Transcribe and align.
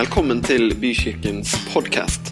Velkommen 0.00 0.38
til 0.40 0.70
Bykirkens 0.80 1.50
podkast. 1.74 2.30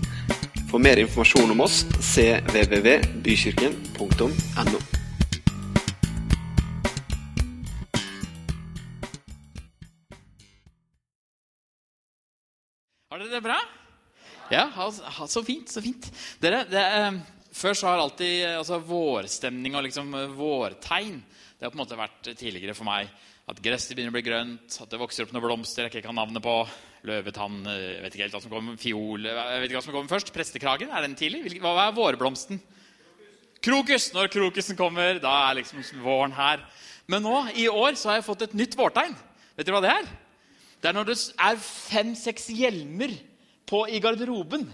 For 0.70 0.80
mer 0.80 0.96
informasjon 1.02 1.50
om 1.52 1.60
oss 1.60 1.82
cvvvbykirken.no. 2.00 4.78
Har 13.04 13.20
dere 13.20 13.28
det 13.34 13.44
bra? 13.44 13.60
Ja, 14.48 14.72
ha, 14.72 14.88
ha, 14.88 15.28
så 15.28 15.44
fint. 15.44 15.68
så 15.68 15.84
fint. 15.84 16.08
Dere, 16.40 16.64
det, 16.72 16.80
eh, 16.80 17.20
Før 17.52 17.76
så 17.76 17.92
har 17.92 18.00
alltid 18.00 18.46
eh, 18.46 18.56
altså, 18.62 18.80
vårstemning 18.80 19.76
og 19.76 19.84
liksom, 19.90 20.08
eh, 20.14 20.32
vårtegn 20.40 21.20
det 21.58 21.66
har 21.66 21.72
på 21.74 21.74
en 21.74 21.82
måte 21.82 21.96
vært 21.98 22.28
tidligere 22.38 22.70
for 22.78 22.86
meg. 22.86 23.08
At 23.50 23.58
gresset 23.64 23.96
begynner 23.96 24.12
å 24.12 24.14
bli 24.14 24.22
grønt, 24.22 24.76
at 24.78 24.92
det 24.92 25.00
vokser 25.00 25.24
opp 25.24 25.32
noen 25.34 25.42
blomster 25.42 25.84
jeg 25.84 25.90
ikke 25.90 26.06
kan 26.06 26.14
navnet 26.14 26.44
på. 26.44 26.52
Løvetann, 27.06 27.60
eh, 27.70 27.84
jeg 27.94 28.02
vet 28.02 28.16
ikke 28.16 28.24
helt 28.26 28.34
hva 28.34 28.42
som 28.42 28.52
kommer, 28.52 28.78
fiol 28.80 29.28
jeg 29.28 29.36
vet 29.36 29.68
ikke 29.68 29.78
hva 29.78 29.84
som 29.84 29.94
kommer 29.94 30.10
først. 30.10 30.32
Prestekragen, 30.34 30.90
er 30.90 31.06
den 31.06 31.16
tidlig? 31.18 31.60
Hva 31.62 31.76
er 31.86 31.96
vårblomsten? 31.96 32.60
Krokus! 33.62 34.12
Når 34.14 34.30
krokusen 34.32 34.78
kommer, 34.78 35.18
da 35.22 35.34
er 35.48 35.60
liksom 35.60 35.82
våren 36.02 36.34
her. 36.34 36.62
Men 37.10 37.24
nå, 37.24 37.36
i 37.56 37.68
år, 37.70 37.94
så 37.98 38.12
har 38.12 38.18
jeg 38.18 38.28
fått 38.28 38.44
et 38.48 38.58
nytt 38.58 38.76
vårtegn. 38.78 39.14
Vet 39.58 39.66
dere 39.66 39.78
hva 39.78 39.84
det 39.84 39.94
er? 39.94 40.10
Det 40.78 40.90
er 40.90 40.94
når 40.94 41.08
det 41.08 41.16
er 41.18 41.62
fem-seks 41.62 42.50
hjelmer 42.54 43.14
på 43.68 43.86
i 43.90 43.98
garderoben. 44.02 44.66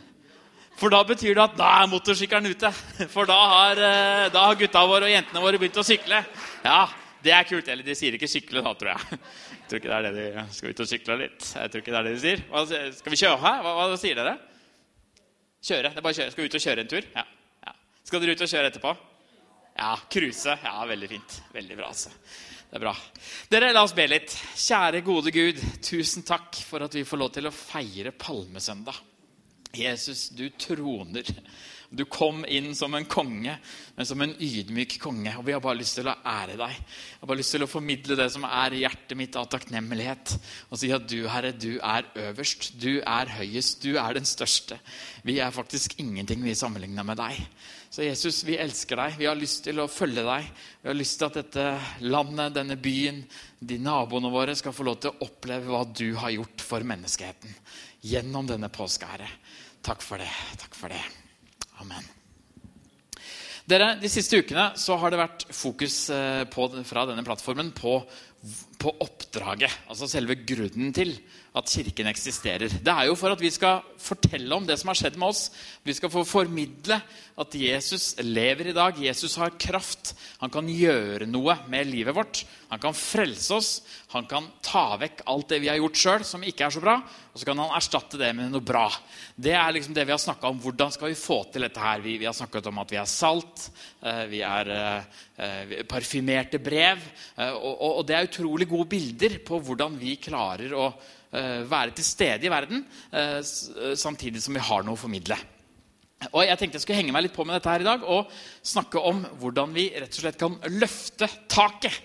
For 0.81 0.91
da 0.91 1.05
betyr 1.07 1.37
det 1.37 1.45
at 1.45 1.57
da 1.57 1.71
er 1.81 1.91
motorsykkelen 1.93 2.51
ute. 2.51 2.71
For 3.15 3.29
da 3.31 3.39
har, 3.53 3.81
eh, 3.81 4.27
da 4.35 4.49
har 4.49 4.59
gutta 4.59 4.83
våre 4.89 5.09
og 5.09 5.15
jentene 5.15 5.45
våre 5.45 5.61
begynt 5.61 5.81
å 5.81 5.87
sykle. 5.87 6.21
Ja, 6.65 6.81
det 7.25 7.33
er 7.37 7.47
kult. 7.49 7.71
Eller 7.71 7.87
de 7.87 7.97
sier 7.97 8.17
ikke 8.19 8.31
sykle 8.31 8.65
da, 8.65 8.75
tror 8.77 8.95
jeg. 8.97 9.21
Tror 9.69 9.81
ikke 9.81 9.89
det 9.89 9.97
er 9.97 10.07
det 10.07 10.25
de 10.35 10.45
skal 10.53 10.75
ut 10.75 10.83
og 10.85 10.89
sykle 10.91 11.17
litt. 11.23 11.47
Jeg 11.57 11.73
tror 11.73 11.83
ikke 11.83 11.95
det 11.95 12.01
er 12.01 12.07
det 12.07 12.15
de 12.15 12.23
sier. 12.25 12.43
Hva, 12.51 12.65
skal 12.99 13.15
vi 13.15 13.21
kjøre 13.23 13.41
her? 13.41 13.63
Hva, 13.65 13.75
hva 13.79 14.01
sier 14.01 14.19
dere? 14.21 14.35
Kjøre. 15.65 15.93
Det 15.95 16.01
er 16.01 16.05
bare 16.05 16.19
kjøre. 16.19 16.35
Skal 16.35 16.45
vi 16.45 16.49
ut 16.51 16.57
og 16.59 16.65
kjøre 16.67 16.85
en 16.85 16.91
tur? 16.93 17.07
Ja. 17.15 17.25
ja. 17.69 17.77
Skal 18.05 18.25
dere 18.25 18.35
ut 18.35 18.45
og 18.45 18.51
kjøre 18.53 18.73
etterpå? 18.73 18.93
Ja, 19.79 19.95
cruise. 20.13 20.59
Ja, 20.67 20.75
veldig 20.91 21.09
fint. 21.15 21.39
Veldig 21.55 21.79
bra, 21.81 21.89
altså. 21.95 22.13
Det 22.69 22.77
er 22.77 22.85
bra. 22.85 22.93
Dere, 23.55 23.73
la 23.73 23.87
oss 23.87 23.97
be 23.97 24.05
litt. 24.11 24.37
Kjære, 24.59 25.01
gode 25.07 25.33
Gud, 25.35 25.65
tusen 25.87 26.27
takk 26.27 26.61
for 26.69 26.85
at 26.85 26.95
vi 26.99 27.07
får 27.09 27.21
lov 27.23 27.33
til 27.35 27.49
å 27.49 27.55
feire 27.55 28.13
palmesøndag. 28.19 29.01
Jesus, 29.75 30.29
du 30.37 30.49
troner. 30.61 31.33
Du 31.91 32.05
kom 32.11 32.45
inn 32.49 32.73
som 32.77 32.95
en 32.97 33.07
konge, 33.09 33.57
men 33.95 34.09
som 34.09 34.23
en 34.25 34.33
ydmyk 34.43 34.97
konge. 35.03 35.35
Og 35.39 35.45
vi 35.47 35.55
har 35.55 35.63
bare 35.65 35.79
lyst 35.81 35.99
til 35.99 36.09
å 36.11 36.17
ære 36.17 36.57
deg. 36.61 36.75
Jeg 36.79 37.21
har 37.21 37.31
bare 37.31 37.41
lyst 37.41 37.55
til 37.57 37.67
å 37.67 37.71
formidle 37.71 38.19
det 38.19 38.29
som 38.35 38.47
er 38.49 38.75
i 38.75 38.83
hjertet 38.85 39.17
mitt 39.19 39.39
av 39.41 39.49
takknemlighet. 39.53 40.35
Og 40.71 40.81
si 40.81 40.91
at 40.95 41.07
du, 41.11 41.21
Herre, 41.31 41.53
du 41.53 41.77
er 41.79 42.09
øverst. 42.31 42.73
Du 42.81 42.99
er 43.01 43.33
høyest. 43.39 43.85
Du 43.85 43.99
er 44.01 44.19
den 44.19 44.29
største. 44.29 44.81
Vi 45.27 45.39
er 45.43 45.55
faktisk 45.55 45.99
ingenting 46.03 46.45
vi 46.45 46.57
sammenligner 46.59 47.07
med 47.07 47.21
deg. 47.23 47.41
Så 47.95 48.03
Jesus, 48.03 48.41
vi 48.43 48.57
elsker 48.59 48.99
deg. 48.99 49.19
Vi 49.21 49.29
har 49.31 49.39
lyst 49.39 49.63
til 49.69 49.79
å 49.79 49.87
følge 49.87 50.25
deg. 50.27 50.49
Vi 50.83 50.91
har 50.91 50.99
lyst 50.99 51.21
til 51.21 51.29
at 51.29 51.37
dette 51.39 51.67
landet, 52.03 52.57
denne 52.57 52.75
byen, 52.81 53.23
de 53.63 53.79
naboene 53.79 54.33
våre 54.35 54.57
skal 54.59 54.75
få 54.75 54.89
lov 54.89 54.99
til 54.99 55.13
å 55.13 55.29
oppleve 55.29 55.71
hva 55.71 55.85
du 55.87 56.09
har 56.19 56.35
gjort 56.35 56.65
for 56.65 56.83
menneskeheten 56.83 57.55
gjennom 58.05 58.51
denne 58.51 58.73
Herre. 58.75 59.31
Takk 59.85 60.03
for 60.03 60.19
det. 60.19 60.33
Takk 60.59 60.75
for 60.75 60.91
det. 60.91 61.24
Amen. 61.83 62.05
Dere, 63.65 63.95
De 63.97 64.11
siste 64.13 64.43
ukene 64.45 64.75
så 64.77 64.97
har 65.01 65.13
det 65.13 65.23
vært 65.23 65.47
fokus 65.57 65.97
eh, 66.13 66.43
på, 66.53 66.69
fra 66.85 67.07
denne 67.09 67.25
plattformen 67.25 67.71
på, 67.73 67.97
på 68.77 68.93
oppdraget. 69.01 69.73
Altså 69.89 70.09
selve 70.11 70.37
grunnen 70.45 70.93
til 70.93 71.15
at 71.57 71.71
Kirken 71.73 72.11
eksisterer. 72.11 72.69
Det 72.69 72.93
er 72.93 73.09
jo 73.09 73.17
for 73.17 73.33
at 73.33 73.41
vi 73.41 73.49
skal 73.55 73.81
fortelle 73.97 74.53
om 74.53 74.67
det 74.69 74.77
som 74.81 74.93
har 74.93 74.99
skjedd 75.01 75.17
med 75.17 75.33
oss. 75.33 75.47
Vi 75.87 75.97
skal 75.97 76.13
få 76.13 76.27
formidle 76.29 77.01
at 77.41 77.57
Jesus 77.57 78.13
lever 78.21 78.69
i 78.69 78.77
dag. 78.77 79.01
Jesus 79.01 79.39
har 79.41 79.57
kraft. 79.57 80.13
Han 80.45 80.53
kan 80.53 80.67
gjøre 80.69 81.25
noe 81.25 81.55
med 81.73 81.89
livet 81.89 82.13
vårt. 82.13 82.43
Han 82.69 82.81
kan 82.83 82.93
frelse 82.97 83.55
oss. 83.57 83.69
Han 84.13 84.27
kan 84.29 84.45
ta 84.65 84.99
vekk 85.01 85.23
alt 85.31 85.49
det 85.55 85.61
vi 85.63 85.71
har 85.71 85.79
gjort 85.81 85.97
sjøl 85.97 86.25
som 86.29 86.45
ikke 86.45 86.67
er 86.67 86.75
så 86.75 86.83
bra, 86.85 86.99
og 87.33 87.41
så 87.41 87.49
kan 87.49 87.63
han 87.63 87.73
erstatte 87.79 88.21
det 88.21 88.29
med 88.37 88.53
noe 88.53 88.61
bra. 88.65 88.85
Det 89.35 89.55
er 89.57 89.73
liksom 89.73 89.97
det 89.97 90.05
vi 90.05 90.13
har 90.13 90.21
snakka 90.21 90.51
om. 90.53 90.61
Hvordan 90.61 90.93
skal 90.93 91.11
vi 91.15 91.17
få 91.17 91.39
til 91.55 91.65
dette 91.65 91.81
her? 91.81 92.05
Vi, 92.05 92.19
vi 92.21 92.29
har 92.29 92.37
snakket 92.37 92.69
om 92.69 92.83
at 92.85 92.93
vi 92.93 93.01
er 93.01 93.09
salt. 93.09 93.71
eh, 94.05 94.23
Vi 94.35 94.43
er 94.45 94.73
eh, 94.77 95.75
parfymerte 95.89 96.61
brev. 96.61 97.01
eh, 97.39 97.51
Og, 97.57 97.73
og, 97.73 97.91
og 98.03 98.07
det 98.07 98.19
er 98.19 98.29
utrolig 98.29 98.69
gode 98.69 98.91
bilder 98.93 99.41
på 99.49 99.63
hvordan 99.65 99.97
vi 99.97 100.19
klarer 100.21 100.77
å 100.77 100.91
eh, 101.33 101.65
være 101.65 101.97
til 101.97 102.05
stede 102.05 102.45
i 102.47 102.53
verden 102.53 102.85
eh, 103.11 103.41
eh, 103.41 103.97
samtidig 103.97 104.45
som 104.45 104.55
vi 104.55 104.69
har 104.69 104.85
noe 104.85 104.99
å 104.99 105.05
formidle. 105.07 105.41
Og 106.33 106.43
jeg 106.47 106.59
tenkte 106.61 106.79
jeg 106.79 106.87
skulle 106.87 106.99
henge 107.03 107.15
meg 107.15 107.27
litt 107.27 107.37
på 107.37 107.45
med 107.47 107.57
dette 107.59 107.71
her 107.71 107.85
i 107.85 107.87
dag 107.87 108.03
og 108.09 108.33
snakke 108.65 109.03
om 109.03 109.23
hvordan 109.41 109.75
vi 109.77 109.91
rett 109.95 110.13
og 110.15 110.25
slett 110.25 110.41
kan 110.41 110.59
løfte 110.73 111.29
taket. 111.51 112.01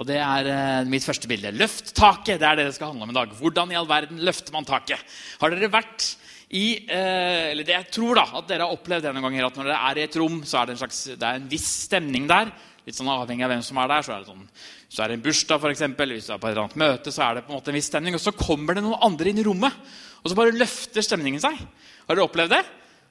Og 0.00 0.06
det 0.08 0.16
er 0.22 0.48
eh, 0.48 0.88
mitt 0.88 1.04
første 1.04 1.28
bilde. 1.28 1.52
Løft 1.52 1.92
taket. 1.96 2.38
Det 2.40 2.46
er 2.48 2.56
det 2.56 2.70
det 2.70 2.76
skal 2.76 2.92
handle 2.92 3.04
om 3.08 3.12
i 3.12 3.18
dag. 3.18 3.34
Hvordan 3.36 3.72
i 3.72 3.76
all 3.76 3.88
verden 3.90 4.22
løfter 4.24 4.54
man 4.54 4.68
taket? 4.68 5.02
Har 5.42 5.52
dere 5.52 5.72
vært 5.72 6.14
i 6.56 6.64
eh, 6.90 7.50
Eller 7.52 7.66
det 7.66 7.76
jeg 7.76 7.90
tror 7.94 8.18
da, 8.18 8.24
at 8.40 8.48
dere 8.48 8.66
har 8.66 8.74
opplevd 8.74 9.04
det 9.06 9.12
noen 9.14 9.28
ganger, 9.28 9.46
at 9.46 9.58
når 9.60 9.68
dere 9.68 9.90
er 9.90 10.00
i 10.00 10.06
et 10.08 10.18
rom, 10.18 10.40
så 10.48 10.60
er 10.60 10.66
det 10.66 10.74
en, 10.74 10.80
slags, 10.80 11.04
det 11.12 11.26
er 11.26 11.38
en 11.38 11.50
viss 11.50 11.68
stemning 11.84 12.26
der. 12.30 12.50
Litt 12.86 12.96
sånn 12.96 13.10
avhengig 13.12 13.44
av 13.44 13.52
hvem 13.52 13.62
som 13.62 13.78
er 13.82 13.92
der. 13.92 14.06
så 14.06 14.14
er 14.14 14.22
det 14.24 14.32
sånn, 14.32 14.48
det 14.90 15.04
er 15.04 15.14
en 15.14 15.22
bursdag, 15.22 15.68
eksempel, 15.70 16.16
hvis 16.16 16.26
du 16.26 16.32
er 16.34 16.40
på 16.42 16.48
et 16.48 16.54
eller 16.54 16.64
annet 16.64 16.80
møte, 16.80 17.12
så 17.14 17.26
er 17.26 17.36
det 17.36 17.44
på 17.44 17.52
en 17.52 17.60
måte 17.60 17.70
en 17.70 17.78
viss 17.78 17.90
stemning. 17.92 18.16
Og 18.16 18.24
så 18.24 18.32
kommer 18.34 18.74
det 18.74 18.82
noen 18.86 19.04
andre 19.06 19.30
inn 19.30 19.38
i 19.38 19.46
rommet, 19.46 19.92
og 20.24 20.32
så 20.32 20.38
bare 20.38 20.56
løfter 20.56 21.04
stemningen 21.04 21.42
seg. 21.44 21.60
Har 22.08 22.16
dere 22.16 22.26
opplevd 22.26 22.56
det? 22.56 22.64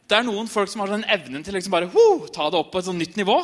Det 0.10 0.18
er 0.18 0.26
noen 0.26 0.48
folk 0.50 0.72
som 0.72 0.82
har 0.82 0.90
den 0.90 1.06
evnen 1.06 1.44
til 1.46 1.54
liksom 1.54 1.74
bare 1.76 1.90
ho, 1.94 2.06
ta 2.34 2.48
det 2.50 2.58
opp 2.58 2.72
på 2.74 2.82
et 2.82 2.88
sånn 2.88 2.98
nytt 2.98 3.20
nivå. 3.20 3.36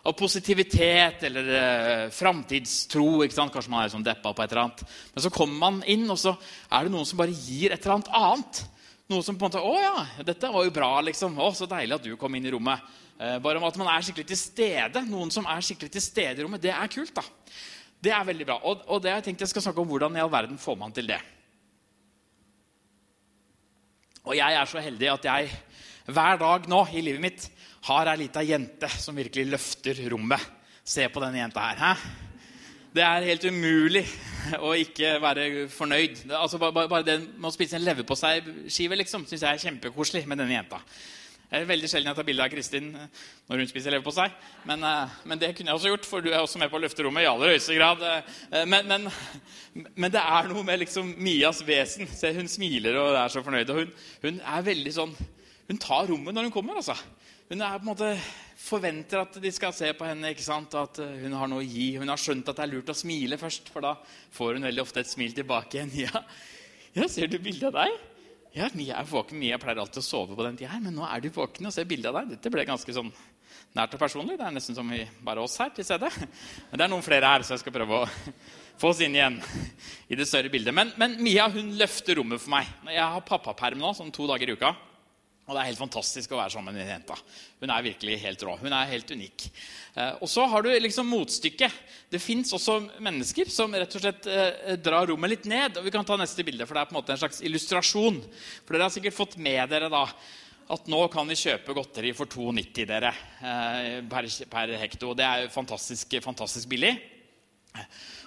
Av 0.00 0.14
positivitet 0.16 1.22
eller 1.28 1.50
eh, 1.54 2.04
framtidstro. 2.14 3.20
Kanskje 3.30 3.70
man 3.70 3.84
er 3.84 3.92
sånn 3.92 4.06
deppa 4.06 4.32
på 4.34 4.42
et 4.42 4.50
eller 4.50 4.64
annet. 4.64 4.82
Men 5.14 5.22
så 5.22 5.30
kommer 5.30 5.60
man 5.60 5.78
inn, 5.86 6.08
og 6.10 6.18
så 6.18 6.32
er 6.72 6.88
det 6.88 6.94
noen 6.96 7.06
som 7.06 7.20
bare 7.20 7.36
gir 7.36 7.70
et 7.70 7.78
eller 7.84 7.98
annet 8.00 8.10
annet. 8.16 8.62
Noe 9.12 9.26
som 9.26 9.38
på 9.38 9.46
en 9.46 9.52
måte 9.52 9.62
'Å 9.62 9.76
ja, 9.82 10.24
dette 10.26 10.50
var 10.50 10.64
jo 10.64 10.74
bra', 10.74 11.04
liksom. 11.04 11.38
'Å, 11.38 11.54
så 11.54 11.70
deilig 11.70 11.94
at 11.94 12.02
du 12.08 12.16
kom 12.16 12.34
inn 12.34 12.46
i 12.46 12.54
rommet'. 12.56 12.80
Eh, 13.20 13.38
bare 13.38 13.60
om 13.60 13.68
at 13.68 13.76
man 13.76 13.92
er 13.92 14.02
skikkelig 14.02 14.26
til 14.32 14.40
stede. 14.40 15.06
Noen 15.06 15.30
som 15.30 15.46
er 15.46 15.62
skikkelig 15.62 15.92
til 15.92 16.02
stede 16.02 16.40
i 16.40 16.42
rommet. 16.42 16.62
Det 16.62 16.74
er 16.74 16.90
kult, 16.90 17.14
da. 17.14 17.22
Det 18.00 18.10
er 18.10 18.24
veldig 18.24 18.46
bra. 18.48 18.58
Og, 18.64 18.82
og 18.88 19.02
det 19.02 19.12
har 19.12 19.20
jeg 19.20 19.30
tenkt 19.30 19.44
jeg 19.44 19.52
skal 19.52 19.62
snakke 19.62 19.82
om 19.82 19.90
hvordan 19.92 20.16
i 20.16 20.24
all 20.24 20.32
verden 20.32 20.58
får 20.58 20.78
man 20.80 20.92
til 20.96 21.06
det. 21.06 21.20
Og 24.24 24.34
jeg 24.36 24.54
er 24.56 24.64
så 24.64 24.80
heldig 24.80 25.12
at 25.12 25.24
jeg 25.24 25.50
hver 26.14 26.40
dag 26.40 26.66
nå 26.70 26.80
i 26.94 27.02
livet 27.04 27.22
mitt 27.24 27.46
har 27.88 28.10
ei 28.12 28.18
lita 28.24 28.42
jente 28.44 28.88
som 29.00 29.16
virkelig 29.16 29.46
løfter 29.54 30.02
rommet. 30.12 30.42
Se 30.84 31.06
på 31.12 31.22
denne 31.22 31.40
jenta 31.42 31.70
her. 31.70 31.80
Hæ? 31.80 31.92
Det 32.90 33.04
er 33.06 33.28
helt 33.28 33.44
umulig 33.46 34.02
å 34.58 34.72
ikke 34.74 35.12
være 35.22 35.46
fornøyd. 35.70 36.24
Altså, 36.34 36.58
bare, 36.58 37.04
det 37.06 37.20
med 37.36 37.46
å 37.46 37.54
spise 37.54 37.78
en 37.78 37.84
leverposteiskive 37.86 38.98
liksom, 38.98 39.28
syns 39.30 39.44
jeg 39.46 39.50
er 39.52 39.62
kjempekoselig 39.62 40.24
med 40.26 40.42
denne 40.42 40.56
jenta. 40.56 40.80
Det 41.50 41.58
er 41.58 41.66
veldig 41.66 41.88
sjelden 41.90 42.10
jeg 42.10 42.18
tar 42.18 42.26
bilde 42.26 42.44
av 42.44 42.50
Kristin 42.52 42.90
eh, 42.94 43.22
når 43.50 43.62
hun 43.62 43.70
spiser 43.70 43.94
leverpostei. 43.94 44.28
Men, 44.70 44.84
eh, 44.86 45.16
men 45.26 45.38
det 45.38 45.48
kunne 45.54 45.72
jeg 45.72 45.78
også 45.80 45.90
gjort, 45.90 46.06
for 46.06 46.22
du 46.22 46.28
er 46.30 46.38
også 46.38 46.60
med 46.62 46.70
på 46.70 46.78
å 46.78 46.82
løfte 46.82 47.02
rommet 47.06 47.24
i 47.24 47.30
aller 47.30 47.54
høyeste 47.54 47.74
grad. 47.78 48.04
Eh, 48.06 48.66
Men, 48.70 48.86
men, 48.86 49.08
men 49.94 50.14
det 50.14 50.22
er 50.22 50.50
noe 50.50 50.62
med 50.66 50.82
liksom 50.84 51.10
Mias 51.18 51.62
vesen. 51.66 52.06
Se, 52.10 52.30
hun 52.36 52.50
smiler 52.50 52.98
og 53.02 53.18
er 53.18 53.34
så 53.34 53.42
fornøyd. 53.42 53.70
Og 53.74 53.82
hun, 53.82 53.92
hun 54.22 54.38
er 54.46 54.66
veldig 54.66 54.94
sånn 54.94 55.14
Hun 55.70 55.78
tar 55.78 56.08
rommet 56.10 56.34
når 56.34 56.48
hun 56.48 56.54
kommer. 56.54 56.80
altså. 56.80 56.96
Hun 57.50 57.62
er 57.62 57.78
på 57.78 57.84
en 57.84 57.90
måte 57.92 58.08
forventer 58.58 59.22
at 59.22 59.36
de 59.42 59.50
skal 59.54 59.74
se 59.74 59.92
på 59.94 60.06
henne, 60.06 60.32
ikke 60.34 60.42
sant? 60.42 60.74
at 60.74 60.98
eh, 61.02 61.20
hun 61.22 61.36
har 61.38 61.50
noe 61.50 61.62
å 61.62 61.66
gi. 61.66 61.92
Hun 61.98 62.10
har 62.10 62.18
skjønt 62.18 62.50
at 62.50 62.58
det 62.58 62.64
er 62.64 62.72
lurt 62.72 62.90
å 62.90 62.96
smile 62.98 63.38
først, 63.38 63.70
for 63.70 63.86
da 63.86 63.92
får 64.34 64.58
hun 64.58 64.66
veldig 64.66 64.82
ofte 64.82 65.04
et 65.04 65.10
smil 65.10 65.36
tilbake 65.36 65.78
igjen. 65.78 65.94
Ja, 66.08 66.24
ja 66.96 67.06
ser 67.06 67.30
du 67.30 67.38
bildet 67.38 67.68
av 67.70 67.84
deg? 67.84 67.98
Ja, 68.56 68.66
Mia 68.74 68.98
er 68.98 69.06
våken. 69.06 69.38
Mia 69.38 69.60
pleier 69.62 69.78
alltid 69.78 70.02
å 70.02 70.06
sove 70.08 70.34
på 70.34 70.42
den 70.42 70.58
tida 70.58 70.72
her, 70.72 70.82
men 70.82 70.96
nå 70.98 71.06
er 71.06 71.22
du 71.22 71.30
våken 71.30 71.70
og 71.70 71.74
ser 71.74 71.86
bilde 71.86 72.10
av 72.10 72.18
deg. 72.18 72.32
Dette 72.34 72.50
ble 72.50 72.66
ganske 72.66 72.96
sånn 72.96 73.12
nært 73.78 73.94
og 73.94 74.02
personlig. 74.02 74.40
Det 74.40 74.48
er 74.48 74.56
nesten 74.58 74.74
som 74.74 74.90
vi, 74.90 75.04
bare 75.22 75.46
oss 75.46 75.54
her 75.62 75.70
til 75.76 75.86
stede. 75.86 76.10
Men 76.72 76.82
det 76.82 76.86
er 76.86 76.90
noen 76.90 77.06
flere 77.06 77.30
her, 77.30 77.46
så 77.46 77.54
jeg 77.54 77.62
skal 77.62 77.78
prøve 77.78 78.02
å 78.02 78.10
få 78.82 78.90
oss 78.90 79.06
inn 79.06 79.14
igjen 79.14 79.38
i 80.10 80.18
det 80.18 80.26
større 80.26 80.50
bildet. 80.50 80.74
Men, 80.74 80.90
men 80.98 81.14
Mia 81.22 81.46
hun 81.54 81.76
løfter 81.78 82.18
rommet 82.18 82.42
for 82.42 82.58
meg. 82.58 82.74
Jeg 82.90 83.06
har 83.14 83.26
pappaperm 83.30 83.78
nå, 83.78 83.94
sånn 83.94 84.10
to 84.14 84.26
dager 84.30 84.50
i 84.50 84.58
uka. 84.58 84.74
Og 85.50 85.56
det 85.56 85.64
er 85.64 85.72
helt 85.72 85.80
fantastisk 85.82 86.30
å 86.30 86.38
være 86.38 86.52
sammen 86.54 86.76
med 86.78 86.86
jenta. 86.86 87.16
Hun 87.58 87.72
er 87.74 87.82
virkelig 87.82 88.20
helt 88.22 88.42
rå. 88.46 88.52
Hun 88.60 88.70
er 88.70 88.90
helt 88.92 89.08
unik. 89.10 89.46
Eh, 89.98 90.20
og 90.22 90.28
så 90.30 90.44
har 90.46 90.62
du 90.62 90.68
liksom 90.70 91.08
motstykket. 91.10 91.80
Det 92.12 92.20
fins 92.22 92.54
også 92.54 92.76
mennesker 93.02 93.50
som 93.50 93.74
rett 93.74 93.96
og 93.98 94.04
slett 94.04 94.28
eh, 94.30 94.76
drar 94.78 95.10
rommet 95.10 95.32
litt 95.32 95.48
ned. 95.50 95.80
Og 95.80 95.88
vi 95.88 95.92
kan 95.96 96.06
ta 96.06 96.14
neste 96.20 96.46
bilde, 96.46 96.68
for 96.68 96.78
det 96.78 96.84
er 96.84 96.90
på 96.92 96.94
en 96.94 97.00
måte 97.00 97.16
en 97.16 97.22
slags 97.24 97.42
illustrasjon. 97.42 98.20
For 98.62 98.76
dere 98.76 98.86
har 98.86 98.94
sikkert 98.94 99.16
fått 99.16 99.34
med 99.42 99.58
dere 99.74 99.88
da 99.90 100.04
at 100.70 100.86
nå 100.86 101.00
kan 101.10 101.26
vi 101.26 101.40
kjøpe 101.40 101.74
godteri 101.74 102.12
for 102.14 102.30
2,90 102.30 102.86
dere, 102.86 103.10
eh, 103.42 103.96
per, 104.06 104.28
per 104.52 104.74
hekto. 104.84 105.16
Det 105.18 105.26
er 105.26 105.48
jo 105.48 105.54
fantastisk, 105.56 106.14
fantastisk 106.22 106.70
billig. 106.70 106.94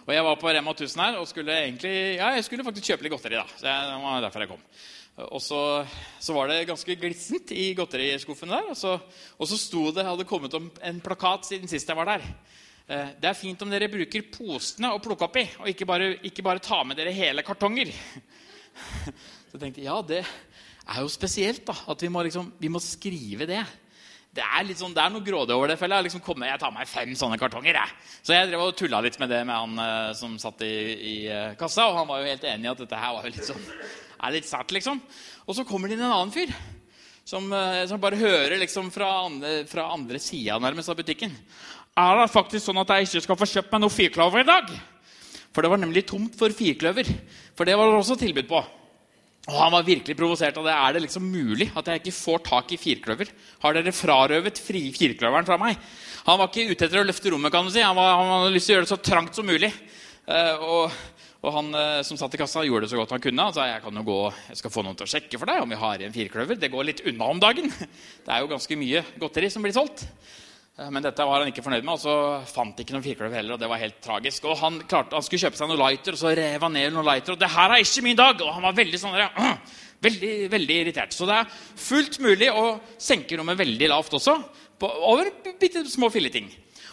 Og 0.04 0.12
jeg 0.12 0.26
var 0.28 0.36
på 0.40 0.52
Rema 0.52 0.74
1000 0.76 1.06
her 1.06 1.22
og 1.22 1.30
skulle 1.32 1.56
egentlig, 1.56 1.94
ja, 2.18 2.34
jeg 2.36 2.44
skulle 2.50 2.68
faktisk 2.68 2.92
kjøpe 2.92 3.08
litt 3.08 3.16
godteri. 3.16 3.40
da, 3.40 3.48
så 3.56 3.64
Det 3.64 4.04
var 4.04 4.28
derfor 4.28 4.44
jeg 4.44 4.52
kom. 4.52 4.68
Og 5.14 5.38
så, 5.46 5.60
så 6.18 6.34
var 6.34 6.50
det 6.50 6.64
ganske 6.66 6.96
glissent 6.98 7.52
i 7.54 7.68
godteriskuffen 7.78 8.50
der. 8.50 8.72
Og 8.74 8.78
så, 8.78 8.96
og 9.38 9.50
så 9.50 9.60
sto 9.62 9.92
det, 9.94 10.06
hadde 10.08 10.26
kommet 10.26 10.56
om 10.58 10.72
en 10.82 11.02
plakat 11.06 11.46
siden 11.52 11.70
sist 11.70 11.90
jeg 11.90 12.00
var 12.00 12.10
der. 12.16 12.26
Eh, 12.90 13.12
det 13.22 13.30
er 13.30 13.38
fint 13.38 13.62
om 13.62 13.70
dere 13.70 13.92
bruker 13.94 14.26
posene 14.34 14.90
å 14.90 15.02
plukke 15.04 15.28
opp 15.28 15.38
i, 15.38 15.46
og 15.62 15.70
ikke 15.70 15.88
bare, 15.88 16.10
ikke 16.26 16.46
bare 16.46 16.64
ta 16.64 16.82
med 16.88 16.98
dere 16.98 17.14
hele 17.14 17.46
kartonger. 17.46 17.94
Så 19.48 19.54
jeg 19.54 19.62
tenkte 19.62 19.86
ja, 19.86 20.00
det 20.02 20.24
er 20.24 21.00
jo 21.06 21.14
spesielt 21.14 21.62
da, 21.70 21.78
at 21.94 22.02
vi 22.02 22.10
må, 22.12 22.26
liksom, 22.26 22.50
vi 22.60 22.74
må 22.74 22.82
skrive 22.82 23.48
det. 23.48 23.62
Det 24.34 24.42
er, 24.42 24.64
litt 24.66 24.80
sånn, 24.80 24.96
det 24.96 25.02
er 25.04 25.12
noe 25.14 25.22
grådig 25.22 25.54
over 25.54 25.70
det. 25.70 25.76
Jeg, 25.78 26.06
liksom 26.08 26.22
kommer, 26.26 26.48
jeg 26.50 26.62
tar 26.64 26.72
meg 26.74 26.90
fem 26.90 27.12
sånne 27.18 27.38
kartonger. 27.38 27.78
Jeg. 27.78 28.14
Så 28.26 28.34
jeg 28.34 28.48
drev 28.50 28.64
og 28.66 28.78
tulla 28.80 29.02
litt 29.06 29.20
med 29.22 29.30
det 29.30 29.44
med 29.46 29.54
han 29.54 29.76
uh, 29.78 30.14
som 30.18 30.40
satt 30.42 30.64
i, 30.66 30.72
i 30.96 31.14
uh, 31.30 31.52
kassa. 31.60 31.86
Og 31.92 32.00
han 32.00 32.10
var 32.10 32.24
jo 32.24 32.32
helt 32.32 32.48
enig 32.50 32.66
i 32.66 32.72
at 32.72 32.82
dette 32.82 33.02
her 33.04 33.14
var 33.14 33.28
jo 33.28 33.34
litt 33.36 33.46
sånn, 33.46 33.68
er 34.18 34.34
litt 34.34 34.50
sært. 34.50 34.74
liksom. 34.74 35.04
Og 35.46 35.54
så 35.54 35.68
kommer 35.70 35.92
det 35.92 36.00
inn 36.00 36.06
en 36.08 36.16
annen 36.16 36.34
fyr 36.34 36.50
som, 37.30 37.46
uh, 37.54 37.84
som 37.86 38.02
bare 38.02 38.18
hører 38.18 38.58
liksom 38.64 38.90
fra 38.96 39.12
andre, 39.28 39.54
fra 39.70 39.92
andre 39.94 40.22
sida 40.24 40.58
nærmest 40.64 40.90
av 40.90 40.98
butikken. 40.98 41.38
Er 41.94 42.24
det 42.24 42.32
faktisk 42.34 42.66
sånn 42.66 42.82
at 42.82 42.90
jeg 42.96 43.12
ikke 43.12 43.26
skal 43.28 43.38
få 43.44 43.52
kjøpt 43.54 43.76
meg 43.76 43.86
noe 43.86 43.94
firkløver 43.94 44.42
i 44.42 44.50
dag? 44.50 44.74
For 45.54 45.62
det 45.62 45.70
var 45.70 45.84
nemlig 45.84 46.08
tomt 46.10 46.34
for 46.40 46.58
firkløver. 46.58 47.06
For 47.54 47.70
det 47.70 47.78
var 47.78 47.92
det 47.92 48.02
også 48.02 48.18
tilbud 48.18 48.50
på. 48.50 48.66
Og 49.44 49.56
Han 49.60 49.74
var 49.74 49.84
virkelig 49.84 50.16
provosert 50.16 50.58
av 50.60 50.68
det. 50.68 50.74
Er 50.74 50.94
det 50.96 51.02
liksom 51.04 51.26
mulig 51.28 51.68
at 51.76 51.90
jeg 51.90 52.00
ikke 52.00 52.16
får 52.16 52.44
tak 52.48 52.70
i 52.72 52.80
firkløver? 52.80 53.32
Har 53.60 53.76
dere 53.76 53.92
frarøvet 53.92 54.62
firkløveren 54.64 55.48
fra 55.48 55.58
meg? 55.60 55.82
Han 56.24 56.40
var 56.40 56.48
ikke 56.48 56.72
ute 56.72 56.88
etter 56.88 57.02
å 57.02 57.08
løfte 57.08 57.34
rommet. 57.34 57.52
kan 57.52 57.68
du 57.68 57.72
si. 57.74 57.84
Han, 57.84 57.98
var, 57.98 58.14
han 58.22 58.32
hadde 58.38 58.54
lyst 58.56 58.70
til 58.70 58.76
å 58.76 58.78
gjøre 58.78 58.88
det 58.88 58.94
så 58.94 59.02
trangt 59.04 59.36
som 59.36 59.48
mulig. 59.48 59.74
Uh, 60.24 60.64
og, 60.64 60.96
og, 61.42 61.50
han 61.58 61.74
uh, 61.76 62.00
som 62.08 62.16
satt 62.16 62.38
i 62.38 62.40
kassa, 62.40 62.64
gjorde 62.64 62.88
det 62.88 62.94
så 62.94 63.02
godt 63.02 63.12
han 63.18 63.26
kunne. 63.26 63.50
Han 63.50 63.58
sa 63.58 63.68
jeg 63.68 63.84
kan 63.84 64.00
jo 64.00 64.06
gå, 64.08 64.20
jeg 64.54 64.62
skal 64.62 64.74
få 64.78 64.86
noen 64.88 64.96
til 65.02 65.10
å 65.10 65.12
sjekke 65.12 65.42
for 65.42 65.52
deg 65.52 65.66
om 65.66 65.76
vi 65.76 65.82
har 65.82 66.00
igjen 66.00 66.16
firkløver. 66.16 66.62
Det 66.62 66.72
går 66.72 66.88
litt 66.88 67.04
unna 67.12 67.28
om 67.36 67.44
dagen. 67.44 67.68
Det 68.24 68.32
er 68.32 68.46
jo 68.46 68.52
ganske 68.54 68.80
mye 68.80 69.04
godteri 69.20 69.52
som 69.52 69.68
blir 69.68 69.76
solgt. 69.76 70.06
Eh, 70.80 70.90
men 70.90 71.06
dette 71.06 71.26
var 71.28 71.44
han 71.44 71.52
ikke 71.52 71.64
fornøyd 71.66 71.86
med, 71.86 71.94
og 71.94 72.02
så 72.02 72.16
fant 72.50 72.80
ikke 72.82 72.96
noen 72.96 73.06
firkløver 73.06 73.38
heller. 73.38 73.56
og 73.56 73.62
det 73.62 73.70
var 73.70 73.82
helt 73.82 74.00
tragisk. 74.02 74.46
Og 74.50 74.58
Han 74.58 74.82
klarte, 74.90 75.14
han 75.14 75.26
skulle 75.26 75.46
kjøpe 75.46 75.60
seg 75.60 75.70
noen 75.70 75.82
lighter, 75.84 76.18
og 76.18 76.22
så 76.24 76.34
rev 76.34 76.66
han 76.66 76.74
ned 76.74 76.94
noen 76.94 77.10
lighter. 77.12 77.36
Og 77.36 77.40
det 77.40 77.52
her 77.54 77.70
er 77.70 77.84
ikke 77.84 78.06
min 78.06 78.18
dag! 78.18 78.42
Og 78.42 78.54
han 78.54 78.66
var 78.66 78.80
veldig 78.82 79.00
sånn 79.00 79.20
ja, 79.20 79.30
veldig, 80.08 80.34
veldig 80.52 80.80
irritert. 80.82 81.14
Så 81.14 81.30
det 81.30 81.38
er 81.38 81.54
fullt 81.86 82.20
mulig 82.24 82.50
å 82.50 82.80
senke 82.98 83.38
rommet 83.38 83.60
veldig 83.62 83.92
lavt 83.94 84.18
også, 84.18 84.38
over 84.82 85.30
bitte 85.60 85.86
små 85.90 86.10
filleting. 86.14 86.50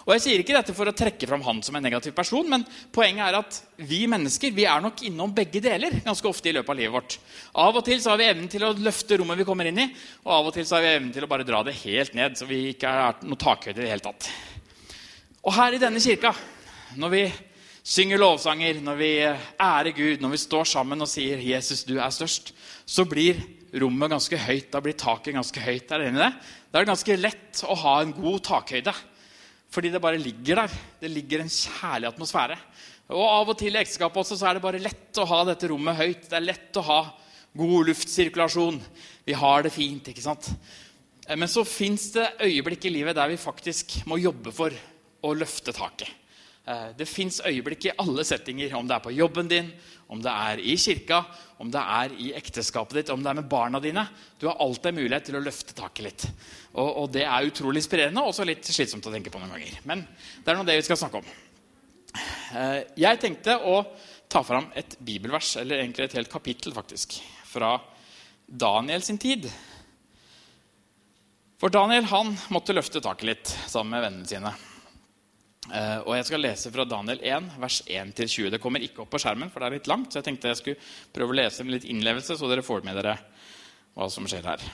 Og 0.06 0.14
Jeg 0.14 0.22
sier 0.24 0.40
ikke 0.42 0.54
dette 0.56 0.74
for 0.74 0.88
å 0.88 0.94
trekke 0.96 1.28
fram 1.28 1.42
han 1.44 1.60
som 1.62 1.76
en 1.76 1.84
negativ 1.84 2.14
person, 2.16 2.46
men 2.48 2.64
poenget 2.94 3.26
er 3.26 3.36
at 3.36 3.58
vi 3.90 4.00
mennesker 4.10 4.54
vi 4.56 4.64
er 4.68 4.80
nok 4.82 5.02
innom 5.06 5.34
begge 5.36 5.60
deler 5.62 6.00
ganske 6.06 6.28
ofte 6.28 6.48
i 6.50 6.54
løpet 6.56 6.72
av 6.72 6.78
livet 6.78 6.94
vårt. 6.94 7.16
Av 7.60 7.76
og 7.76 7.84
til 7.86 8.00
så 8.00 8.14
har 8.14 8.20
vi 8.20 8.30
evnen 8.30 8.48
til 8.50 8.64
å 8.64 8.72
løfte 8.74 9.20
rommet 9.20 9.38
vi 9.38 9.46
kommer 9.48 9.68
inn 9.68 9.82
i, 9.82 9.86
og 10.24 10.32
av 10.38 10.48
og 10.48 10.56
til 10.56 10.66
så 10.66 10.78
har 10.78 10.86
vi 10.86 10.94
evnen 10.94 11.12
til 11.14 11.26
å 11.26 11.30
bare 11.30 11.46
dra 11.46 11.60
det 11.66 11.76
helt 11.82 12.16
ned, 12.16 12.38
så 12.38 12.48
vi 12.48 12.62
ikke 12.72 12.90
er 12.90 13.20
noe 13.28 13.44
takhøyde 13.44 13.76
i 13.76 13.84
det 13.84 13.92
hele 13.92 14.06
tatt. 14.08 14.30
Og 15.44 15.54
her 15.56 15.76
i 15.76 15.82
denne 15.82 16.02
kirka, 16.02 16.32
når 17.00 17.14
vi 17.14 17.22
synger 17.86 18.20
lovsanger, 18.20 18.80
når 18.84 18.98
vi 18.98 19.12
ærer 19.20 19.92
Gud, 19.96 20.20
når 20.20 20.34
vi 20.34 20.42
står 20.42 20.68
sammen 20.74 21.00
og 21.00 21.08
sier 21.08 21.38
'Jesus, 21.38 21.84
du 21.84 21.98
er 21.98 22.10
størst', 22.10 22.52
så 22.86 23.04
blir 23.04 23.36
rommet 23.82 24.10
ganske 24.10 24.38
høyt. 24.40 24.70
Da 24.72 24.82
blir 24.82 24.98
taket 24.98 25.36
ganske 25.36 25.62
høyt. 25.62 25.90
Er 25.90 26.02
dere 26.02 26.10
i 26.10 26.18
det? 26.18 26.30
Da 26.70 26.78
er 26.78 26.84
det 26.86 26.92
ganske 26.92 27.18
lett 27.20 27.62
å 27.66 27.76
ha 27.84 27.94
en 28.02 28.14
god 28.16 28.42
takhøyde. 28.48 28.94
Fordi 29.70 29.92
det 29.94 30.02
bare 30.02 30.20
ligger 30.20 30.64
der. 30.64 30.78
Det 31.00 31.10
ligger 31.12 31.44
en 31.44 31.52
kjærlig 31.52 32.10
atmosfære. 32.10 32.58
Og 33.14 33.24
Av 33.26 33.48
og 33.50 33.58
til 33.58 33.74
i 33.74 33.80
ekteskapet 33.80 34.22
også 34.22 34.38
så 34.38 34.50
er 34.50 34.58
det 34.58 34.64
bare 34.64 34.82
lett 34.82 35.18
å 35.18 35.26
ha 35.30 35.42
dette 35.48 35.70
rommet 35.70 35.98
høyt. 35.98 36.28
Det 36.30 36.38
er 36.38 36.46
lett 36.46 36.78
å 36.78 36.86
ha 36.86 37.00
god 37.58 37.90
luftsirkulasjon. 37.90 38.78
Vi 39.26 39.34
har 39.38 39.66
det 39.66 39.74
fint. 39.74 40.10
ikke 40.10 40.24
sant? 40.24 40.50
Eh, 41.26 41.36
men 41.36 41.50
så 41.50 41.64
fins 41.66 42.10
det 42.14 42.28
øyeblikk 42.42 42.86
i 42.86 42.94
livet 42.94 43.18
der 43.18 43.30
vi 43.30 43.40
faktisk 43.40 44.00
må 44.10 44.18
jobbe 44.18 44.54
for 44.54 44.74
å 45.22 45.34
løfte 45.36 45.74
taket. 45.76 46.19
Eh, 46.68 46.90
det 46.96 47.08
fins 47.08 47.40
øyeblikk 47.46 47.88
i 47.88 47.94
alle 47.98 48.24
settinger, 48.26 48.74
om 48.76 48.88
det 48.88 48.96
er 48.96 49.04
på 49.04 49.14
jobben 49.14 49.48
din, 49.48 49.70
om 50.12 50.20
det 50.22 50.32
er 50.32 50.60
i 50.60 50.76
kirka, 50.76 51.22
om 51.62 51.70
det 51.72 51.80
er 51.80 52.14
i 52.20 52.30
ekteskapet 52.36 52.98
ditt, 52.98 53.12
om 53.14 53.22
det 53.22 53.30
er 53.30 53.38
med 53.40 53.48
barna 53.48 53.80
dine. 53.80 54.04
Du 54.38 54.48
har 54.48 54.60
alltid 54.60 54.96
mulighet 54.98 55.30
til 55.30 55.38
å 55.38 55.44
løfte 55.44 55.76
taket 55.76 56.04
litt. 56.04 56.26
Og, 56.74 56.88
og 57.04 57.10
det 57.14 57.24
er 57.24 57.48
utrolig 57.48 57.82
inspirerende 57.82 58.22
og 58.22 58.34
også 58.34 58.46
litt 58.48 58.66
slitsomt 58.68 59.06
å 59.08 59.14
tenke 59.14 59.32
på 59.32 59.40
noen 59.40 59.54
ganger. 59.56 59.80
Men 59.88 60.04
det 60.44 60.52
er 60.52 60.58
nå 60.58 60.66
det 60.68 60.78
vi 60.80 60.86
skal 60.88 61.00
snakke 61.00 61.22
om. 61.22 61.32
Eh, 62.10 62.78
jeg 63.00 63.22
tenkte 63.22 63.56
å 63.64 63.80
ta 64.30 64.44
fram 64.46 64.68
et 64.78 64.98
bibelvers, 65.00 65.56
eller 65.62 65.80
egentlig 65.80 66.06
et 66.06 66.18
helt 66.20 66.32
kapittel, 66.32 66.74
faktisk, 66.76 67.16
fra 67.50 67.78
Daniel 68.46 69.02
sin 69.02 69.18
tid. 69.18 69.48
For 71.60 71.72
Daniel 71.72 72.06
han 72.12 72.34
måtte 72.54 72.76
løfte 72.76 73.02
taket 73.04 73.26
litt 73.26 73.54
sammen 73.68 73.96
med 73.96 74.06
vennene 74.06 74.28
sine. 74.28 74.52
Uh, 75.70 76.02
og 76.02 76.16
Jeg 76.18 76.26
skal 76.26 76.42
lese 76.42 76.70
fra 76.74 76.84
Daniel 76.88 77.20
1, 77.22 77.52
vers 77.62 77.76
1-20. 77.86 78.48
Det 78.50 78.58
kommer 78.62 78.82
ikke 78.82 79.04
opp 79.04 79.12
på 79.12 79.20
skjermen, 79.22 79.52
for 79.52 79.62
det 79.62 79.68
er 79.68 79.76
litt 79.78 79.90
langt. 79.90 80.10
Så 80.10 80.18
jeg 80.18 80.26
tenkte 80.26 80.50
jeg 80.50 80.58
skulle 80.58 80.88
prøve 81.14 81.30
å 81.30 81.38
lese 81.38 81.62
med 81.62 81.76
litt 81.76 81.86
innlevelse, 81.86 82.34
så 82.34 82.50
dere 82.50 82.66
får 82.66 82.82
med 82.86 82.98
dere 82.98 83.14
hva 83.94 84.08
som 84.10 84.26
skjer 84.26 84.48
her. 84.50 84.64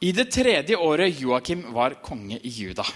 I 0.00 0.14
det 0.16 0.30
tredje 0.32 0.78
året 0.80 1.20
Joakim 1.20 1.66
var 1.76 1.98
konge 2.00 2.38
i 2.40 2.48
Juda, 2.48 2.86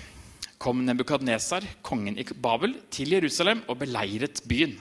kom 0.56 0.80
Nebukadnesar, 0.86 1.66
kongen 1.84 2.16
i 2.16 2.24
Babel, 2.24 2.78
til 2.88 3.12
Jerusalem 3.12 3.60
og 3.68 3.82
beleiret 3.82 4.40
byen. 4.48 4.78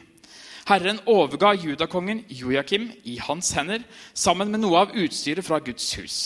Herren 0.63 1.01
overga 1.11 1.51
judakongen 1.59 2.21
Joakim 2.31 2.87
i 3.03 3.17
hans 3.19 3.51
hender 3.57 3.83
sammen 4.15 4.53
med 4.53 4.63
noe 4.63 4.85
av 4.85 4.95
utstyret 4.95 5.43
fra 5.43 5.59
Guds 5.59 5.89
hus. 5.99 6.19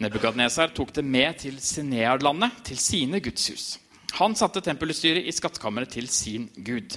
Nebukadnesar 0.00 0.72
tok 0.72 0.94
det 0.96 1.04
med 1.04 1.42
til 1.44 1.60
Sinearlandet, 1.60 2.62
til 2.64 2.80
sine 2.80 3.20
gudshus. 3.20 3.74
Han 4.14 4.36
satte 4.38 4.62
tempelutstyret 4.64 5.26
i 5.26 5.34
skattkammeret 5.34 5.96
til 5.96 6.08
sin 6.08 6.48
gud. 6.56 6.96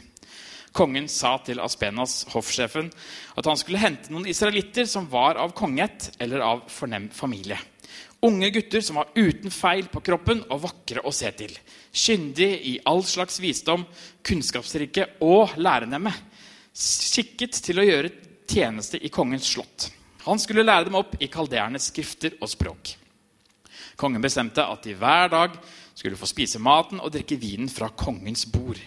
Kongen 0.75 1.07
sa 1.09 1.33
til 1.41 1.59
Aspenas, 1.63 2.21
hoffsjefen, 2.29 2.91
at 3.37 3.47
han 3.49 3.57
skulle 3.57 3.81
hente 3.81 4.13
noen 4.13 4.29
israelitter 4.29 4.85
som 4.87 5.09
var 5.09 5.39
av 5.41 5.55
kongeætt 5.57 6.11
eller 6.21 6.45
av 6.45 6.63
fornem 6.69 7.09
familie. 7.09 7.57
Unge 8.21 8.49
gutter 8.51 8.83
som 8.83 8.99
var 8.99 9.13
uten 9.15 9.51
feil 9.53 9.87
på 9.89 10.01
kroppen 10.03 10.43
og 10.51 10.65
vakre 10.65 11.01
å 11.07 11.13
se 11.15 11.31
til. 11.39 11.53
Kyndige 11.95 12.57
i 12.67 12.73
all 12.85 13.01
slags 13.07 13.39
visdom, 13.41 13.85
kunnskapsrike 14.27 15.07
og 15.25 15.55
lærenemme. 15.57 16.11
Skikket 16.75 17.61
til 17.63 17.79
å 17.79 17.87
gjøre 17.87 18.11
tjeneste 18.49 18.99
i 18.99 19.11
kongens 19.13 19.47
slott. 19.55 19.89
Han 20.27 20.41
skulle 20.41 20.67
lære 20.67 20.89
dem 20.89 20.99
opp 20.99 21.15
i 21.23 21.31
kaldeernes 21.31 21.89
skrifter 21.93 22.35
og 22.43 22.51
språk. 22.51 22.93
Kongen 23.99 24.23
bestemte 24.23 24.63
at 24.63 24.85
de 24.87 24.95
hver 24.95 25.27
dag 25.33 25.55
skulle 25.91 26.15
få 26.15 26.27
spise 26.29 26.61
maten 26.63 27.01
og 27.03 27.11
drikke 27.11 27.35
vinen 27.39 27.67
fra 27.67 27.89
kongens 27.91 28.45
bord. 28.47 28.79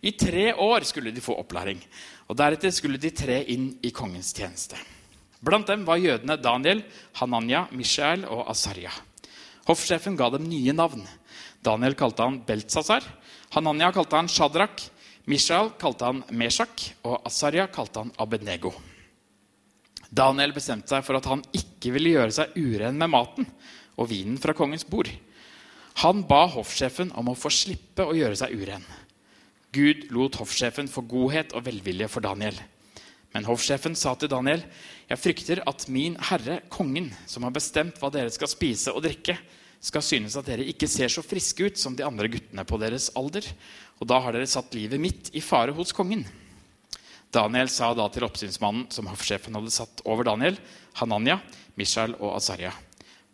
I 0.00 0.14
tre 0.16 0.54
år 0.56 0.86
skulle 0.88 1.12
de 1.12 1.20
få 1.24 1.36
opplæring, 1.36 1.82
og 2.28 2.38
deretter 2.40 2.72
skulle 2.72 3.00
de 3.00 3.10
tre 3.12 3.42
inn 3.52 3.74
i 3.84 3.92
kongens 3.92 4.32
tjeneste. 4.36 4.80
Blant 5.44 5.68
dem 5.68 5.84
var 5.84 6.00
jødene 6.00 6.38
Daniel, 6.40 6.80
Hananya, 7.20 7.66
Mishael 7.76 8.24
og 8.24 8.48
Asarya. 8.48 8.92
Hoffsjefen 9.68 10.16
ga 10.16 10.30
dem 10.32 10.48
nye 10.48 10.72
navn. 10.72 11.04
Daniel 11.64 11.96
kalte 11.96 12.24
han 12.24 12.40
Beltsasar, 12.48 13.04
Hananya 13.52 13.92
kalte 13.92 14.16
han 14.16 14.32
Shadrach, 14.32 14.88
Mishael 15.28 15.74
kalte 15.80 16.08
han 16.08 16.24
Meshach, 16.32 16.90
og 17.04 17.20
Asarya 17.28 17.68
kalte 17.72 18.00
han 18.00 18.16
Abednego. 18.20 18.72
Daniel 20.14 20.52
bestemte 20.56 20.92
seg 20.92 21.04
for 21.04 21.18
at 21.18 21.28
han 21.28 21.44
ikke 21.52 21.92
ville 21.92 22.16
gjøre 22.16 22.36
seg 22.36 22.56
uren 22.56 22.96
med 22.96 23.12
maten 23.12 23.48
og 23.96 24.10
vinen 24.10 24.38
fra 24.40 24.54
kongens 24.56 24.86
bord. 24.88 25.10
Han 26.02 26.24
ba 26.26 26.44
hoffsjefen 26.50 27.12
om 27.14 27.30
å 27.30 27.38
få 27.38 27.52
slippe 27.54 28.06
å 28.06 28.14
gjøre 28.16 28.38
seg 28.38 28.54
uren. 28.58 28.84
Gud 29.74 30.08
lot 30.14 30.38
hoffsjefen 30.38 30.90
få 30.90 31.04
godhet 31.10 31.54
og 31.54 31.66
velvilje 31.66 32.08
for 32.10 32.24
Daniel. 32.24 32.56
Men 33.34 33.46
hoffsjefen 33.48 33.96
sa 33.98 34.14
til 34.14 34.30
Daniel, 34.30 34.62
'Jeg 35.08 35.18
frykter 35.18 35.62
at 35.66 35.88
min 35.88 36.16
herre, 36.16 36.62
kongen, 36.70 37.12
som 37.26 37.42
har 37.42 37.50
bestemt 37.50 37.98
hva 37.98 38.10
dere 38.10 38.30
skal 38.30 38.48
spise 38.48 38.94
og 38.94 39.02
drikke, 39.02 39.36
skal 39.80 40.02
synes 40.02 40.36
at 40.36 40.46
dere 40.46 40.64
ikke 40.64 40.88
ser 40.88 41.08
så 41.08 41.22
friske 41.22 41.66
ut 41.66 41.78
som 41.78 41.96
de 41.96 42.04
andre 42.04 42.28
guttene 42.28 42.64
på 42.64 42.78
deres 42.78 43.10
alder.' 43.16 43.52
'Og 44.00 44.06
da 44.06 44.20
har 44.20 44.32
dere 44.32 44.46
satt 44.46 44.74
livet 44.74 45.00
mitt 45.00 45.30
i 45.34 45.40
fare 45.40 45.72
hos 45.72 45.92
kongen.' 45.92 46.26
Daniel 47.32 47.68
sa 47.68 47.92
da 47.94 48.08
til 48.08 48.22
oppsynsmannen 48.22 48.90
som 48.90 49.06
hoffsjefen 49.06 49.54
hadde 49.54 49.70
satt 49.70 50.02
over 50.06 50.22
Daniel, 50.22 50.56
Hananya, 50.94 51.40
Mishael 51.76 52.14
og 52.20 52.36
Asarya. 52.36 52.70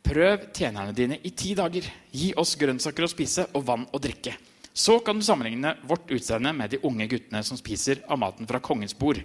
Prøv 0.03 0.49
tjenerne 0.57 0.95
dine 0.97 1.19
i 1.23 1.31
ti 1.37 1.55
dager. 1.55 1.87
Gi 2.11 2.33
oss 2.41 2.57
grønnsaker 2.59 3.07
å 3.07 3.11
spise 3.11 3.47
og 3.55 3.67
vann 3.69 3.87
å 3.93 4.01
drikke. 4.03 4.35
Så 4.73 4.99
kan 5.05 5.19
du 5.19 5.25
sammenligne 5.27 5.75
vårt 5.89 6.11
utseende 6.15 6.53
med 6.57 6.71
de 6.71 6.81
unge 6.87 7.07
guttene 7.11 7.43
som 7.45 7.59
spiser 7.59 8.05
av 8.09 8.21
maten 8.23 8.49
fra 8.49 8.63
kongens 8.65 8.95
bord, 8.97 9.19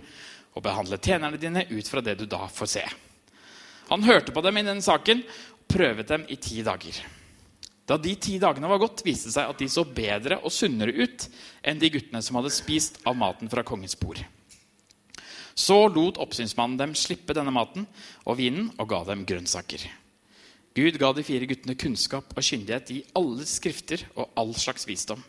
og 0.56 0.64
behandle 0.64 1.00
tjenerne 1.02 1.40
dine 1.40 1.66
ut 1.70 1.88
fra 1.88 2.02
det 2.02 2.18
du 2.20 2.26
da 2.30 2.48
får 2.52 2.72
se. 2.72 2.86
Han 3.92 4.04
hørte 4.04 4.34
på 4.34 4.42
dem 4.42 4.58
i 4.58 4.66
denne 4.66 4.84
saken 4.84 5.22
og 5.22 5.68
prøvet 5.70 6.10
dem 6.10 6.26
i 6.32 6.40
ti 6.42 6.64
dager. 6.66 6.98
Da 7.86 8.00
de 8.02 8.16
ti 8.18 8.40
dagene 8.42 8.70
var 8.70 8.82
gått, 8.82 9.04
viste 9.06 9.30
det 9.30 9.36
seg 9.36 9.52
at 9.52 9.60
de 9.62 9.68
så 9.70 9.84
bedre 9.86 10.40
og 10.42 10.54
sunnere 10.54 10.96
ut 10.96 11.28
enn 11.62 11.82
de 11.82 11.92
guttene 11.94 12.22
som 12.26 12.40
hadde 12.40 12.54
spist 12.54 12.98
av 13.06 13.18
maten 13.20 13.52
fra 13.52 13.64
kongens 13.68 13.98
bord. 14.00 14.24
Så 15.56 15.78
lot 15.88 16.18
oppsynsmannen 16.20 16.80
dem 16.82 16.96
slippe 16.98 17.36
denne 17.38 17.54
maten 17.54 17.86
og 18.26 18.40
vinen 18.42 18.72
og 18.80 18.90
ga 18.90 19.04
dem 19.08 19.22
grønnsaker. 19.28 19.86
Gud 20.76 20.98
ga 21.00 21.14
de 21.16 21.24
fire 21.24 21.48
guttene 21.48 21.78
kunnskap 21.80 22.34
og 22.36 22.44
kyndighet 22.44 22.90
i 22.92 23.04
alle 23.16 23.46
skrifter 23.48 24.02
og 24.20 24.34
all 24.36 24.52
slags 24.60 24.84
visdom. 24.90 25.22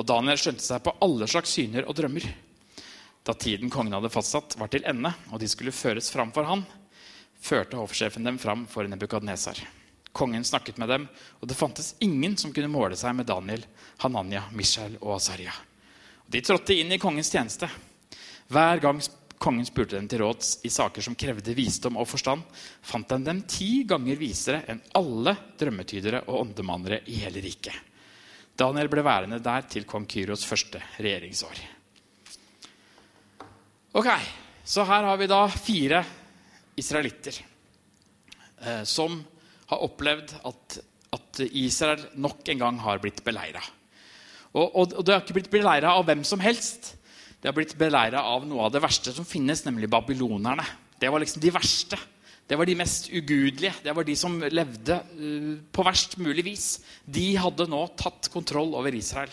Og 0.00 0.06
Daniel 0.08 0.38
skjønte 0.40 0.64
seg 0.64 0.80
på 0.80 0.94
alle 1.04 1.28
slags 1.28 1.52
syner 1.52 1.84
og 1.84 1.96
drømmer. 1.98 2.24
Da 3.26 3.34
tiden 3.36 3.68
kongen 3.68 3.92
hadde 3.92 4.08
fastsatt, 4.08 4.56
var 4.56 4.70
til 4.72 4.86
ende, 4.88 5.10
og 5.28 5.42
de 5.42 5.48
skulle 5.50 5.74
føres 5.76 6.08
fram 6.08 6.32
for 6.32 6.48
han, 6.48 6.62
førte 7.36 7.76
hoffsjefen 7.76 8.24
dem 8.24 8.38
fram 8.40 8.64
for 8.70 8.88
Nebukadnesar. 8.88 9.60
Kongen 10.16 10.46
snakket 10.48 10.80
med 10.80 10.88
dem, 10.88 11.04
og 11.42 11.50
det 11.50 11.58
fantes 11.58 11.92
ingen 12.00 12.38
som 12.40 12.54
kunne 12.56 12.72
måle 12.72 12.96
seg 12.96 13.12
med 13.18 13.28
Daniel, 13.28 13.66
Hananya, 14.00 14.46
Mishael 14.56 14.96
og 15.02 15.18
Asaria. 15.18 15.52
De 16.24 16.40
trådte 16.40 16.78
inn 16.80 16.96
i 16.96 17.00
kongens 17.02 17.28
tjeneste. 17.34 17.68
Hver 18.48 18.80
gang 18.80 19.04
kongen 19.38 19.66
spurte 19.66 19.96
dem 19.96 20.08
til 20.10 20.22
råds 20.24 20.58
i 20.66 20.70
saker 20.72 21.04
som 21.04 21.16
krevde 21.18 21.54
visdom 21.56 21.98
og 22.00 22.08
forstand, 22.10 22.42
fant 22.82 23.14
han 23.14 23.26
dem 23.26 23.44
ti 23.48 23.84
ganger 23.88 24.18
visere 24.18 24.64
enn 24.68 24.82
alle 24.98 25.36
drømmetydere 25.58 26.24
og 26.26 26.40
åndemannere 26.42 27.02
i 27.06 27.20
hele 27.22 27.42
riket. 27.44 27.74
Daniel 28.58 28.90
ble 28.90 29.04
værende 29.06 29.38
der 29.42 29.68
til 29.70 29.86
kong 29.86 30.08
Kyros 30.10 30.42
første 30.48 30.82
regjeringsår. 30.98 31.60
Ok, 33.98 34.08
Så 34.68 34.84
her 34.84 35.06
har 35.06 35.16
vi 35.16 35.26
da 35.30 35.46
fire 35.48 36.02
israelitter 36.76 37.38
eh, 38.60 38.82
som 38.84 39.14
har 39.70 39.84
opplevd 39.86 40.34
at, 40.44 40.78
at, 41.14 41.40
Israel 41.56 42.02
nok 42.20 42.42
en 42.52 42.60
gang 42.60 42.80
har 42.84 43.00
blitt 43.00 43.22
beleira. 43.24 43.62
Og, 44.52 44.66
og, 44.66 44.92
og 44.92 45.06
det 45.06 45.14
har 45.14 45.22
ikke 45.22 45.38
blitt 45.38 45.50
beleira 45.52 45.94
av 45.96 46.04
hvem 46.04 46.20
som 46.26 46.42
helst. 46.44 46.97
Det 47.38 47.50
har 47.50 47.54
blitt 47.54 47.76
beleira 47.78 48.24
av 48.26 48.46
noe 48.46 48.66
av 48.66 48.74
det 48.74 48.82
verste 48.82 49.14
som 49.14 49.26
finnes, 49.26 49.62
nemlig 49.66 49.90
babylonerne. 49.90 50.64
Det 50.98 51.10
var 51.10 51.22
liksom 51.22 51.42
de 51.42 51.52
verste. 51.54 51.98
Det 52.48 52.56
var 52.56 52.66
de 52.66 52.78
mest 52.80 53.10
ugudelige. 53.12 53.74
Det 53.84 53.94
var 53.94 54.06
de 54.08 54.16
som 54.18 54.40
levde 54.40 54.96
uh, 55.20 55.52
på 55.70 55.84
verst 55.86 56.16
mulig 56.18 56.46
vis. 56.48 56.66
De 57.04 57.30
hadde 57.38 57.68
nå 57.70 57.84
tatt 58.00 58.30
kontroll 58.32 58.74
over 58.78 58.96
Israel. 58.96 59.30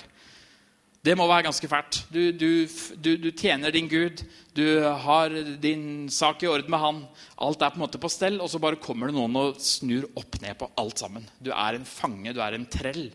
Det 1.05 1.13
må 1.17 1.27
være 1.29 1.45
ganske 1.45 1.69
fælt. 1.69 1.99
Du, 2.09 2.31
du, 2.33 2.65
du, 2.97 3.11
du, 3.21 3.27
tjener 3.37 3.73
din 3.73 3.89
Gud, 3.89 4.23
du 4.57 4.81
har 4.81 5.33
din 5.61 6.07
sak 6.09 6.41
i 6.41 6.49
orden 6.49 6.71
med 6.73 6.81
han. 6.81 7.03
Alt 7.45 7.61
er 7.61 7.73
på 7.73 7.77
en 7.77 7.83
måte 7.83 8.01
på 8.01 8.09
stell, 8.09 8.39
og 8.41 8.49
så 8.49 8.61
bare 8.61 8.81
kommer 8.81 9.11
det 9.11 9.17
noen 9.17 9.37
og 9.37 9.59
snur 9.61 10.07
opp 10.17 10.39
ned 10.41 10.57
på 10.57 10.71
alt 10.81 11.03
sammen. 11.03 11.27
Du 11.37 11.51
er 11.53 11.77
en 11.77 11.85
fange, 11.85 12.33
du 12.33 12.41
er 12.41 12.57
en 12.57 12.65
trell. 12.65 13.11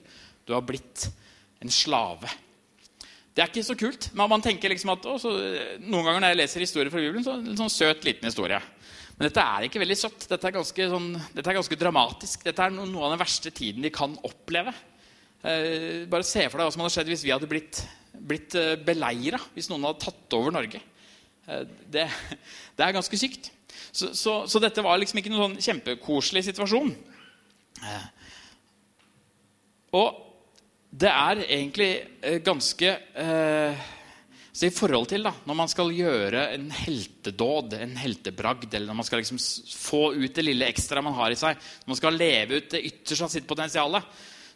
Du 0.47 0.55
har 0.55 0.63
blitt 0.67 1.09
en 1.61 1.75
slave. 1.75 2.31
Det 3.31 3.43
er 3.45 3.51
ikke 3.51 3.67
så 3.67 3.77
kult. 3.79 4.11
Men 4.17 4.31
man 4.33 4.43
tenker 4.45 4.73
liksom 4.73 4.93
at, 4.97 5.07
også, 5.07 5.33
Noen 5.85 6.07
ganger 6.07 6.23
når 6.23 6.33
jeg 6.33 6.41
leser 6.41 6.65
historier 6.65 6.91
fra 6.93 7.03
Bibelen, 7.03 7.25
så 7.25 7.37
er 7.37 7.45
det 7.45 7.53
en 7.55 7.61
sånn 7.63 7.73
søt, 7.73 8.07
liten 8.07 8.27
historie. 8.27 8.59
Men 9.17 9.29
dette 9.29 9.45
er 9.45 9.67
ikke 9.67 9.83
veldig 9.83 9.99
søtt. 10.01 10.27
Dette 10.31 10.49
er 10.49 10.57
ganske, 10.57 10.89
sånn, 10.95 11.11
dette 11.37 11.53
er 11.53 11.59
ganske 11.59 11.79
dramatisk. 11.79 12.45
Dette 12.47 12.67
er 12.67 12.75
noe 12.75 13.05
av 13.07 13.15
den 13.15 13.21
verste 13.21 13.53
tiden 13.55 13.85
de 13.85 13.93
kan 13.95 14.17
oppleve. 14.27 14.73
Eh, 15.45 16.07
bare 16.11 16.27
se 16.27 16.47
for 16.49 16.59
deg 16.59 16.67
hva 16.67 16.73
som 16.75 16.83
hadde 16.85 16.95
skjedd 16.97 17.11
hvis 17.13 17.25
vi 17.27 17.33
hadde 17.35 17.49
blitt, 17.51 17.83
blitt 18.17 18.57
eh, 18.59 18.79
beleira. 18.81 19.41
Hvis 19.55 19.71
noen 19.71 19.85
hadde 19.89 20.07
tatt 20.07 20.39
over 20.39 20.57
Norge. 20.57 20.81
Eh, 21.47 21.67
det, 21.93 22.07
det, 22.77 22.87
er 22.87 22.97
ganske 22.97 23.21
sykt. 23.21 23.53
Så, 23.93 24.11
så, 24.17 24.35
så, 24.51 24.63
dette 24.63 24.85
var 24.85 24.99
liksom 25.01 25.21
ikke 25.21 25.33
noen 25.35 25.55
sånn 25.59 25.69
kjempekoselig 25.69 26.47
situasjon. 26.49 26.91
Eh, 27.85 28.09
og 30.01 30.30
det 30.91 31.11
er 31.11 31.45
egentlig 31.47 31.91
eh, 32.21 32.41
ganske 32.43 32.91
eh, 32.99 33.89
så 34.53 34.67
I 34.67 34.73
forhold 34.75 35.07
til 35.09 35.23
da, 35.23 35.31
når 35.47 35.57
man 35.57 35.71
skal 35.71 35.93
gjøre 35.95 36.41
en 36.57 36.67
heltedåd, 36.75 37.77
en 37.79 37.95
heltebragd, 37.97 38.75
eller 38.75 38.91
når 38.91 38.99
man 38.99 39.07
skal 39.07 39.23
liksom 39.23 39.39
få 39.79 40.01
ut 40.19 40.35
det 40.35 40.45
lille 40.45 40.67
ekstra 40.67 41.01
man 41.07 41.15
har 41.17 41.31
i 41.31 41.39
seg, 41.39 41.55
når 41.85 41.93
man 41.93 42.01
skal 42.01 42.19
leve 42.19 42.59
ut 42.59 42.67
det 42.75 42.83
ytterste 42.91 43.29
av 43.29 43.33
sitt 43.33 43.47
potensial, 43.49 43.97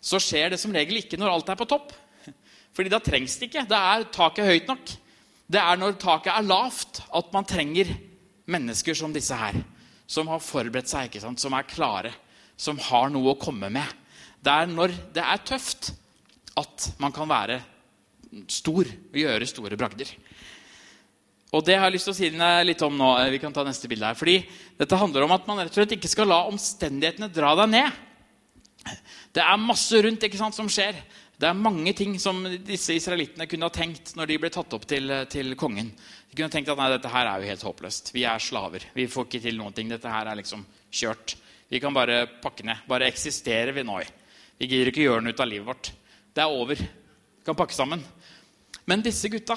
så 0.04 0.20
skjer 0.20 0.52
det 0.52 0.58
som 0.60 0.74
regel 0.74 0.98
ikke 1.00 1.20
når 1.20 1.30
alt 1.36 1.54
er 1.54 1.60
på 1.62 1.68
topp. 1.70 1.94
Fordi 2.74 2.90
da 2.90 3.00
trengs 3.00 3.38
det 3.38 3.48
ikke. 3.48 3.64
Da 3.70 3.80
er 3.94 4.08
taket 4.12 4.50
høyt 4.50 4.68
nok. 4.68 4.94
Det 5.46 5.62
er 5.62 5.78
når 5.78 5.96
taket 6.02 6.34
er 6.34 6.50
lavt, 6.50 7.04
at 7.14 7.32
man 7.32 7.46
trenger 7.48 7.94
mennesker 8.50 8.98
som 8.98 9.14
disse 9.14 9.38
her. 9.38 9.56
Som 10.10 10.28
har 10.28 10.42
forberedt 10.42 10.90
seg, 10.90 11.16
som 11.22 11.54
er 11.56 11.70
klare, 11.70 12.12
som 12.60 12.82
har 12.90 13.14
noe 13.14 13.32
å 13.32 13.40
komme 13.40 13.70
med. 13.72 13.86
Det 14.44 14.52
er 14.52 14.68
når 14.68 14.98
det 15.14 15.22
er 15.22 15.46
tøft, 15.46 15.94
at 16.60 16.90
man 17.02 17.14
kan 17.14 17.28
være 17.30 17.60
stor 18.50 18.86
og 18.86 19.18
gjøre 19.18 19.48
store 19.48 19.78
bragder. 19.78 20.10
Og 21.54 21.62
det 21.62 21.76
har 21.78 21.86
jeg 21.86 21.94
lyst 21.94 22.08
til 22.08 22.14
å 22.14 22.18
si 22.18 22.30
litt 22.66 22.82
om 22.82 22.96
nå. 22.98 23.10
Vi 23.30 23.38
kan 23.42 23.54
ta 23.54 23.62
neste 23.66 23.86
bilde 23.90 24.08
her. 24.08 24.18
Fordi 24.18 24.40
dette 24.78 24.98
handler 24.98 25.26
om 25.26 25.34
at 25.36 25.44
man 25.46 25.60
rett 25.62 25.70
og 25.70 25.78
slett 25.78 25.94
ikke 25.94 26.10
skal 26.10 26.26
la 26.30 26.40
omstendighetene 26.50 27.30
dra 27.30 27.52
deg 27.60 27.70
ned. 27.70 28.00
Det 29.34 29.42
er 29.42 29.62
masse 29.62 30.00
rundt 30.02 30.26
ikke 30.26 30.40
sant, 30.40 30.56
som 30.56 30.66
skjer. 30.70 30.98
Det 31.38 31.46
er 31.46 31.58
mange 31.58 31.94
ting 31.98 32.16
som 32.22 32.42
disse 32.66 32.94
israelittene 32.94 33.46
kunne 33.50 33.66
ha 33.66 33.74
tenkt 33.74 34.12
når 34.18 34.30
de 34.30 34.40
ble 34.42 34.50
tatt 34.54 34.74
opp 34.76 34.84
til, 34.90 35.14
til 35.30 35.54
kongen. 35.58 35.92
De 35.94 36.34
kunne 36.34 36.50
ha 36.50 36.54
tenkt 36.54 36.70
at 36.74 36.78
nei, 36.78 36.90
dette 36.90 37.10
her 37.10 37.30
er 37.30 37.42
jo 37.42 37.50
helt 37.52 37.66
håpløst. 37.70 38.12
Vi 38.14 38.26
er 38.26 38.42
slaver. 38.42 38.86
Vi 38.94 39.06
får 39.10 39.28
ikke 39.28 39.44
til 39.46 39.58
noen 39.58 39.74
ting. 39.74 39.90
Dette 39.90 40.10
her 40.10 40.30
er 40.30 40.38
liksom 40.42 40.66
kjørt. 40.90 41.36
Vi 41.70 41.80
kan 41.82 41.94
bare 41.94 42.24
pakke 42.42 42.66
ned. 42.66 42.82
Bare 42.90 43.06
eksisterer 43.10 43.74
vi 43.74 43.86
nå 43.86 44.02
i. 44.02 44.08
Vi 44.58 44.70
gidder 44.70 44.90
ikke 44.90 45.06
gjøre 45.06 45.22
noe 45.22 45.34
ut 45.34 45.42
av 45.42 45.50
livet 45.50 45.70
vårt. 45.70 45.94
Det 46.34 46.42
er 46.42 46.50
over. 46.50 46.74
Vi 46.74 47.46
kan 47.46 47.56
pakke 47.58 47.76
sammen. 47.76 48.02
Men 48.84 49.04
disse 49.04 49.30
gutta 49.32 49.56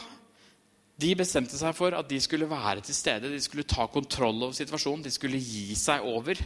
de 0.98 1.12
bestemte 1.18 1.58
seg 1.60 1.76
for 1.78 1.94
at 1.94 2.08
de 2.10 2.18
skulle 2.22 2.50
være 2.50 2.82
til 2.86 2.96
stede. 2.98 3.30
De 3.30 3.42
skulle 3.42 3.68
ta 3.70 3.86
kontroll 3.92 4.48
over 4.48 4.56
situasjonen. 4.58 5.04
De 5.06 5.14
skulle 5.14 5.38
gi 5.42 5.76
seg 5.78 6.06
over 6.06 6.40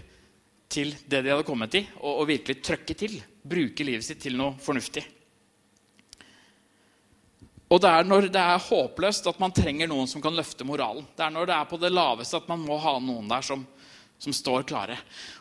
til 0.72 0.92
det 1.08 1.24
de 1.24 1.32
hadde 1.32 1.48
kommet 1.48 1.76
i, 1.80 1.82
og, 2.00 2.22
og 2.22 2.30
virkelig 2.30 2.62
trøkke 2.64 2.96
til. 2.96 3.18
Bruke 3.44 3.88
livet 3.88 4.08
sitt 4.08 4.22
til 4.24 4.38
noe 4.40 4.56
fornuftig. 4.64 5.04
Og 7.72 7.80
det 7.80 7.88
er 7.88 8.08
når 8.08 8.28
det 8.28 8.42
er 8.42 8.64
håpløst, 8.66 9.30
at 9.32 9.40
man 9.40 9.54
trenger 9.56 9.88
noen 9.88 10.10
som 10.12 10.24
kan 10.24 10.36
løfte 10.36 10.68
moralen. 10.68 11.06
Det 11.16 11.24
er 11.24 11.32
når 11.32 11.48
det 11.48 11.56
er 11.56 11.70
på 11.70 11.80
det 11.80 11.92
laveste, 11.94 12.42
at 12.42 12.50
man 12.52 12.60
må 12.68 12.76
ha 12.84 12.98
noen 13.00 13.32
der 13.32 13.46
som, 13.48 13.64
som 14.22 14.34
står 14.36 14.68
klare. 14.70 15.00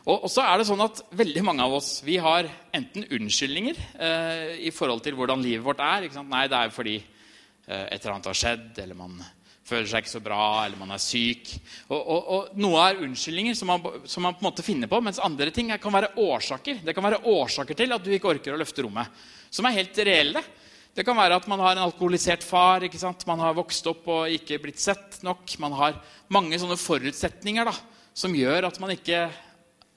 Og, 0.09 0.25
så 0.33 0.45
er 0.47 0.57
det 0.57 0.69
sånn 0.71 0.81
at 0.81 1.03
veldig 1.17 1.43
mange 1.45 1.65
av 1.67 1.75
oss 1.77 1.99
vi 2.07 2.17
har 2.23 2.49
enten 2.77 3.05
unnskyldninger 3.05 3.81
eh, 4.01 4.55
i 4.69 4.73
forhold 4.73 5.05
til 5.05 5.19
hvordan 5.19 5.45
livet 5.45 5.67
vårt 5.67 5.83
er. 5.85 6.09
Nei, 6.25 6.47
det 6.49 6.57
er 6.57 6.73
fordi 6.73 6.97
eh, 6.97 7.85
et 7.85 7.99
eller 8.01 8.15
annet 8.15 8.31
har 8.31 8.41
skjedd, 8.41 8.71
eller 8.81 8.97
man 8.97 9.21
føler 9.71 9.91
seg 9.91 10.03
ikke 10.03 10.15
så 10.15 10.23
bra, 10.25 10.47
eller 10.65 10.81
man 10.81 10.95
er 10.97 11.03
syk. 11.03 11.53
Og, 11.91 12.01
og, 12.01 12.31
og 12.37 12.57
Noe 12.63 12.87
er 12.87 13.05
unnskyldninger 13.05 13.59
som 13.59 13.71
man, 13.71 13.85
som 14.09 14.25
man, 14.27 14.39
på 14.39 14.43
en 14.43 14.49
måte 14.49 14.67
finner 14.67 14.91
på, 14.91 15.03
mens 15.05 15.21
andre 15.23 15.53
ting 15.55 15.71
kan 15.77 15.95
være 15.95 16.15
årsaker. 16.25 16.81
Det 16.87 16.97
kan 16.97 17.07
være 17.07 17.21
årsaker 17.29 17.79
til 17.79 17.95
at 17.95 18.07
du 18.07 18.11
ikke 18.17 18.33
orker 18.33 18.57
å 18.57 18.61
løfte 18.61 18.87
rommet, 18.87 19.23
som 19.53 19.69
er 19.69 19.77
helt 19.77 20.03
reelle. 20.09 20.43
Det 20.97 21.05
kan 21.07 21.15
være 21.15 21.37
at 21.39 21.47
man 21.53 21.61
har 21.63 21.77
en 21.77 21.85
alkoholisert 21.85 22.43
far, 22.43 22.83
man 23.29 23.45
har 23.45 23.55
vokst 23.55 23.87
opp 23.93 24.09
og 24.11 24.33
ikke 24.41 24.59
blitt 24.65 24.81
sett 24.83 25.21
nok. 25.23 25.45
Man 25.63 25.77
har 25.79 26.01
mange 26.35 26.59
sånne 26.59 26.81
forutsetninger 26.81 27.69
da, 27.69 27.77
som 28.17 28.35
gjør 28.35 28.69
at 28.69 28.81
man 28.83 28.95
ikke 28.95 29.29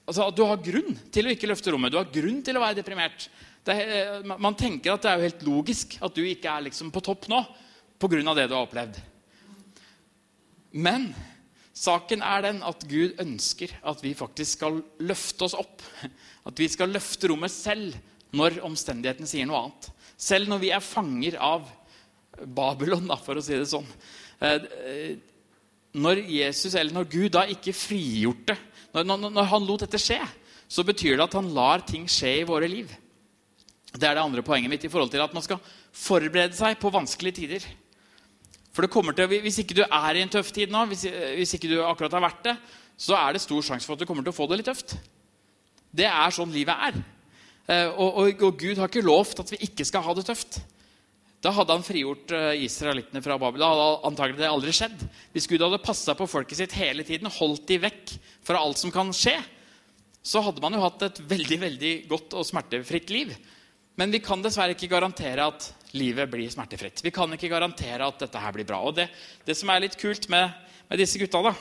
altså 0.04 0.28
at 0.28 0.38
Du 0.38 0.44
har 0.46 0.62
grunn 0.64 0.98
til 1.14 1.28
å 1.28 1.34
ikke 1.34 1.48
løfte 1.50 1.72
rommet. 1.74 1.94
Du 1.94 2.00
har 2.00 2.12
grunn 2.12 2.42
til 2.44 2.58
å 2.58 2.64
være 2.64 2.82
deprimert. 2.82 3.28
Er, 3.64 3.82
eh, 4.20 4.32
man 4.36 4.56
tenker 4.60 4.94
at 4.94 5.04
det 5.06 5.12
er 5.12 5.20
jo 5.20 5.30
helt 5.30 5.46
logisk 5.48 5.98
at 6.04 6.16
du 6.16 6.24
ikke 6.28 6.52
er 6.52 6.66
liksom 6.68 6.92
på 6.92 7.04
topp 7.04 7.30
nå 7.32 7.40
pga. 8.00 8.36
det 8.36 8.50
du 8.50 8.56
har 8.56 8.66
opplevd. 8.66 9.00
Men 10.74 11.14
saken 11.74 12.22
er 12.22 12.42
den 12.42 12.64
at 12.64 12.84
Gud 12.90 13.16
ønsker 13.22 13.72
at 13.84 14.04
vi 14.04 14.14
faktisk 14.14 14.58
skal 14.60 14.82
løfte 15.00 15.46
oss 15.46 15.56
opp. 15.56 15.82
At 16.44 16.60
vi 16.60 16.68
skal 16.68 16.92
løfte 16.92 17.30
rommet 17.32 17.52
selv 17.54 17.96
når 18.36 18.60
omstendighetene 18.66 19.30
sier 19.30 19.48
noe 19.48 19.62
annet. 19.62 19.92
Selv 20.18 20.50
når 20.50 20.60
vi 20.60 20.72
er 20.76 20.84
fanger 20.84 21.38
av 21.40 21.70
Babylon, 22.44 23.08
for 23.24 23.38
å 23.38 23.44
si 23.46 23.56
det 23.56 23.70
sånn. 23.70 23.88
Når 25.94 26.24
Jesus, 26.26 26.74
eller 26.74 26.94
når 26.96 27.10
Gud 27.12 27.30
da 27.36 27.44
ikke 27.50 27.76
frigjorte 27.76 28.56
når, 28.94 29.06
når, 29.10 29.30
når 29.34 29.48
han 29.50 29.66
lot 29.66 29.84
dette 29.86 30.00
skje, 30.02 30.20
så 30.70 30.86
betyr 30.86 31.18
det 31.18 31.26
at 31.26 31.38
han 31.38 31.50
lar 31.54 31.82
ting 31.86 32.06
skje 32.10 32.40
i 32.42 32.46
våre 32.46 32.70
liv. 32.70 32.92
Det 33.94 34.06
er 34.06 34.18
det 34.18 34.24
andre 34.24 34.44
poenget 34.46 34.72
mitt 34.72 34.86
i 34.86 34.92
forhold 34.92 35.12
til 35.14 35.22
at 35.22 35.34
man 35.34 35.46
skal 35.46 35.62
forberede 35.94 36.58
seg 36.58 36.78
på 36.82 36.92
vanskelige 36.94 37.40
tider. 37.42 37.66
For 38.74 38.86
det 38.86 38.94
kommer 38.94 39.14
til, 39.14 39.30
Hvis 39.30 39.60
ikke 39.62 39.78
du 39.78 39.84
er 39.86 40.16
i 40.16 40.22
en 40.22 40.30
tøff 40.30 40.52
tid 40.52 40.72
nå, 40.74 40.86
hvis, 40.90 41.06
hvis 41.38 41.54
ikke 41.58 41.70
du 41.70 41.84
akkurat 41.86 42.14
har 42.14 42.26
vært 42.26 42.46
det, 42.46 42.56
så 42.98 43.18
er 43.18 43.34
det 43.34 43.42
stor 43.42 43.62
sjanse 43.62 43.86
for 43.86 43.94
at 43.94 44.02
du 44.02 44.06
kommer 44.10 44.26
til 44.26 44.34
å 44.34 44.38
få 44.38 44.48
det 44.50 44.62
litt 44.62 44.70
tøft. 44.70 44.96
Det 45.94 46.06
er 46.10 46.34
sånn 46.34 46.54
livet 46.54 46.74
er. 46.90 46.98
Eh, 47.70 47.90
og, 47.90 48.18
og, 48.18 48.44
og 48.50 48.58
Gud 48.58 48.82
har 48.82 48.90
ikke 48.90 49.06
lovt 49.06 49.42
at 49.44 49.54
vi 49.54 49.62
ikke 49.68 49.86
skal 49.86 50.06
ha 50.06 50.14
det 50.18 50.26
tøft. 50.26 50.58
Da 51.44 51.52
hadde 51.52 51.76
han 51.76 51.84
frigjort 51.84 52.32
eh, 52.32 52.62
israelittene 52.64 53.20
fra 53.24 53.36
Babel. 53.40 53.60
Da 53.60 53.72
hadde 53.74 53.88
antagelig 54.08 54.40
det 54.40 54.48
aldri 54.48 54.74
skjedd. 54.76 55.02
Hvis 55.34 55.50
Gud 55.52 55.64
hadde 55.66 55.82
passa 55.84 56.16
på 56.16 56.28
folket 56.30 56.62
sitt 56.62 56.76
hele 56.80 57.04
tiden, 57.04 57.28
holdt 57.36 57.66
de 57.68 57.82
vekk 57.84 58.14
fra 58.48 58.62
alt 58.64 58.80
som 58.80 58.94
kan 58.96 59.12
skje, 59.16 59.36
så 60.24 60.40
hadde 60.46 60.64
man 60.64 60.78
jo 60.78 60.84
hatt 60.86 61.04
et 61.04 61.20
veldig 61.28 61.58
veldig 61.66 61.92
godt 62.08 62.38
og 62.40 62.48
smertefritt 62.48 63.12
liv. 63.12 63.34
Men 64.00 64.14
vi 64.14 64.24
kan 64.24 64.42
dessverre 64.42 64.78
ikke 64.78 64.90
garantere 64.94 65.50
at 65.52 65.68
livet 65.94 66.32
blir 66.32 66.48
smertefritt. 66.50 67.04
Vi 67.04 67.12
kan 67.14 67.36
ikke 67.36 67.52
garantere 67.52 68.08
at 68.08 68.24
dette 68.24 68.40
her 68.40 68.56
blir 68.56 68.68
bra. 68.70 68.80
Og 68.88 68.96
det, 68.98 69.10
det 69.44 69.58
som 69.60 69.70
er 69.70 69.84
litt 69.84 70.00
kult 70.00 70.30
med, 70.32 70.56
med 70.88 71.04
disse 71.04 71.20
gutta, 71.22 71.44
da 71.44 71.54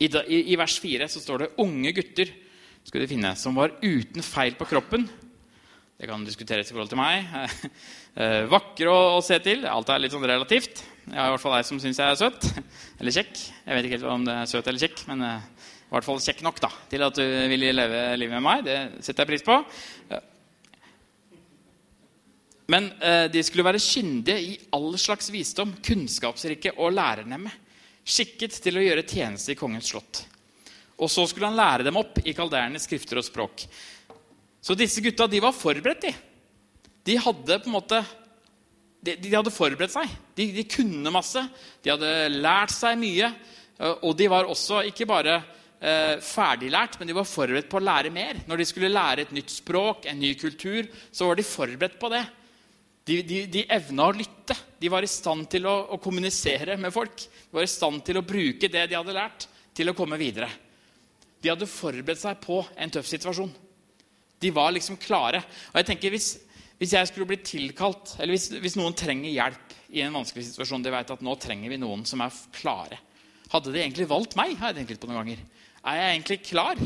I, 0.00 0.08
i, 0.08 0.40
I, 0.54 0.56
vers 0.56 0.80
4 0.80 1.06
så 1.12 1.20
står 1.22 1.44
det 1.44 1.52
'unge 1.60 1.92
gutter' 1.92 2.32
skal 2.86 3.02
du 3.02 3.10
finne, 3.10 3.32
som 3.36 3.54
var 3.58 3.74
uten 3.82 4.22
feil 4.22 4.54
på 4.54 4.66
kroppen. 4.70 5.08
Det 5.96 6.08
kan 6.10 6.24
diskuteres 6.26 6.68
i 6.68 6.74
forhold 6.74 6.92
til 6.92 7.00
meg. 7.00 7.24
Eh, 8.16 8.46
vakre 8.48 8.88
å, 8.88 9.00
å, 9.12 9.20
se 9.20 9.36
til. 9.44 9.66
Alt 9.68 9.90
er 9.92 9.98
litt 10.00 10.14
sånn 10.14 10.22
relativt. 10.24 10.78
Jeg 11.04 11.18
har 11.18 11.26
i 11.28 11.32
hvert 11.34 11.42
fall 11.42 11.58
ei 11.58 11.66
som 11.68 11.76
syns 11.76 11.98
jeg 12.00 12.14
er 12.14 12.16
søt. 12.16 12.46
Eller 12.96 13.12
kjekk. 13.12 13.34
Jeg 13.36 13.76
vet 13.76 13.84
ikke 13.84 13.98
helt 13.98 14.06
om 14.08 14.22
det 14.24 14.36
er 14.40 14.48
søt 14.48 14.70
eller 14.70 14.80
kjekk, 14.80 15.02
men 15.10 15.20
uh, 15.20 15.66
i 15.68 15.92
hvert 15.92 16.06
fall 16.06 16.22
kjekk 16.24 16.40
nok 16.46 16.62
da, 16.64 16.70
til 16.88 17.04
at 17.04 17.20
du 17.20 17.34
vil 17.52 17.66
leve 17.76 18.00
livet 18.16 18.38
med 18.38 18.46
meg. 18.46 18.64
Det 18.64 18.78
setter 19.04 19.26
jeg 19.26 19.30
pris 19.34 19.44
på. 19.44 19.58
Men 22.72 22.88
eh, 23.04 23.26
de 23.36 23.42
skulle 23.44 23.66
være 23.68 23.82
kyndige 23.84 24.38
i 24.42 24.56
all 24.78 24.96
slags 24.98 25.28
visdom, 25.34 25.76
kunnskapsrike 25.84 26.72
og 26.80 26.96
lærernemme. 26.96 27.52
Skikket 28.00 28.56
til 28.64 28.80
å 28.80 28.86
gjøre 28.86 29.04
tjeneste 29.04 29.52
i 29.52 29.60
kongens 29.60 29.92
slott. 29.92 30.22
Og 30.96 31.12
så 31.12 31.26
skulle 31.28 31.52
han 31.52 31.60
lære 31.60 31.84
dem 31.84 32.00
opp 32.00 32.22
i 32.24 32.32
kalderende 32.32 32.80
skrifter 32.80 33.20
og 33.20 33.28
språk. 33.28 33.68
Så 34.66 34.74
disse 34.74 35.02
gutta 35.04 35.28
de 35.30 35.42
var 35.42 35.54
forberedt. 35.54 36.08
De 36.08 36.14
De 37.06 37.18
hadde 37.22 37.60
på 37.62 37.70
en 37.70 37.76
måte 37.76 38.00
de, 39.06 39.14
de 39.22 39.34
hadde 39.34 39.52
forberedt 39.54 39.94
seg. 39.94 40.14
De, 40.34 40.48
de, 40.56 40.64
kunne 40.66 41.12
masse. 41.14 41.42
De 41.84 41.92
hadde 41.92 42.08
lært 42.32 42.74
seg 42.74 42.96
mye. 42.98 43.28
Eh, 43.78 44.00
og 44.02 44.16
de 44.18 44.26
var 44.32 44.48
også 44.50 44.80
ikke 44.88 45.06
bare 45.06 45.36
eh, 45.38 46.16
ferdiglært, 46.24 46.98
men 46.98 47.10
de 47.10 47.14
var 47.16 47.28
forberedt 47.28 47.68
på 47.70 47.78
å 47.78 47.84
lære 47.86 48.10
mer. 48.14 48.40
Når 48.48 48.62
de 48.62 48.66
skulle 48.66 48.90
lære 48.90 49.26
et 49.26 49.36
nytt 49.36 49.52
språk, 49.54 50.08
en 50.10 50.18
ny 50.18 50.32
kultur, 50.40 50.88
så 51.14 51.28
var 51.28 51.38
de 51.38 51.46
forberedt 51.46 52.00
på 52.02 52.10
det. 52.12 52.24
De, 53.06 53.20
de, 53.22 53.44
de 53.52 53.62
evna 53.70 54.08
å 54.08 54.16
lytte. 54.16 54.56
De 54.82 54.90
var 54.90 55.06
i 55.06 55.10
stand 55.10 55.46
til 55.52 55.68
å, 55.70 55.76
å, 55.94 56.00
kommunisere 56.02 56.74
med 56.80 56.94
folk. 56.94 57.28
De 57.46 57.60
var 57.60 57.68
i 57.68 57.70
stand 57.70 58.02
til 58.08 58.18
å 58.18 58.26
bruke 58.26 58.72
det 58.72 58.88
de 58.90 58.98
hadde 58.98 59.14
lært, 59.14 59.46
til 59.76 59.92
å 59.92 59.94
komme 59.94 60.18
videre. 60.18 60.50
De 61.38 61.52
hadde 61.52 61.68
forberedt 61.70 62.24
seg 62.24 62.42
på 62.42 62.58
en 62.74 62.90
tøff 62.90 63.06
situasjon. 63.06 63.52
De 64.42 64.52
var 64.54 64.74
liksom 64.74 64.98
klare. 65.00 65.42
Og 65.72 65.80
jeg 65.80 65.88
tenker 65.92 66.12
Hvis, 66.12 66.28
hvis 66.78 66.92
jeg 66.92 67.08
skulle 67.08 67.28
blitt 67.30 67.46
tilkalt, 67.48 68.16
eller 68.18 68.36
hvis, 68.36 68.50
hvis, 68.60 68.76
noen 68.76 68.96
trenger 68.96 69.32
hjelp 69.32 69.76
i 69.96 70.02
en 70.04 70.16
vanskelig 70.16 70.50
situasjon 70.50 70.84
De 70.84 70.92
vet 70.92 71.12
at 71.14 71.24
nå 71.24 71.36
trenger 71.40 71.72
vi 71.72 71.80
noen 71.80 72.04
som 72.08 72.20
er 72.24 72.40
klare. 72.56 73.00
Hadde 73.52 73.72
de 73.72 73.80
egentlig 73.80 74.08
valgt 74.10 74.36
meg? 74.38 74.56
har 74.58 74.72
jeg 74.72 74.82
tenkt 74.82 74.96
litt 74.96 75.02
på 75.02 75.10
noen 75.10 75.22
ganger. 75.22 75.44
Er 75.86 76.00
jeg 76.00 76.14
egentlig 76.16 76.40
klar? 76.48 76.80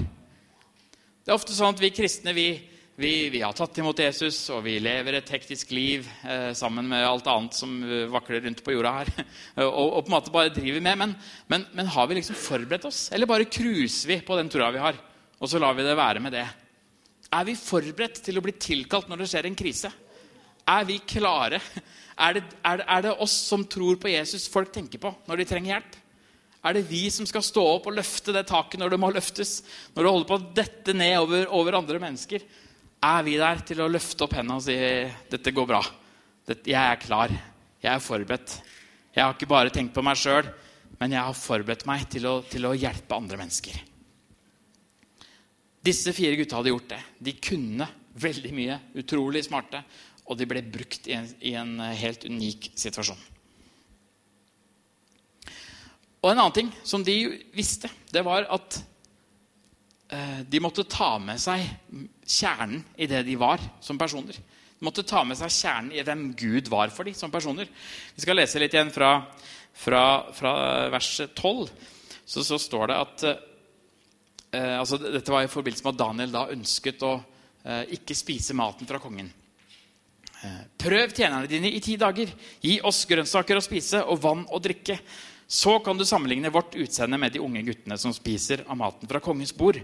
Det 1.20 1.32
er 1.32 1.36
ofte 1.36 1.56
sånn 1.56 1.72
at 1.72 1.80
vi 1.80 1.92
kristne 1.94 2.34
vi, 2.36 2.46
vi, 3.00 3.12
vi, 3.32 3.40
har 3.40 3.56
tatt 3.56 3.78
imot 3.80 3.98
Jesus, 4.02 4.38
og 4.52 4.62
vi 4.66 4.76
lever 4.82 5.16
et 5.16 5.32
hektisk 5.32 5.72
liv 5.72 6.08
eh, 6.28 6.50
sammen 6.56 6.88
med 6.90 7.06
alt 7.06 7.28
annet 7.32 7.56
som 7.56 7.78
eh, 7.80 8.06
vakler 8.12 8.44
rundt 8.44 8.60
på 8.64 8.74
jorda 8.76 8.92
her. 8.98 9.12
og, 9.64 9.86
og, 9.86 10.00
på 10.04 10.10
en 10.10 10.16
måte 10.16 10.34
bare 10.34 10.52
driver 10.52 10.84
med. 10.84 11.00
Men, 11.00 11.14
men, 11.48 11.66
men, 11.76 11.92
har 11.96 12.10
vi 12.10 12.18
liksom 12.20 12.38
forberedt 12.38 12.88
oss? 12.90 13.06
Eller 13.16 13.30
bare 13.30 13.48
cruiser 13.48 14.12
vi 14.12 14.20
på 14.24 14.36
den 14.38 14.52
troa 14.52 14.68
vi 14.74 14.84
har, 14.84 15.00
og 15.40 15.48
så 15.48 15.60
lar 15.62 15.76
vi 15.78 15.86
det 15.86 15.96
være 15.96 16.24
med 16.24 16.36
det? 16.36 16.44
Er 17.30 17.46
vi 17.46 17.56
forberedt 17.58 18.22
til 18.26 18.38
å 18.38 18.44
bli 18.44 18.54
tilkalt 18.58 19.10
når 19.10 19.22
det 19.22 19.30
skjer 19.30 19.48
en 19.48 19.58
krise? 19.58 19.90
Er 20.70 20.86
vi 20.88 21.00
klare? 21.02 21.60
Er 22.20 22.34
det, 22.36 22.42
er, 22.68 22.82
er 22.84 23.04
det 23.06 23.12
oss 23.24 23.32
som 23.48 23.62
tror 23.64 23.96
på 23.96 24.10
Jesus, 24.10 24.48
folk 24.52 24.74
tenker 24.74 25.00
på 25.00 25.12
når 25.24 25.40
de 25.40 25.46
trenger 25.48 25.72
hjelp? 25.72 25.94
Er 26.68 26.76
det 26.76 26.82
vi 26.90 27.06
som 27.08 27.24
skal 27.24 27.40
stå 27.46 27.62
opp 27.64 27.86
og 27.88 27.94
løfte 27.96 28.34
det 28.36 28.42
taket 28.50 28.76
når 28.82 28.92
det 28.92 28.98
må 29.00 29.08
løftes? 29.14 29.62
Når 29.94 30.02
det 30.02 30.12
holder 30.12 30.28
på 30.28 30.36
å 30.36 30.50
dette 30.58 30.92
ned 30.92 31.16
over, 31.22 31.46
over 31.56 31.78
andre 31.78 32.02
mennesker? 32.02 32.44
er 33.00 33.22
vi 33.24 33.36
der 33.40 33.62
til 33.64 33.80
å 33.80 33.88
løfte 33.88 34.26
opp 34.26 34.36
hendene 34.36 34.58
og 34.58 34.64
si 34.66 34.76
dette 35.32 35.54
går 35.56 35.68
bra. 35.68 35.80
Dette, 36.46 36.68
jeg 36.68 36.80
er 36.80 37.00
klar. 37.00 37.32
Jeg 37.80 37.92
er 37.94 38.02
forberedt. 38.04 38.58
Jeg 39.14 39.24
har 39.24 39.32
ikke 39.34 39.48
bare 39.50 39.72
tenkt 39.72 39.94
på 39.96 40.04
meg 40.04 40.18
sjøl, 40.20 40.50
men 41.00 41.14
jeg 41.16 41.24
har 41.24 41.36
forberedt 41.36 41.86
meg 41.88 42.04
til 42.12 42.28
å, 42.28 42.34
til 42.46 42.68
å, 42.68 42.76
hjelpe 42.76 43.16
andre 43.16 43.40
mennesker. 43.40 43.78
Disse 45.80 46.12
fire 46.16 46.36
gutta 46.36 46.58
hadde 46.58 46.72
gjort 46.72 46.90
det. 46.92 47.00
De 47.18 47.36
kunne 47.40 47.88
veldig 48.20 48.52
mye. 48.56 48.78
Utrolig 49.00 49.44
smarte. 49.46 49.82
Og 50.28 50.38
de 50.38 50.46
ble 50.48 50.62
brukt 50.62 51.08
i 51.10 51.16
en, 51.16 51.28
i 51.40 51.54
en 51.58 51.78
helt 51.80 52.26
unik 52.28 52.72
situasjon. 52.78 53.26
Og 56.20 56.28
en 56.28 56.36
annen 56.36 56.54
ting 56.54 56.68
som 56.84 57.02
de 57.04 57.16
visste, 57.56 57.88
det 58.12 58.22
var 58.26 58.44
at 58.52 58.82
Eh, 60.10 60.40
de 60.48 60.58
måtte 60.58 60.82
ta 60.90 61.12
med 61.22 61.38
seg 61.38 61.62
kjernen 62.26 62.80
i 62.98 63.06
det 63.06 63.22
de 63.28 63.36
var 63.38 63.62
som 63.82 63.98
personer. 63.98 64.34
De 64.34 64.86
måtte 64.86 65.04
ta 65.06 65.22
med 65.22 65.38
seg 65.38 65.52
kjernen 65.54 65.92
i 65.94 66.02
hvem 66.02 66.24
Gud 66.34 66.70
var 66.72 66.90
for 66.90 67.06
dem 67.06 67.14
som 67.14 67.30
personer. 67.30 67.70
Vi 68.16 68.24
skal 68.24 68.40
lese 68.40 68.58
litt 68.58 68.74
igjen 68.74 68.90
fra, 68.90 69.12
fra, 69.70 70.02
fra 70.34 70.54
vers 70.90 71.12
12. 71.28 71.70
Så, 72.24 72.42
så, 72.42 72.58
står 72.58 72.90
det 72.90 72.98
at 73.04 73.24
eh, 74.52 74.78
altså, 74.78 74.98
Dette 75.00 75.32
var 75.32 75.44
i 75.46 75.52
forbindelse 75.52 75.86
med 75.86 75.94
at 75.94 76.02
Daniel 76.02 76.34
da 76.34 76.46
ønsket 76.54 77.04
å 77.06 77.14
eh, 77.16 77.96
ikke 77.98 78.16
spise 78.18 78.56
maten 78.58 78.88
fra 78.88 79.00
kongen. 79.02 79.30
Eh, 80.40 80.62
Prøv 80.80 81.12
tjenerne 81.12 81.50
dine 81.50 81.72
i 81.72 81.82
ti 81.84 81.96
dager. 82.00 82.32
Gi 82.64 82.78
oss 82.86 83.04
grønnsaker 83.08 83.60
å 83.60 83.64
spise 83.64 84.04
og 84.06 84.22
vann 84.22 84.46
å 84.48 84.62
drikke. 84.62 84.98
Så 85.50 85.80
kan 85.82 85.98
du 85.98 86.06
sammenligne 86.06 86.52
vårt 86.54 86.76
utseende 86.78 87.18
med 87.18 87.34
de 87.34 87.42
unge 87.42 87.64
guttene 87.66 87.98
som 87.98 88.14
spiser 88.14 88.62
av 88.68 88.78
maten 88.78 89.10
fra 89.10 89.18
kongens 89.22 89.50
bord, 89.56 89.80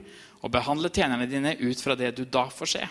og 0.46 0.52
behandle 0.54 0.92
tjenerne 0.94 1.26
dine 1.26 1.56
ut 1.58 1.80
fra 1.82 1.96
det 1.98 2.12
du 2.14 2.22
da 2.22 2.44
får 2.54 2.70
se. 2.70 2.84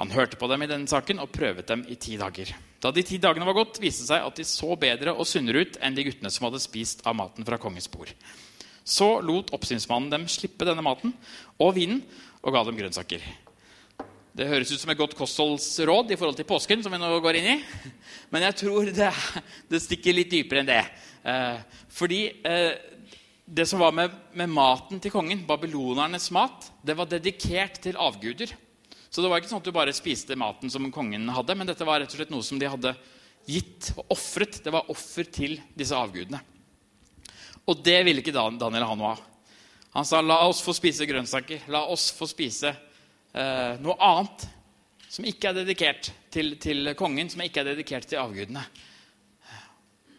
Han 0.00 0.10
hørte 0.10 0.38
på 0.40 0.48
dem 0.50 0.64
i 0.64 0.68
denne 0.70 0.90
saken 0.90 1.22
og 1.22 1.30
prøvet 1.30 1.68
dem 1.70 1.84
i 1.86 1.94
ti 2.00 2.16
dager. 2.18 2.50
Da 2.82 2.90
de 2.90 3.04
ti 3.06 3.20
dagene 3.22 3.46
var 3.46 3.54
gått, 3.58 3.78
viste 3.78 4.02
det 4.02 4.10
seg 4.10 4.26
at 4.26 4.38
de 4.40 4.46
så 4.48 4.74
bedre 4.80 5.14
og 5.14 5.28
sunnere 5.28 5.62
ut 5.62 5.78
enn 5.78 5.94
de 5.94 6.06
guttene 6.08 6.32
som 6.32 6.48
hadde 6.48 6.62
spist 6.62 7.04
av 7.06 7.14
maten 7.18 7.46
fra 7.46 7.58
kongens 7.60 7.86
bord. 7.92 8.10
Så 8.90 9.20
lot 9.22 9.52
oppsynsmannen 9.54 10.10
dem 10.10 10.26
slippe 10.30 10.66
denne 10.66 10.82
maten 10.82 11.14
og 11.62 11.76
vinen 11.76 12.02
og 12.40 12.54
ga 12.54 12.64
dem 12.66 12.78
grønnsaker. 12.80 13.22
Det 14.34 14.46
høres 14.46 14.70
ut 14.72 14.80
som 14.80 14.90
et 14.92 14.98
godt 14.98 15.16
kostholdsråd 15.18 16.12
i 16.14 16.16
forhold 16.18 16.38
til 16.38 16.46
påsken, 16.48 16.82
som 16.82 16.94
vi 16.94 17.00
nå 17.00 17.10
går 17.22 17.38
inn 17.40 17.48
i. 17.52 17.56
Men 18.32 18.46
jeg 18.46 18.58
tror 18.62 18.90
det, 18.94 19.10
det 19.70 19.82
stikker 19.82 20.16
litt 20.16 20.30
dypere 20.32 20.62
enn 20.62 20.70
det. 20.70 20.82
Eh, 21.26 21.82
fordi 21.92 22.20
eh, 22.46 22.72
det 23.44 23.66
som 23.66 23.82
var 23.82 23.94
med, 23.94 24.14
med, 24.38 24.52
maten 24.54 25.02
til 25.02 25.12
kongen, 25.12 25.42
babylonernes 25.46 26.30
mat, 26.34 26.70
det 26.86 26.94
var 26.98 27.10
dedikert 27.10 27.80
til 27.82 27.98
avguder. 27.98 28.54
Så 29.10 29.22
det 29.22 29.30
var 29.30 29.42
ikke 29.42 29.50
sånn 29.50 29.62
at 29.62 29.66
du 29.66 29.74
bare 29.74 29.94
spiste 29.94 30.38
maten 30.38 30.70
som 30.70 30.86
kongen 30.94 31.26
hadde, 31.34 31.58
men 31.58 31.66
dette 31.68 31.86
var 31.86 31.98
rett 32.02 32.14
og 32.14 32.20
slett 32.20 32.30
noe 32.30 32.46
som 32.46 32.62
de 32.62 32.70
hadde 32.70 32.94
gitt 33.50 33.90
og 33.96 34.14
ofret. 34.14 34.62
Det 34.62 34.72
var 34.74 34.90
offer 34.94 35.26
til 35.26 35.58
disse 35.74 35.98
avgudene. 35.98 36.42
Og 37.70 37.82
det 37.86 38.00
ville 38.06 38.22
ikke 38.22 38.34
Daniel 38.34 38.86
ha 38.86 38.94
noe 38.98 39.14
av. 39.14 39.26
Han 39.94 40.06
sa, 40.06 40.20
'La 40.22 40.42
oss 40.46 40.62
få 40.62 40.74
spise 40.74 41.06
grønnsaker. 41.06 41.66
La 41.70 41.84
oss 41.90 42.10
få 42.14 42.26
spise 42.30 42.70
eh, 42.70 43.74
noe 43.82 43.96
annet 43.98 44.46
som 45.10 45.26
ikke 45.26 45.50
er 45.50 45.58
dedikert 45.62 46.12
til, 46.30 46.54
til 46.62 46.92
kongen, 46.98 47.30
som 47.30 47.42
ikke 47.42 47.62
er 47.62 47.72
dedikert 47.72 48.06
til 48.10 48.22
avgudene.' 48.22 48.66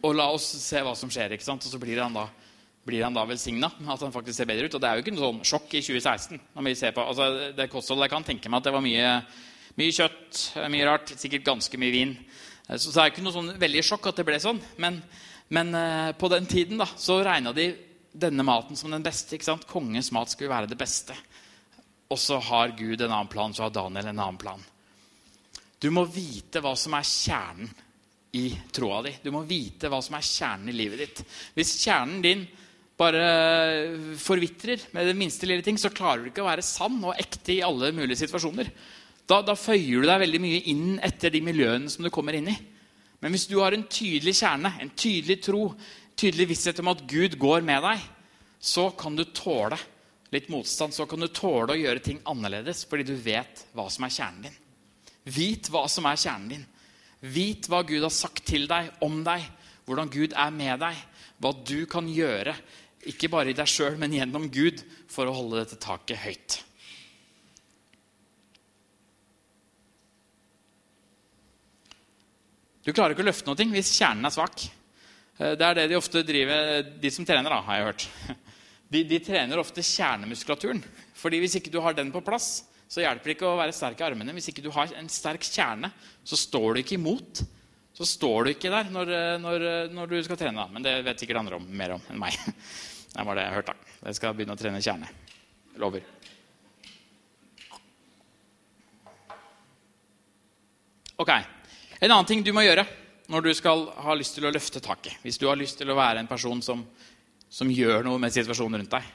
Og 0.02 0.16
la 0.18 0.32
oss 0.34 0.48
se 0.58 0.82
hva 0.82 0.96
som 0.98 1.12
skjer. 1.14 1.36
ikke 1.36 1.46
sant? 1.46 1.66
Og 1.68 1.72
så 1.72 1.80
blir 1.80 2.00
han 2.02 2.16
da, 2.16 2.26
blir 2.88 3.06
da 3.06 3.26
velsigna. 3.30 3.70
At 3.86 4.02
han 4.02 4.12
faktisk 4.12 4.40
ser 4.40 4.50
bedre 4.50 4.66
ut. 4.66 4.76
Og 4.76 4.82
det 4.82 4.90
er 4.90 4.98
jo 4.98 5.04
ikke 5.06 5.14
noe 5.14 5.28
sånn 5.28 5.44
sjokk 5.46 5.76
i 5.78 5.82
2016. 5.86 6.40
når 6.56 6.66
vi 6.66 6.76
ser 6.76 6.96
på, 6.96 7.06
altså 7.06 7.54
det 7.54 7.70
kostholdet, 7.70 8.08
Jeg 8.08 8.16
kan 8.16 8.24
tenke 8.24 8.50
meg 8.50 8.58
at 8.58 8.64
det 8.66 8.74
var 8.74 8.82
mye, 8.82 9.12
mye 9.78 9.94
kjøtt, 9.94 10.40
mye 10.74 10.88
rart, 10.90 11.14
sikkert 11.22 11.46
ganske 11.46 11.78
mye 11.78 11.94
vin. 11.94 12.16
Så 12.66 12.90
det 12.90 13.04
er 13.04 13.14
ikke 13.14 13.22
noe 13.22 13.36
sånn 13.36 13.54
veldig 13.62 13.84
sjokk 13.86 14.10
at 14.10 14.18
det 14.18 14.26
ble 14.26 14.40
sånn. 14.42 14.60
Men, 14.82 15.04
men 15.52 15.76
uh, 15.76 16.12
på 16.16 16.30
den 16.32 16.48
tiden 16.48 16.80
da, 16.80 16.88
så 16.96 17.20
regna 17.26 17.52
de 17.56 17.72
denne 18.12 18.44
maten 18.44 18.76
som 18.76 18.92
den 18.92 19.04
beste. 19.04 19.36
ikke 19.36 19.48
sant? 19.48 19.68
Kongens 19.68 20.12
mat 20.16 20.32
skulle 20.32 20.52
være 20.52 20.70
det 20.72 20.80
beste. 20.80 21.16
Og 22.12 22.20
så 22.20 22.40
har 22.44 22.76
Gud 22.76 23.02
en 23.02 23.12
annen 23.12 23.32
plan, 23.32 23.54
så 23.56 23.66
har 23.66 23.76
Daniel 23.76 24.12
en 24.12 24.20
annen 24.20 24.40
plan. 24.40 24.64
Du 25.82 25.90
må 25.96 26.04
vite 26.12 26.62
hva 26.62 26.76
som 26.78 26.96
er 26.98 27.08
kjernen 27.08 27.72
i 28.38 28.46
troa 28.72 29.02
di. 29.04 29.14
Du 29.24 29.32
må 29.34 29.44
vite 29.48 29.90
hva 29.92 30.00
som 30.04 30.16
er 30.16 30.28
kjernen 30.28 30.72
i 30.72 30.76
livet 30.76 31.02
ditt. 31.02 31.22
Hvis 31.56 31.78
kjernen 31.82 32.22
din 32.24 32.44
bare 33.00 33.24
forvitrer 34.22 34.84
med 34.94 35.10
det 35.10 35.18
minste 35.18 35.48
lille 35.50 35.66
ting, 35.66 35.80
så 35.80 35.92
klarer 35.92 36.24
du 36.24 36.32
ikke 36.32 36.44
å 36.44 36.52
være 36.52 36.66
sann 36.66 37.00
og 37.02 37.18
ekte 37.20 37.56
i 37.58 37.64
alle 37.66 37.90
mulige 37.96 38.22
situasjoner. 38.22 38.70
Da, 39.28 39.42
da 39.42 39.56
føyer 39.58 40.04
du 40.04 40.08
deg 40.08 40.22
veldig 40.22 40.42
mye 40.44 40.62
inn 40.72 41.00
etter 41.04 41.34
de 41.34 41.42
miljøene 41.44 41.90
som 41.92 42.06
du 42.06 42.12
kommer 42.14 42.38
inn 42.38 42.52
i. 42.52 42.58
Men 43.22 43.36
hvis 43.36 43.48
du 43.50 43.60
har 43.62 43.76
en 43.76 43.86
tydelig 43.86 44.34
kjerne, 44.40 44.74
en 44.82 44.92
tydelig 44.98 45.38
tro, 45.46 45.68
tydelig 46.18 46.50
visshet 46.52 46.80
om 46.82 46.90
at 46.92 47.04
Gud 47.10 47.38
går 47.42 47.62
med 47.66 47.84
deg, 47.86 48.02
så 48.62 48.90
kan 48.98 49.16
du 49.18 49.24
tåle 49.30 49.78
litt 50.34 50.50
motstand. 50.50 50.96
Så 50.96 51.06
kan 51.10 51.22
du 51.22 51.30
tåle 51.30 51.76
å 51.76 51.80
gjøre 51.80 52.04
ting 52.04 52.22
annerledes 52.30 52.86
fordi 52.90 53.06
du 53.12 53.16
vet 53.18 53.66
hva 53.78 53.88
som 53.94 54.08
er 54.08 54.16
kjernen 54.18 54.48
din. 54.48 54.60
Vit 55.32 55.70
hva 55.70 55.86
som 55.92 56.08
er 56.10 56.18
kjernen 56.18 56.54
din. 56.56 56.68
Vit 57.22 57.70
hva 57.70 57.84
Gud 57.86 58.02
har 58.02 58.14
sagt 58.14 58.48
til 58.50 58.66
deg, 58.70 58.90
om 59.06 59.20
deg, 59.26 59.44
hvordan 59.86 60.10
Gud 60.10 60.34
er 60.34 60.54
med 60.56 60.82
deg, 60.82 60.98
hva 61.42 61.52
du 61.66 61.86
kan 61.90 62.08
gjøre 62.10 62.56
Ikke 63.10 63.32
bare 63.34 63.50
i 63.50 63.58
deg 63.58 63.66
sjøl, 63.66 63.96
men 63.98 64.14
gjennom 64.14 64.44
Gud 64.54 64.84
for 65.10 65.26
å 65.26 65.34
holde 65.34 65.64
dette 65.64 65.80
taket 65.82 66.22
høyt. 66.22 66.58
Du 72.82 72.90
klarer 72.94 73.14
ikke 73.14 73.22
å 73.22 73.30
løfte 73.30 73.50
noe 73.50 73.68
hvis 73.76 73.94
kjernen 73.94 74.26
er 74.26 74.34
svak. 74.34 74.64
Eh, 75.38 75.54
det 75.60 75.68
er 75.68 75.78
det 75.78 75.88
de 75.92 76.00
ofte 76.00 76.24
driver, 76.26 76.82
de 77.02 77.12
som 77.14 77.28
trener, 77.28 77.54
da, 77.54 77.62
har 77.68 77.80
jeg 77.80 77.90
hørt. 77.92 78.08
De, 78.92 79.06
de 79.08 79.22
trener 79.24 79.56
ofte 79.56 79.80
kjernemuskulaturen. 79.88 80.82
Fordi 81.16 81.38
hvis 81.40 81.54
ikke 81.56 81.72
du 81.72 81.78
har 81.80 81.94
den 81.96 82.10
på 82.12 82.20
plass, 82.28 82.66
så 82.92 83.00
hjelper 83.00 83.30
det 83.30 83.36
ikke 83.38 83.48
å 83.48 83.56
være 83.56 83.72
sterk 83.72 84.02
i 84.02 84.04
armene. 84.04 84.34
Hvis 84.36 84.50
ikke 84.52 84.66
du 84.66 84.68
har 84.76 84.92
en 85.00 85.08
sterk 85.08 85.46
kjerne, 85.48 85.88
så 86.28 86.36
står 86.36 86.74
du 86.76 86.80
ikke 86.82 86.98
imot. 86.98 87.40
Så 87.96 88.04
står 88.10 88.44
du 88.44 88.52
ikke 88.52 88.74
der 88.74 88.90
når, 88.92 89.14
når, 89.40 89.64
når 89.96 90.12
du 90.12 90.18
skal 90.28 90.42
trene. 90.42 90.66
Men 90.76 90.84
det 90.84 90.98
vet 91.08 91.24
sikkert 91.24 91.40
andre 91.40 91.62
om, 91.62 91.70
mer 91.72 91.96
om 91.96 92.04
enn 92.12 92.20
meg. 92.20 92.36
Det 93.12 93.24
var 93.28 93.36
det 93.40 93.44
jeg 93.44 93.56
hørte. 93.62 93.74
da. 93.80 93.96
Jeg 94.10 94.20
skal 94.20 94.36
begynne 94.36 94.54
å 94.56 94.60
trene 94.60 94.84
kjerne. 94.84 95.08
Lover. 95.80 96.04
Ok. 101.24 101.32
En 102.02 102.10
annen 102.10 102.26
ting 102.26 102.40
du 102.42 102.50
må 102.50 102.64
gjøre 102.66 102.82
når 103.30 103.44
du 103.46 103.52
skal 103.54 103.84
ha 104.02 104.14
lyst 104.18 104.34
til 104.34 104.48
å 104.48 104.52
løfte 104.52 104.82
taket, 104.82 105.20
hvis 105.22 105.38
du 105.38 105.46
har 105.46 105.60
lyst 105.60 105.78
til 105.78 105.92
å 105.94 105.98
være 106.00 106.24
en 106.24 106.30
person 106.30 106.58
som, 106.66 106.82
som 107.46 107.70
gjør 107.70 108.02
noe 108.08 108.18
med 108.20 108.34
situasjonen 108.34 108.82
rundt 108.82 108.96
deg, 108.96 109.06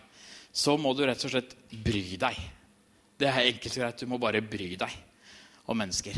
så 0.54 0.76
må 0.78 0.92
du 0.94 1.02
rett 1.02 1.24
og 1.26 1.32
slett 1.32 1.56
bry 1.82 2.14
deg. 2.22 2.38
Det 3.18 3.26
er 3.26 3.48
enkelt 3.50 3.74
og 3.74 3.82
greit. 3.82 4.04
Du 4.04 4.08
må 4.12 4.20
bare 4.22 4.44
bry 4.44 4.70
deg 4.78 4.94
om 5.66 5.82
mennesker. 5.82 6.14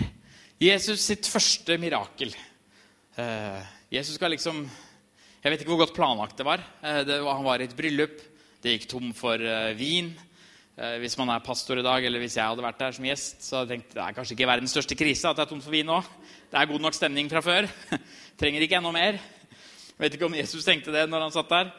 Jesus 0.60 1.06
sitt 1.08 1.30
første 1.30 1.78
mirakel 1.80 2.32
eh, 2.34 3.60
Jesus 3.94 4.16
skal 4.18 4.32
liksom 4.34 4.64
Jeg 4.66 5.52
vet 5.52 5.62
ikke 5.62 5.70
hvor 5.70 5.84
godt 5.86 5.96
planlagt 5.96 6.36
det 6.36 6.46
var. 6.46 6.60
Eh, 6.82 7.00
det 7.08 7.20
var 7.24 7.38
han 7.38 7.48
var 7.48 7.62
i 7.62 7.68
et 7.70 7.76
bryllup. 7.78 8.20
Det 8.60 8.76
gikk 8.76 8.88
tom 8.92 9.12
for 9.16 9.40
eh, 9.40 9.72
vin. 9.78 10.12
Eh, 10.78 11.00
hvis 11.02 11.16
man 11.18 11.32
er 11.34 11.42
pastor 11.42 11.80
i 11.80 11.82
dag, 11.82 12.04
eller 12.06 12.22
hvis 12.22 12.36
jeg 12.38 12.46
hadde 12.46 12.62
vært 12.62 12.78
der 12.78 12.94
som 12.94 13.06
gjest, 13.08 13.40
så 13.42 13.56
hadde 13.58 13.74
jeg 13.74 13.80
tenkt 13.80 13.96
det 13.96 14.02
er 14.04 14.14
kanskje 14.14 14.36
ikke 14.36 14.46
verdens 14.46 14.74
største 14.76 14.94
krise 14.94 15.26
at 15.26 15.34
det 15.34 15.42
er 15.42 15.50
tomt 15.50 15.64
for 15.66 15.74
vin 15.74 15.88
nå. 15.90 15.96
Det 16.52 16.60
er 16.60 16.70
god 16.70 16.84
nok 16.84 16.94
stemning 16.94 17.30
fra 17.32 17.42
før. 17.42 17.66
Trenger 18.38 18.62
ikke 18.62 18.78
enda 18.78 18.92
mer. 18.94 19.18
Jeg 19.18 20.04
vet 20.04 20.14
ikke 20.14 20.28
om 20.28 20.38
Jesus 20.38 20.62
tenkte 20.68 20.94
det 20.94 21.02
når 21.10 21.26
han 21.26 21.34
satt 21.34 21.50
der. 21.50 21.72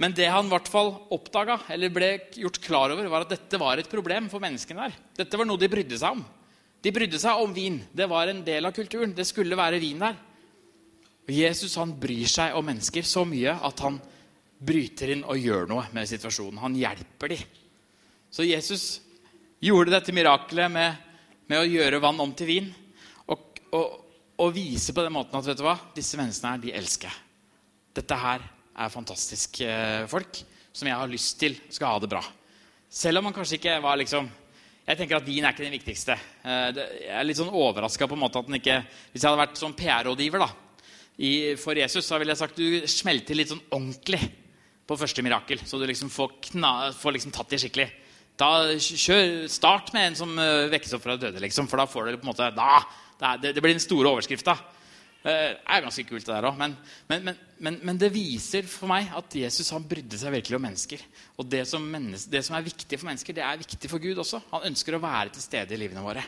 Men 0.00 0.16
det 0.16 0.30
han 0.32 0.48
i 0.48 0.54
hvert 0.54 0.72
fall 0.72 0.94
oppdaga, 1.12 1.58
eller 1.76 1.92
ble 1.92 2.10
gjort 2.40 2.62
klar 2.64 2.96
over, 2.96 3.12
var 3.12 3.28
at 3.28 3.36
dette 3.36 3.60
var 3.60 3.76
et 3.76 3.92
problem 3.92 4.32
for 4.32 4.40
menneskene 4.40 4.88
der. 4.88 4.98
Dette 5.20 5.36
var 5.36 5.44
noe 5.50 5.60
de 5.60 5.68
brydde 5.68 6.00
seg 6.00 6.16
om. 6.16 6.24
De 6.80 6.96
brydde 6.96 7.20
seg 7.20 7.44
om 7.44 7.52
vin. 7.52 7.76
Det 7.92 8.08
var 8.08 8.32
en 8.32 8.40
del 8.46 8.64
av 8.64 8.72
kulturen. 8.72 9.12
Det 9.12 9.28
skulle 9.28 9.58
være 9.60 9.84
vin 9.84 10.00
der. 10.00 10.16
Og 11.28 11.34
Jesus 11.36 11.76
han 11.76 11.92
bryr 12.00 12.24
seg 12.32 12.56
om 12.56 12.64
mennesker 12.72 13.04
så 13.04 13.28
mye 13.28 13.52
at 13.68 13.84
han 13.84 14.00
bryter 14.56 15.12
inn 15.12 15.28
og 15.28 15.36
gjør 15.36 15.68
noe 15.68 15.90
med 15.92 16.08
situasjonen. 16.08 16.64
Han 16.64 16.80
hjelper 16.80 17.36
dem. 17.36 17.59
Så 18.30 18.46
Jesus 18.46 19.00
gjorde 19.60 19.90
dette 19.90 20.14
mirakelet 20.14 20.70
med, 20.70 20.94
med 21.50 21.58
å 21.58 21.66
gjøre 21.66 21.98
vann 22.02 22.20
om 22.22 22.30
til 22.36 22.46
vin 22.46 22.68
og, 23.26 23.58
og, 23.74 23.96
og, 24.38 24.52
vise 24.54 24.94
på 24.94 25.02
den 25.02 25.14
måten 25.14 25.34
at 25.38 25.48
vet 25.48 25.58
du 25.58 25.64
hva, 25.66 25.74
disse 25.96 26.18
menneskene 26.18 26.54
her, 26.54 26.62
de 26.62 26.74
elsker 26.78 27.10
jeg. 27.10 27.24
Dette 27.98 28.18
her 28.22 28.44
er 28.80 28.92
fantastiske 28.92 29.66
eh, 29.66 30.06
folk 30.10 30.44
som 30.70 30.86
jeg 30.86 30.96
har 31.00 31.10
lyst 31.10 31.40
til 31.40 31.58
skal 31.68 31.96
ha 31.96 32.02
det 32.02 32.10
bra. 32.12 32.22
Selv 32.90 33.18
om 33.18 33.26
man 33.26 33.34
kanskje 33.34 33.58
ikke 33.58 33.80
var 33.82 33.98
liksom 34.00 34.30
Jeg 34.86 34.98
tenker 34.98 35.20
at 35.20 35.26
vin 35.26 35.44
er 35.44 35.52
ikke 35.52 35.62
den 35.62 35.74
viktigste. 35.76 36.16
Eh, 36.42 36.78
jeg 36.78 37.10
er 37.14 37.26
litt 37.26 37.38
sånn 37.38 37.50
overraska 37.50 38.08
på 38.10 38.16
en 38.16 38.22
måte 38.22 38.40
at 38.40 38.48
den 38.48 38.58
ikke 38.58 38.80
Hvis 39.12 39.22
jeg 39.22 39.28
hadde 39.28 39.42
vært 39.42 39.60
sånn 39.60 39.76
PR-rådgiver 39.78 40.42
da, 40.42 40.48
for 41.60 41.76
Jesus, 41.76 42.06
så 42.06 42.18
ville 42.18 42.32
jeg 42.32 42.40
sagt 42.40 42.56
du 42.56 42.86
smelter 42.88 43.36
litt 43.36 43.50
sånn 43.50 43.60
ordentlig 43.68 44.22
på 44.88 44.96
første 44.98 45.22
mirakel. 45.22 45.60
Så 45.66 45.78
du 45.78 45.84
liksom 45.86 46.08
får, 46.10 46.38
kna, 46.48 46.70
får 46.96 47.14
liksom 47.18 47.34
tatt 47.34 47.52
det 47.52 47.60
skikkelig. 47.60 47.90
Da 48.40 48.50
kjør, 48.80 49.46
Start 49.52 49.92
med 49.92 50.10
en 50.10 50.18
som 50.18 50.34
eh, 50.40 50.70
vekkes 50.72 50.96
opp 50.96 51.04
fra 51.04 51.16
de 51.16 51.28
døde, 51.28 51.42
liksom, 51.44 51.68
for 51.68 51.82
da 51.82 51.88
får 51.90 52.08
du 52.08 52.18
på 52.18 52.24
en 52.24 52.32
måte 52.32 52.50
da, 52.56 52.82
det, 53.36 53.52
det 53.52 53.60
blir 53.60 53.76
den 53.76 53.82
store 53.84 54.14
overskrifta. 54.14 54.56
Det 55.20 55.32
er 55.68 55.82
ganske 55.84 56.06
kult, 56.08 56.24
det 56.24 56.32
der 56.32 56.46
òg. 56.48 56.56
Men, 56.56 56.74
men, 57.10 57.26
men, 57.60 57.74
men, 57.84 57.98
det 58.00 58.08
viser 58.14 58.64
for 58.64 58.88
meg 58.88 59.10
at 59.12 59.34
Jesus 59.36 59.68
han 59.74 59.84
brydde 59.84 60.16
seg 60.16 60.32
virkelig 60.32 60.56
om 60.56 60.64
mennesker. 60.64 61.02
Og 61.36 61.48
det 61.52 61.66
som, 61.68 61.84
menneske, 61.84 62.32
det 62.32 62.40
som, 62.46 62.56
er 62.56 62.64
viktig 62.64 62.96
for 62.96 63.10
mennesker, 63.10 63.36
det 63.36 63.44
er 63.44 63.60
viktig 63.60 63.90
for 63.92 64.00
Gud 64.00 64.22
også. 64.22 64.40
Han 64.54 64.64
ønsker 64.70 64.96
å 64.96 65.02
være 65.02 65.34
til 65.34 65.44
stede 65.44 65.76
i 65.76 65.80
livene 65.82 66.04
våre. 66.04 66.24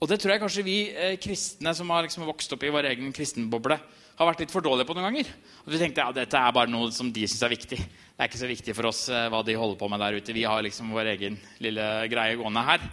Og 0.00 0.08
det 0.08 0.16
tror 0.20 0.32
jeg 0.32 0.42
kanskje 0.42 0.64
vi 0.64 0.78
eh, 0.88 1.18
kristne 1.20 1.76
som 1.76 1.92
har 1.92 2.06
liksom 2.06 2.24
vokst 2.28 2.56
opp 2.56 2.64
i 2.64 2.72
vår 2.72 2.88
egen 2.94 3.12
kristenboble, 3.12 3.76
har 4.14 4.28
vært 4.28 4.44
litt 4.44 4.52
for 4.54 4.62
dårlige 4.62 4.86
på 4.86 4.94
noen 4.96 5.08
ganger. 5.08 5.30
Og 5.64 5.72
vi 5.74 5.80
tenkte 5.80 6.04
ja, 6.04 6.14
dette 6.14 6.38
er 6.38 6.54
bare 6.54 6.70
noe 6.70 6.90
som 6.94 7.10
de 7.12 7.26
syns 7.26 7.42
er 7.46 7.54
viktig. 7.54 7.78
Det 7.78 8.22
er 8.22 8.30
ikke 8.30 8.42
så 8.42 8.50
viktig 8.50 8.74
for 8.78 8.90
oss 8.90 9.06
eh, 9.10 9.26
hva 9.32 9.40
de 9.46 9.56
holder 9.58 9.78
på 9.80 9.88
med 9.90 10.02
der 10.04 10.18
ute. 10.20 10.36
Vi 10.36 10.46
har 10.46 10.62
liksom 10.62 10.92
vår 10.94 11.10
egen 11.16 11.38
lille 11.64 11.88
greie 12.12 12.38
gående 12.38 12.62
her. 12.68 12.84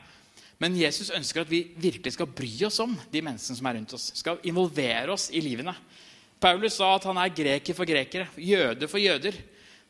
Men 0.62 0.78
Jesus 0.78 1.14
ønsker 1.14 1.44
at 1.44 1.52
vi 1.52 1.64
virkelig 1.82 2.16
skal 2.16 2.30
bry 2.30 2.52
oss 2.68 2.78
om 2.84 2.94
de 3.14 3.22
menneskene 3.26 3.58
som 3.58 3.70
er 3.70 3.78
rundt 3.78 3.96
oss. 3.98 4.12
Skal 4.18 4.42
involvere 4.50 5.14
oss 5.14 5.30
i 5.34 5.42
livene. 5.42 5.74
Paulus 6.42 6.78
sa 6.78 6.96
at 6.96 7.06
han 7.10 7.22
er 7.22 7.34
greker 7.38 7.78
for 7.78 7.90
grekere, 7.90 8.28
jøde 8.42 8.90
for 8.90 9.02
jøder. 9.02 9.38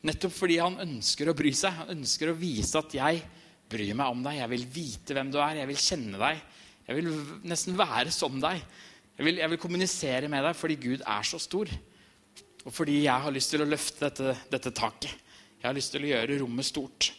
Nettopp 0.04 0.34
fordi 0.36 0.58
han 0.60 0.80
ønsker 0.84 1.28
å 1.30 1.36
bry 1.36 1.52
seg. 1.56 1.76
Han 1.80 1.94
ønsker 1.96 2.32
å 2.32 2.36
vise 2.36 2.76
at 2.76 2.92
'jeg 2.92 3.22
bryr 3.70 3.94
meg 3.94 4.08
om 4.08 4.22
deg'. 4.24 4.40
'Jeg 4.40 4.50
vil 4.50 4.66
vite 4.66 5.14
hvem 5.14 5.30
du 5.32 5.38
er. 5.40 5.60
Jeg 5.60 5.68
vil 5.68 5.76
kjenne 5.76 6.18
deg. 6.18 6.40
Jeg 6.88 6.96
vil 6.96 7.08
nesten 7.44 7.76
være 7.76 8.10
som 8.10 8.40
deg.' 8.40 8.64
Jeg 9.22 9.28
vil, 9.28 9.36
jeg 9.38 9.50
vil, 9.52 9.58
kommunisere 9.62 10.26
med 10.26 10.42
deg 10.42 10.56
fordi 10.58 10.74
Gud 10.82 11.02
er 11.06 11.22
så 11.22 11.38
stor. 11.38 11.68
Og 12.66 12.72
fordi 12.74 13.04
jeg 13.04 13.22
har 13.22 13.30
lyst 13.30 13.52
til 13.54 13.62
å 13.62 13.66
løfte 13.70 14.08
dette, 14.08 14.32
dette 14.50 14.72
taket. 14.74 15.12
Jeg 15.60 15.68
har 15.68 15.76
lyst 15.76 15.92
til 15.94 16.02
å 16.02 16.08
gjøre 16.08 16.38
rommet 16.40 16.66
stort. 16.66 17.12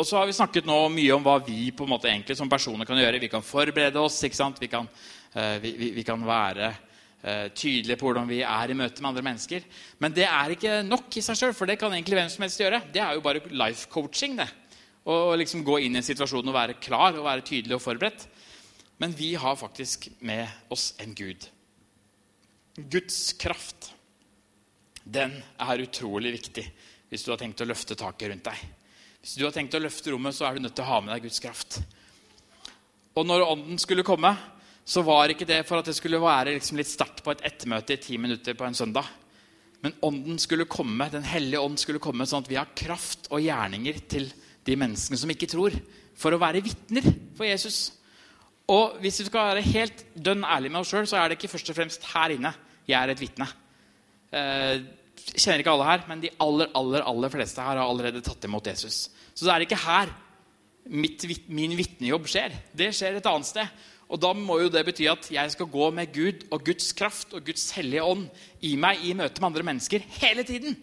Og 0.00 0.08
så 0.08 0.16
har 0.16 0.24
Vi 0.30 0.38
snakket 0.38 0.64
nå 0.64 0.78
mye 0.94 1.12
om 1.12 1.28
hva 1.28 1.34
vi 1.44 1.68
på 1.76 1.84
en 1.84 1.92
måte 1.92 2.08
egentlig 2.08 2.38
som 2.40 2.48
personer 2.48 2.88
kan 2.88 2.96
gjøre. 2.96 3.20
Vi 3.20 3.28
kan 3.34 3.44
forberede 3.44 4.00
oss. 4.00 4.22
ikke 4.24 4.40
sant? 4.40 4.56
Vi 4.56 4.72
kan, 4.72 4.88
uh, 4.88 5.58
vi, 5.60 5.76
vi, 5.82 5.90
vi 6.00 6.08
kan 6.08 6.24
være 6.24 6.72
uh, 6.72 7.52
tydelige 7.52 8.00
på 8.00 8.08
hvordan 8.08 8.32
vi 8.32 8.40
er 8.48 8.72
i 8.72 8.80
møte 8.80 9.04
med 9.04 9.10
andre 9.10 9.28
mennesker. 9.28 9.68
Men 10.00 10.16
det 10.16 10.24
er 10.24 10.56
ikke 10.56 10.80
nok 10.88 11.20
i 11.20 11.26
seg 11.28 11.36
sjøl, 11.36 11.52
for 11.52 11.68
det 11.68 11.76
kan 11.76 11.92
egentlig 11.92 12.16
hvem 12.16 12.32
som 12.32 12.48
helst 12.48 12.64
gjøre. 12.64 12.80
Det 12.96 13.04
er 13.04 13.12
jo 13.12 13.28
bare 13.28 13.44
life 13.52 13.92
coaching. 13.92 14.40
det. 14.40 14.48
Å 15.04 15.36
liksom 15.36 15.60
gå 15.68 15.82
inn 15.84 15.98
i 15.98 16.00
en 16.00 16.12
situasjon 16.14 16.48
og 16.48 16.56
være 16.56 16.80
klar 16.80 17.12
og 17.12 17.28
være 17.28 17.44
tydelig 17.44 17.76
og 17.76 17.84
forberedt. 17.84 18.30
Men 19.04 19.12
vi 19.12 19.34
har 19.34 19.56
faktisk 19.56 20.08
med 20.18 20.48
oss 20.72 20.94
en 20.98 21.14
Gud. 21.14 21.44
Guds 22.76 23.32
kraft. 23.32 23.90
Den 25.04 25.34
er 25.60 25.82
utrolig 25.84 26.30
viktig 26.38 26.62
hvis 27.10 27.26
du 27.26 27.28
har 27.34 27.42
tenkt 27.42 27.60
å 27.60 27.66
løfte 27.68 27.98
taket 28.00 28.30
rundt 28.30 28.46
deg. 28.48 28.62
Hvis 29.20 29.34
du 29.36 29.42
har 29.44 29.52
tenkt 29.52 29.76
å 29.76 29.82
løfte 29.84 30.14
rommet, 30.14 30.32
så 30.32 30.46
er 30.48 30.56
du 30.56 30.62
nødt 30.64 30.72
til 30.78 30.86
å 30.86 30.88
ha 30.88 31.00
med 31.04 31.12
deg 31.12 31.26
Guds 31.26 31.42
kraft. 31.44 31.76
Og 33.12 33.28
når 33.28 33.44
Ånden 33.44 33.82
skulle 33.82 34.06
komme, 34.08 34.30
så 34.88 35.04
var 35.04 35.34
ikke 35.34 35.50
det 35.50 35.58
for 35.68 35.82
at 35.82 35.90
det 35.90 35.94
skulle 35.98 36.22
være 36.22 36.54
liksom 36.54 36.80
litt 36.80 36.88
start 36.88 37.20
på 37.26 37.34
et 37.34 37.44
ettermøte 37.50 37.98
i 37.98 38.00
ti 38.06 38.16
minutter 38.16 38.56
på 38.56 38.64
en 38.64 38.78
søndag. 38.78 39.10
Men 39.84 39.98
Ånden 40.08 40.40
skulle 40.40 40.64
komme, 40.64 41.10
Den 41.12 41.28
hellige 41.28 41.60
ånd 41.60 41.76
skulle 41.76 42.00
komme, 42.00 42.24
sånn 42.24 42.48
at 42.48 42.48
vi 42.48 42.56
har 42.56 42.72
kraft 42.72 43.28
og 43.28 43.44
gjerninger 43.44 44.00
til 44.08 44.32
de 44.64 44.78
menneskene 44.80 45.20
som 45.20 45.34
ikke 45.36 45.50
tror, 45.52 45.76
for 46.16 46.32
å 46.32 46.40
være 46.40 46.64
vitner 46.64 47.04
for 47.36 47.44
Jesus. 47.44 47.82
Og 48.72 48.96
hvis 49.02 49.20
vi 49.20 49.26
skal 49.28 49.50
være 49.52 49.64
helt 49.66 50.04
dønn 50.16 50.44
ærlig 50.44 50.70
med 50.72 50.80
oss 50.80 50.92
sjøl, 50.92 51.08
så 51.08 51.18
er 51.20 51.28
det 51.28 51.36
ikke 51.38 51.52
først 51.52 51.70
og 51.70 51.76
fremst 51.76 52.06
her 52.14 52.32
inne 52.36 52.54
jeg 52.88 52.96
er 53.00 53.12
et 53.12 53.20
vitne. 53.20 53.46
Eh, 54.34 54.84
kjenner 55.32 55.60
ikke 55.62 55.72
alle 55.72 55.88
her, 55.88 56.04
men 56.08 56.22
de 56.22 56.32
aller 56.42 56.70
aller, 56.76 57.04
aller 57.04 57.32
fleste 57.32 57.64
her 57.64 57.78
har 57.78 57.88
allerede 57.88 58.22
tatt 58.24 58.44
imot 58.48 58.66
Jesus. 58.68 59.08
Så 59.34 59.46
det 59.46 59.52
er 59.54 59.66
ikke 59.66 59.82
her 59.84 60.12
mitt, 60.92 61.24
min 61.48 61.76
vitnejobb 61.76 62.28
skjer. 62.28 62.56
Det 62.76 62.90
skjer 62.96 63.18
et 63.18 63.28
annet 63.28 63.48
sted. 63.48 63.84
Og 64.12 64.20
da 64.20 64.34
må 64.36 64.58
jo 64.60 64.72
det 64.72 64.84
bety 64.86 65.06
at 65.08 65.30
jeg 65.32 65.52
skal 65.54 65.70
gå 65.72 65.88
med 65.96 66.12
Gud 66.12 66.44
og 66.52 66.64
Guds 66.66 66.92
kraft 66.96 67.32
og 67.34 67.44
Guds 67.46 67.70
hellige 67.76 68.04
ånd 68.04 68.26
i 68.60 68.74
meg 68.80 69.00
i 69.04 69.14
møte 69.16 69.40
med 69.40 69.48
andre 69.48 69.64
mennesker 69.70 70.04
hele 70.20 70.44
tiden. 70.44 70.76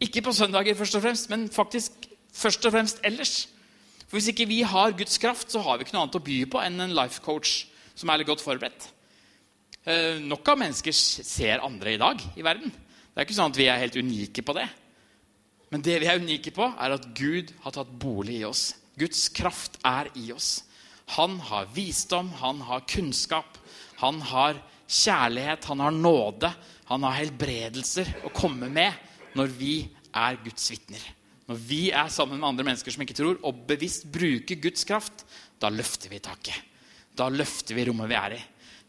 Ikke 0.00 0.24
på 0.24 0.32
søndager, 0.36 0.76
først 0.76 0.96
og 0.96 1.04
fremst, 1.04 1.30
men 1.30 1.48
faktisk 1.52 2.08
først 2.32 2.66
og 2.66 2.72
fremst 2.72 3.00
ellers. 3.04 3.46
For 4.06 4.18
Hvis 4.18 4.30
ikke 4.30 4.48
vi 4.48 4.60
har 4.62 4.94
Guds 4.96 5.18
kraft, 5.18 5.50
så 5.50 5.62
har 5.64 5.78
vi 5.78 5.86
ikke 5.86 5.96
noe 5.96 6.06
annet 6.06 6.18
å 6.20 6.26
by 6.26 6.38
på 6.50 6.62
enn 6.62 6.84
en 6.84 6.94
life 6.94 7.22
coach 7.24 7.66
som 7.96 8.10
er 8.10 8.20
litt 8.20 8.30
godt 8.30 8.44
forberedt. 8.44 8.90
Eh, 9.86 10.18
nok 10.22 10.46
av 10.50 10.60
mennesker 10.60 10.94
ser 10.94 11.62
andre 11.64 11.94
i 11.94 12.00
dag 12.00 12.22
i 12.38 12.44
verden. 12.46 12.70
Det 12.70 13.22
er 13.22 13.26
ikke 13.26 13.38
sånn 13.38 13.52
at 13.54 13.58
vi 13.58 13.68
er 13.70 13.80
helt 13.80 13.98
unike 13.98 14.44
på 14.46 14.54
det. 14.56 14.66
Men 15.72 15.82
det 15.82 15.98
vi 16.02 16.08
er 16.10 16.22
unike 16.22 16.52
på, 16.54 16.68
er 16.78 16.94
at 16.94 17.08
Gud 17.18 17.50
har 17.64 17.74
tatt 17.74 17.90
bolig 17.98 18.40
i 18.40 18.46
oss. 18.46 18.70
Guds 18.98 19.26
kraft 19.34 19.78
er 19.86 20.10
i 20.18 20.30
oss. 20.34 20.62
Han 21.16 21.38
har 21.48 21.68
visdom, 21.74 22.30
han 22.40 22.62
har 22.66 22.86
kunnskap, 22.90 23.58
han 24.02 24.20
har 24.30 24.58
kjærlighet, 24.86 25.66
han 25.70 25.82
har 25.82 25.94
nåde, 25.94 26.50
han 26.90 27.06
har 27.06 27.18
helbredelser 27.18 28.10
å 28.26 28.32
komme 28.34 28.70
med 28.70 28.94
når 29.38 29.54
vi 29.58 29.74
er 30.14 30.38
Guds 30.44 30.70
vitner. 30.72 31.02
Når 31.46 31.60
vi 31.62 31.82
er 31.94 32.10
sammen 32.10 32.40
med 32.40 32.48
andre 32.48 32.66
mennesker 32.66 32.94
som 32.94 33.04
ikke 33.04 33.16
tror, 33.16 33.38
og 33.46 33.62
bevisst 33.68 34.08
bruker 34.10 34.58
Guds 34.62 34.86
kraft, 34.88 35.22
da 35.62 35.70
løfter 35.70 36.10
vi 36.10 36.18
taket. 36.22 36.58
Da 37.16 37.28
løfter 37.32 37.78
vi 37.78 37.86
rommet 37.86 38.10
vi 38.10 38.18
er 38.18 38.36
i. 38.36 38.42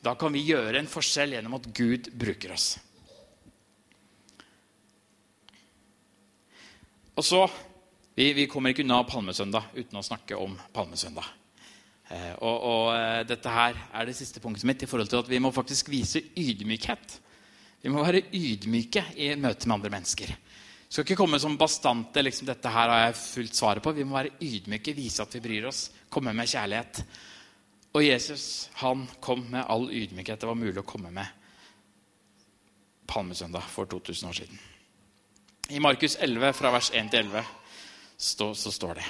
Da 0.03 0.15
kan 0.17 0.33
vi 0.33 0.45
gjøre 0.47 0.79
en 0.79 0.89
forskjell 0.89 1.35
gjennom 1.37 1.57
at 1.57 1.69
Gud 1.77 2.09
bruker 2.17 2.53
oss. 2.55 2.75
Og 7.17 7.25
så, 7.25 7.43
vi, 8.17 8.29
vi 8.37 8.45
kommer 8.49 8.73
ikke 8.73 8.85
unna 8.85 9.01
Palmesøndag 9.09 9.71
uten 9.77 9.97
å 9.97 10.05
snakke 10.05 10.37
om 10.37 10.53
Palmesøndag. 10.73 11.25
Eh, 12.07 12.33
og, 12.39 12.57
og, 12.57 12.83
eh, 12.95 13.23
dette 13.27 13.51
her 13.51 13.79
er 13.91 14.07
det 14.07 14.15
siste 14.15 14.41
punktet 14.41 14.67
mitt 14.69 14.85
i 14.85 14.89
forhold 14.89 15.09
til 15.11 15.23
at 15.23 15.31
vi 15.31 15.41
må 15.43 15.51
faktisk 15.53 15.89
vise 15.91 16.21
ydmykhet. 16.37 17.17
Vi 17.83 17.91
må 17.93 18.05
være 18.05 18.27
ydmyke 18.33 19.03
i 19.17 19.33
møte 19.35 19.67
med 19.67 19.79
andre 19.79 19.93
mennesker. 19.97 20.31
Skal 20.88 21.04
ikke 21.04 21.17
komme 21.19 21.39
som 21.39 21.58
bastante 21.60 22.21
liksom, 22.23 22.47
'Dette 22.47 22.71
her 22.71 22.89
har 22.89 23.06
jeg 23.06 23.19
fullt 23.19 23.56
svaret 23.56 23.84
på.' 23.84 23.91
Vi 23.91 24.04
må 24.08 24.15
være 24.15 24.38
ydmyke, 24.41 24.95
vise 24.95 25.21
at 25.21 25.34
vi 25.36 25.43
bryr 25.43 25.67
oss, 25.67 25.89
komme 26.10 26.34
med 26.34 26.47
kjærlighet. 26.47 27.04
Og 27.93 28.06
Jesus 28.06 28.69
han 28.73 29.08
kom 29.19 29.47
med 29.52 29.65
all 29.67 29.89
ydmykhet 29.91 30.39
det 30.39 30.47
var 30.47 30.56
mulig 30.56 30.80
å 30.80 30.88
komme 30.88 31.12
med 31.12 31.26
palmesøndag 33.08 33.63
for 33.71 33.86
2000 33.86 34.30
år 34.30 34.34
siden. 34.34 34.60
I 35.69 35.80
Markus 35.80 36.15
11, 36.15 36.54
fra 36.54 36.71
vers 36.71 36.91
1 36.93 37.10
til 37.12 37.26
11, 37.26 37.43
så, 38.17 38.54
så 38.56 38.71
står 38.71 39.00
det 39.00 39.08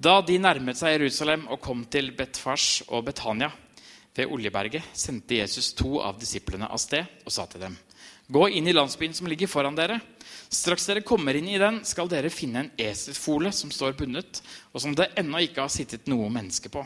Da 0.00 0.20
de 0.22 0.38
nærmet 0.38 0.78
seg 0.78 0.94
Jerusalem 0.98 1.48
og 1.50 1.60
kom 1.60 1.84
til 1.90 2.12
Betfars 2.16 2.82
og 2.88 3.04
Betania 3.08 3.50
ved 4.16 4.30
Oljeberget, 4.30 4.86
sendte 4.92 5.38
Jesus 5.40 5.72
to 5.74 6.00
av 6.02 6.18
disiplene 6.20 6.68
av 6.70 6.78
sted 6.82 7.06
og 7.24 7.32
sa 7.32 7.46
til 7.46 7.62
dem.: 7.64 7.76
Gå 8.28 8.48
inn 8.48 8.68
i 8.68 8.74
landsbyen 8.74 9.14
som 9.14 9.26
ligger 9.26 9.50
foran 9.50 9.76
dere. 9.76 10.00
Straks 10.50 10.88
dere 10.90 11.04
kommer 11.06 11.36
inn 11.38 11.46
i 11.46 11.58
den, 11.62 11.84
skal 11.86 12.08
dere 12.10 12.30
finne 12.34 12.64
en 12.64 12.70
eselfole 12.82 13.52
som 13.54 13.70
står 13.70 13.94
bundet, 14.00 14.40
og 14.74 14.82
som 14.82 14.96
det 14.98 15.12
ennå 15.20 15.44
ikke 15.46 15.62
har 15.62 15.70
sittet 15.70 16.10
noe 16.10 16.26
menneske 16.32 16.72
på. 16.74 16.82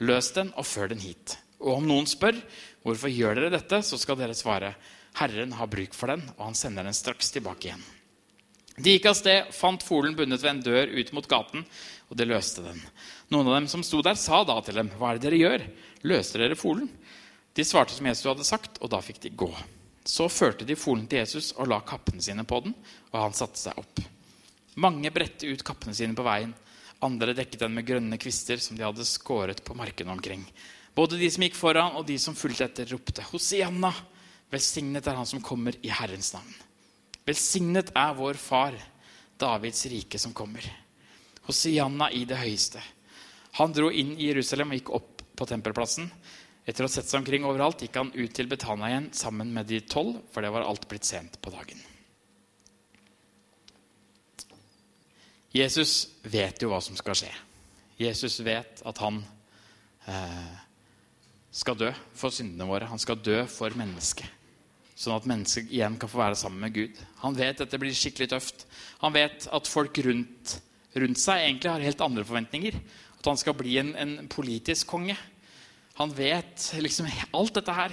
Løs 0.00 0.30
den 0.32 0.54
og 0.56 0.64
før 0.64 0.88
den 0.94 1.02
hit. 1.04 1.36
Og 1.60 1.78
om 1.78 1.88
noen 1.88 2.08
spør 2.08 2.38
hvorfor 2.84 3.12
gjør 3.12 3.42
dere 3.42 3.52
dette, 3.58 3.82
så 3.84 4.00
skal 4.00 4.16
dere 4.20 4.36
svare 4.36 4.72
Herren 5.20 5.52
har 5.54 5.68
bruk 5.70 5.92
for 5.94 6.10
den, 6.10 6.24
og 6.38 6.48
han 6.48 6.56
sender 6.58 6.88
den 6.88 6.96
straks 6.96 7.28
tilbake 7.34 7.68
igjen. 7.68 7.84
De 8.74 8.96
gikk 8.96 9.06
av 9.06 9.14
sted, 9.20 9.52
fant 9.54 9.84
folen 9.86 10.16
bundet 10.18 10.42
ved 10.42 10.50
en 10.50 10.64
dør 10.64 10.96
ut 10.96 11.12
mot 11.14 11.28
gaten, 11.30 11.62
og 12.08 12.18
de 12.18 12.26
løste 12.26 12.64
den. 12.64 12.80
Noen 13.30 13.52
av 13.52 13.60
dem 13.60 13.68
som 13.70 13.84
sto 13.86 14.00
der, 14.02 14.16
sa 14.18 14.42
da 14.48 14.60
til 14.64 14.80
dem, 14.80 14.90
'Hva 14.90 15.12
er 15.12 15.18
det 15.20 15.28
dere 15.28 15.42
gjør? 15.44 15.70
Løser 16.02 16.38
dere 16.40 16.56
folen?' 16.56 16.90
De 17.54 17.62
svarte 17.62 17.94
som 17.94 18.06
Jesus 18.06 18.26
hadde 18.26 18.44
sagt, 18.44 18.78
og 18.80 18.90
da 18.90 18.98
fikk 18.98 19.20
de 19.20 19.30
gå. 19.30 19.54
Så 20.04 20.28
førte 20.28 20.66
de 20.68 20.76
folen 20.76 21.06
til 21.08 21.22
Jesus 21.22 21.52
og 21.56 21.70
la 21.70 21.80
kappene 21.80 22.22
sine 22.22 22.44
på 22.44 22.60
den, 22.66 22.74
og 23.12 23.20
han 23.22 23.36
satte 23.36 23.60
seg 23.60 23.78
opp. 23.80 24.02
Mange 24.80 25.10
bredte 25.14 25.48
ut 25.48 25.64
kappene 25.64 25.94
sine 25.96 26.16
på 26.16 26.26
veien. 26.26 26.52
Andre 27.04 27.34
dekket 27.36 27.64
den 27.64 27.74
med 27.76 27.86
grønne 27.88 28.18
kvister 28.20 28.60
som 28.60 28.76
de 28.76 28.84
hadde 28.84 29.06
skåret 29.08 29.62
på 29.64 29.76
markene 29.76 30.12
omkring. 30.12 30.44
Både 30.94 31.18
de 31.18 31.28
som 31.32 31.42
gikk 31.42 31.56
foran, 31.58 31.96
og 31.98 32.06
de 32.06 32.18
som 32.22 32.36
fulgte 32.38 32.68
etter, 32.68 32.90
ropte 32.92 33.24
Hosianna! 33.32 33.90
Velsignet 34.52 35.08
er 35.10 35.16
han 35.18 35.26
som 35.26 35.42
kommer 35.42 35.74
i 35.82 35.90
Herrens 35.90 36.30
navn. 36.36 36.52
Velsignet 37.26 37.90
er 37.96 38.12
vår 38.14 38.38
far, 38.38 38.76
Davids 39.40 39.86
rike, 39.90 40.20
som 40.20 40.34
kommer. 40.36 40.62
Hosianna 41.48 42.10
i 42.14 42.22
det 42.28 42.38
høyeste. 42.38 42.82
Han 43.58 43.74
dro 43.74 43.90
inn 43.90 44.14
i 44.18 44.28
Jerusalem 44.28 44.70
og 44.70 44.78
gikk 44.78 44.92
opp 44.94 45.24
på 45.34 45.48
tempelplassen. 45.50 46.06
Etter 46.64 46.84
å 46.84 46.88
ha 46.88 46.92
sett 46.92 47.10
seg 47.10 47.20
omkring 47.20 47.44
overalt 47.44 47.82
gikk 47.84 47.98
han 48.00 48.12
ut 48.14 48.32
til 48.32 48.48
Betania 48.48 48.88
igjen 48.88 49.10
sammen 49.16 49.50
med 49.52 49.68
de 49.68 49.82
tolv, 49.84 50.22
for 50.32 50.44
det 50.44 50.52
var 50.54 50.64
alt 50.64 50.86
blitt 50.88 51.04
sent 51.04 51.36
på 51.44 51.52
dagen. 51.52 51.82
Jesus 55.54 56.08
vet 56.26 56.62
jo 56.64 56.72
hva 56.72 56.80
som 56.82 56.96
skal 56.98 57.18
skje. 57.18 57.30
Jesus 58.00 58.40
vet 58.42 58.80
at 58.82 59.02
han 59.04 59.20
eh, 60.10 60.56
skal 61.54 61.78
dø 61.78 61.92
for 62.16 62.34
syndene 62.34 62.66
våre. 62.66 62.88
Han 62.90 62.98
skal 62.98 63.20
dø 63.22 63.44
for 63.46 63.76
mennesket. 63.78 64.26
Sånn 64.98 65.14
at 65.14 65.28
mennesket 65.30 65.70
igjen 65.74 65.98
kan 66.00 66.10
få 66.10 66.20
være 66.22 66.38
sammen 66.38 66.64
med 66.64 66.74
Gud. 66.74 66.98
Han 67.22 67.36
vet 67.38 67.60
at 67.62 67.70
det 67.70 67.80
blir 67.82 67.94
skikkelig 67.94 68.30
tøft. 68.32 68.66
Han 69.02 69.14
vet 69.14 69.46
at 69.54 69.70
folk 69.70 69.98
rundt, 70.06 70.56
rundt 70.98 71.22
seg 71.22 71.44
egentlig 71.44 71.70
har 71.70 71.86
helt 71.86 72.02
andre 72.02 72.26
forventninger. 72.26 72.78
At 73.18 73.30
han 73.30 73.38
skal 73.38 73.56
bli 73.58 73.76
en, 73.82 73.94
en 73.98 74.16
politisk 74.30 74.90
konge. 74.90 75.16
Han 76.00 76.10
vet 76.14 76.72
liksom 76.82 77.06
alt 77.30 77.54
dette 77.54 77.74
her. 77.74 77.92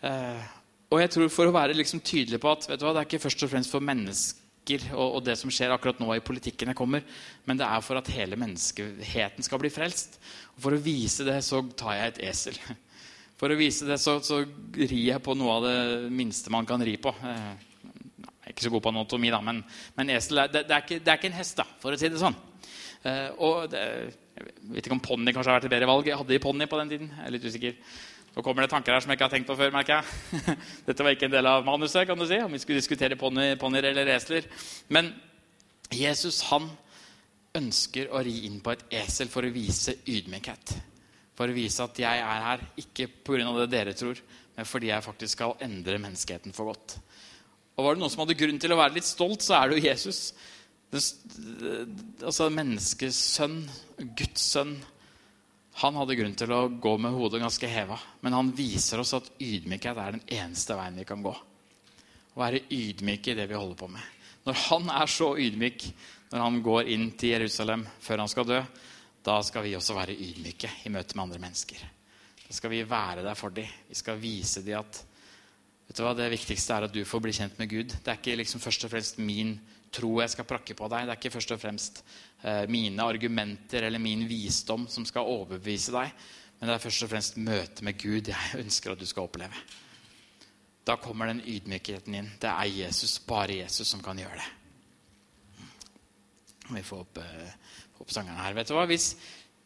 Eh, 0.00 0.44
og 0.88 1.02
jeg 1.02 1.12
tror 1.12 1.32
for 1.32 1.50
å 1.50 1.52
være 1.52 1.76
liksom 1.76 2.00
tydelig 2.00 2.40
på 2.40 2.52
at 2.54 2.68
vet 2.70 2.80
du 2.80 2.86
hva, 2.86 2.94
det 2.96 3.02
er 3.02 3.08
ikke 3.10 3.26
først 3.26 3.44
og 3.44 3.50
fremst 3.52 3.74
for 3.74 3.84
mennesker 3.84 4.86
og, 4.92 5.04
og, 5.04 5.20
det 5.24 5.34
som 5.40 5.52
skjer 5.52 5.72
akkurat 5.72 6.00
nå 6.00 6.10
i 6.12 6.24
politikken 6.24 6.68
jeg 6.68 6.76
kommer, 6.76 7.04
men 7.48 7.56
det 7.56 7.64
er 7.64 7.84
for 7.84 8.00
at 8.00 8.10
hele 8.12 8.36
menneskeheten 8.36 9.44
skal 9.44 9.60
bli 9.62 9.70
frelst. 9.72 10.18
Og 10.56 10.64
for 10.66 10.76
å 10.76 10.82
vise 10.82 11.24
det 11.24 11.38
så 11.44 11.62
tar 11.72 11.96
jeg 11.96 12.12
et 12.12 12.22
esel. 12.32 12.60
For 13.38 13.54
å 13.54 13.54
vise 13.54 13.86
det 13.86 14.00
så, 14.02 14.16
så 14.18 14.40
rir 14.74 14.96
jeg 14.98 15.22
på 15.22 15.30
noe 15.38 15.52
av 15.60 15.62
det 15.62 16.08
minste 16.10 16.50
man 16.50 16.66
kan 16.66 16.82
ri 16.82 16.96
på. 16.98 17.12
Eh, 17.22 17.52
jeg 18.18 18.48
er 18.48 18.50
ikke 18.50 18.64
så 18.64 18.72
god 18.74 18.82
på 18.82 18.90
anatomi, 18.90 19.30
da, 19.30 19.38
men, 19.46 19.60
men 19.94 20.10
esel 20.10 20.42
er, 20.42 20.50
det, 20.50 20.64
det, 20.66 20.74
er 20.74 20.82
ikke, 20.82 20.98
det, 20.98 21.12
er 21.12 21.20
ikke, 21.20 21.30
en 21.30 21.36
hest, 21.38 21.60
da, 21.60 21.68
for 21.78 21.94
å 21.94 22.00
si 22.00 22.10
det 22.10 22.18
sånn. 22.18 22.34
Eh, 23.06 23.28
og 23.38 23.68
det, 23.70 23.84
jeg 24.38 24.72
vet 24.74 24.86
ikke 24.86 24.96
om 24.96 25.04
ponni 25.04 25.34
kanskje 25.34 25.50
har 25.50 25.58
vært 25.58 25.68
et 25.68 25.74
bedre 25.74 25.90
valg. 25.90 26.10
Hadde 26.20 26.34
de 26.34 26.40
ponni 26.42 26.68
på 26.70 26.80
den 26.80 26.92
tiden. 26.94 27.12
Jeg 27.14 27.26
er 27.26 27.34
litt 27.34 27.46
usikker. 27.48 27.78
Nå 28.36 28.44
kommer 28.46 28.64
det 28.64 28.72
tanker 28.72 28.94
her 28.94 29.02
som 29.02 29.10
jeg 29.10 29.18
ikke 29.18 29.28
har 29.28 29.34
tenkt 29.34 29.48
på 29.50 29.56
før. 29.58 29.72
merker 29.74 29.98
jeg. 29.98 30.58
Dette 30.88 31.06
var 31.06 31.16
ikke 31.16 31.28
en 31.30 31.36
del 31.36 31.50
av 31.50 31.64
manuset, 31.66 32.04
kan 32.06 32.18
du 32.18 32.26
si, 32.28 32.38
om 32.44 32.54
vi 32.54 32.60
skulle 32.62 32.82
diskutere 32.82 33.18
ponnier 33.18 33.90
eller 33.90 34.12
esler. 34.14 34.46
Men 34.94 35.10
Jesus 35.90 36.44
han 36.52 36.68
ønsker 37.58 38.12
å 38.14 38.22
ri 38.22 38.44
inn 38.46 38.60
på 38.62 38.76
et 38.76 38.86
esel 39.00 39.32
for 39.32 39.42
å 39.42 39.50
vise 39.50 39.96
ydmykhet 40.06 40.78
for 41.38 41.46
å 41.46 41.54
vise 41.54 41.84
at 41.84 41.98
jeg 42.02 42.22
er 42.24 42.44
her, 42.48 42.62
ikke 42.82 43.06
pga. 43.26 43.52
det 43.60 43.70
dere 43.70 43.94
tror, 43.94 44.18
men 44.56 44.66
fordi 44.66 44.90
jeg 44.90 45.06
faktisk 45.06 45.36
skal 45.36 45.58
endre 45.62 46.00
menneskeheten 46.02 46.54
for 46.56 46.72
godt. 46.72 46.96
Og 47.78 47.84
Var 47.84 47.94
det 47.94 48.02
noen 48.02 48.10
som 48.10 48.24
hadde 48.24 48.38
grunn 48.40 48.58
til 48.58 48.74
å 48.74 48.80
være 48.80 48.96
litt 48.96 49.06
stolt, 49.06 49.44
så 49.46 49.54
er 49.54 49.68
det 49.70 49.78
jo 49.78 49.86
Jesus. 49.86 50.32
Det, 50.88 51.02
altså 52.24 52.48
Menneskets 52.52 53.18
sønn, 53.36 53.60
Guds 54.16 54.46
sønn. 54.54 54.76
Han 55.82 55.98
hadde 56.00 56.16
grunn 56.18 56.36
til 56.38 56.52
å 56.54 56.62
gå 56.80 56.94
med 56.98 57.14
hodet 57.14 57.42
ganske 57.42 57.70
heva. 57.70 57.98
Men 58.24 58.34
han 58.34 58.52
viser 58.56 59.02
oss 59.02 59.14
at 59.18 59.28
ydmykhet 59.38 60.00
er 60.00 60.16
den 60.16 60.24
eneste 60.40 60.78
veien 60.78 60.98
vi 60.98 61.06
kan 61.08 61.22
gå. 61.22 61.34
Å 62.34 62.40
være 62.40 62.64
ydmyke 62.72 63.34
i 63.34 63.38
det 63.38 63.46
vi 63.50 63.58
holder 63.58 63.78
på 63.78 63.90
med. 63.92 64.14
Når 64.48 64.62
han 64.64 64.88
er 64.96 65.12
så 65.12 65.34
ydmyk 65.36 65.90
når 66.32 66.42
han 66.44 66.58
går 66.64 66.90
inn 66.92 67.10
til 67.20 67.34
Jerusalem 67.36 67.84
før 68.04 68.22
han 68.22 68.30
skal 68.32 68.48
dø, 68.48 68.58
da 69.24 69.38
skal 69.44 69.64
vi 69.64 69.76
også 69.76 69.96
være 69.96 70.16
ydmyke 70.16 70.70
i 70.88 70.92
møte 70.92 71.16
med 71.16 71.24
andre 71.26 71.40
mennesker. 71.42 71.84
Da 72.48 72.56
skal 72.56 72.72
vi 72.72 72.82
være 72.88 73.24
der 73.24 73.36
for 73.36 73.52
dem. 73.52 73.68
Vi 73.88 73.96
skal 73.96 74.20
vise 74.20 74.62
dem 74.64 74.80
at 74.80 75.02
vet 75.88 75.96
du 75.96 76.04
hva, 76.04 76.14
det 76.16 76.30
viktigste 76.32 76.76
er 76.76 76.86
at 76.88 76.94
du 76.94 77.02
får 77.08 77.22
bli 77.24 77.34
kjent 77.36 77.58
med 77.60 77.70
Gud. 77.70 77.92
Det 77.92 78.12
er 78.12 78.20
ikke 78.20 78.36
liksom 78.40 78.62
først 78.64 78.86
og 78.88 78.92
fremst 78.92 79.20
min 79.20 79.56
tro 79.94 80.18
jeg 80.20 80.32
skal 80.32 80.46
prakke 80.48 80.76
på 80.76 80.88
deg. 80.90 81.06
Det 81.06 81.14
er 81.14 81.20
ikke 81.20 81.34
først 81.36 81.54
og 81.54 81.60
fremst 81.62 82.02
eh, 82.42 82.64
mine 82.70 83.04
argumenter 83.04 83.86
eller 83.88 84.02
min 84.02 84.26
visdom 84.28 84.86
som 84.90 85.06
skal 85.08 85.28
overbevise 85.28 85.94
deg. 85.94 86.12
Men 86.58 86.70
det 86.70 86.74
er 86.74 86.84
først 86.84 87.06
og 87.06 87.12
fremst 87.12 87.38
møtet 87.40 87.84
med 87.86 87.98
Gud 88.00 88.30
jeg 88.32 88.58
ønsker 88.62 88.94
at 88.94 89.00
du 89.00 89.06
skal 89.08 89.28
oppleve. 89.28 89.64
Da 90.88 90.96
kommer 91.00 91.28
den 91.28 91.42
ydmykheten 91.44 92.14
inn. 92.16 92.30
Det 92.40 92.48
er 92.48 92.70
Jesus, 92.84 93.18
bare 93.20 93.60
Jesus, 93.60 93.88
som 93.90 94.02
kan 94.04 94.18
gjøre 94.18 94.40
det. 94.40 94.48
Vi 96.68 96.84
får 96.84 97.04
opp 97.04 97.20
eh, 97.22 97.52
oppsangeren 98.02 98.40
her. 98.40 98.56
Vet 98.56 98.70
du 98.70 98.76
hva? 98.76 98.86
Hvis, 98.88 99.12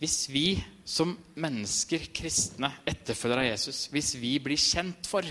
hvis 0.02 0.18
vi 0.30 0.46
som 0.86 1.14
mennesker, 1.42 2.08
kristne, 2.14 2.72
etterfølgere 2.86 3.46
av 3.46 3.50
Jesus, 3.52 3.86
hvis 3.94 4.14
vi 4.22 4.36
blir 4.42 4.60
kjent 4.60 5.10
for 5.10 5.26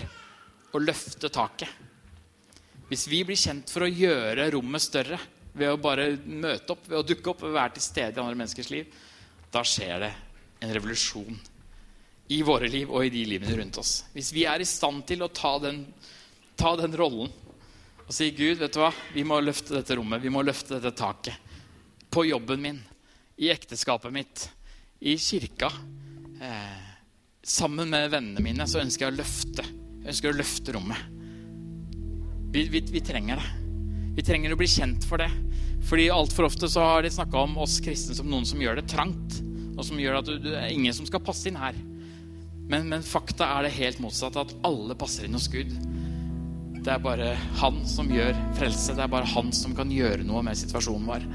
å 0.72 0.80
løfte 0.80 1.28
taket 1.32 1.91
Hvis 2.92 3.06
vi 3.08 3.22
blir 3.24 3.38
kjent 3.40 3.70
for 3.72 3.86
å 3.86 3.88
gjøre 3.88 4.50
rommet 4.52 4.84
større 4.84 5.16
ved 5.56 5.70
å 5.72 5.78
bare 5.80 6.10
møte 6.28 6.74
opp, 6.74 6.82
ved 6.90 6.98
å 6.98 7.06
dukke 7.08 7.30
opp, 7.32 7.40
ved 7.40 7.54
å 7.54 7.56
være 7.56 7.78
til 7.78 7.84
stede 7.86 8.18
i 8.18 8.20
andre 8.20 8.36
menneskers 8.36 8.68
liv, 8.68 8.90
da 9.48 9.62
skjer 9.64 10.02
det 10.02 10.10
en 10.60 10.74
revolusjon 10.76 11.38
i 12.36 12.40
våre 12.44 12.68
liv 12.68 12.92
og 12.92 13.06
i 13.06 13.12
de 13.14 13.22
livene 13.30 13.54
rundt 13.56 13.78
oss. 13.80 13.94
Hvis 14.12 14.28
vi 14.36 14.44
er 14.48 14.60
i 14.60 14.68
stand 14.68 15.06
til 15.08 15.24
å 15.24 15.30
ta 15.32 15.54
den, 15.62 15.86
ta 16.52 16.74
den 16.76 16.92
rollen 17.00 17.32
og 18.02 18.12
si 18.12 18.28
Gud, 18.36 18.60
vet 18.60 18.76
du 18.76 18.82
hva, 18.82 18.90
vi 19.14 19.24
må 19.24 19.40
løfte 19.40 19.78
dette 19.78 19.96
rommet, 19.96 20.20
vi 20.20 20.34
må 20.34 20.44
løfte 20.44 20.76
dette 20.76 20.92
taket. 20.98 21.56
På 22.12 22.26
jobben 22.28 22.60
min, 22.60 22.82
i 23.40 23.48
ekteskapet 23.54 24.12
mitt, 24.12 24.44
i 25.00 25.16
kirka. 25.16 25.72
Eh, 26.44 26.84
sammen 27.40 27.88
med 27.88 28.12
vennene 28.12 28.44
mine 28.44 28.68
så 28.68 28.84
ønsker 28.84 29.08
jeg 29.08 29.16
å 29.16 29.20
løfte. 29.22 29.64
Jeg 30.02 30.12
ønsker 30.12 30.34
å 30.34 30.40
løfte 30.42 30.76
rommet. 30.76 31.21
Vi, 32.52 32.66
vi, 32.68 32.82
vi 32.92 33.00
trenger 33.00 33.40
det. 33.40 33.50
Vi 34.16 34.22
trenger 34.22 34.52
å 34.52 34.58
bli 34.60 34.68
kjent 34.68 35.06
for 35.08 35.22
det. 35.22 35.30
Fordi 35.88 36.10
altfor 36.12 36.46
ofte 36.46 36.68
så 36.68 36.84
har 36.84 37.02
de 37.02 37.10
snakka 37.10 37.46
om 37.46 37.56
oss 37.64 37.78
kristne 37.82 38.14
som 38.14 38.28
noen 38.30 38.44
som 38.46 38.60
gjør 38.60 38.78
det 38.78 38.90
trangt. 38.92 39.38
Og 39.72 39.86
som 39.88 40.00
gjør 40.00 40.20
at 40.20 40.28
det 40.44 40.52
er 40.58 40.74
ingen 40.74 40.94
som 40.94 41.08
skal 41.08 41.24
passe 41.24 41.48
inn 41.48 41.56
her. 41.56 41.78
Men, 42.68 42.86
men 42.90 43.04
fakta 43.04 43.48
er 43.56 43.66
det 43.66 43.74
helt 43.78 44.02
motsatt. 44.04 44.36
At 44.36 44.52
alle 44.68 44.96
passer 45.00 45.26
inn 45.26 45.38
hos 45.38 45.48
Gud. 45.52 45.72
Det 46.82 46.90
er 46.92 47.02
bare 47.02 47.32
han 47.62 47.80
som 47.88 48.10
gjør 48.12 48.36
frelse. 48.58 48.94
Det 48.98 49.04
er 49.04 49.10
bare 49.12 49.32
han 49.32 49.52
som 49.56 49.74
kan 49.78 49.90
gjøre 49.92 50.26
noe 50.26 50.44
med 50.44 50.58
situasjonen 50.58 51.08
vår. 51.08 51.26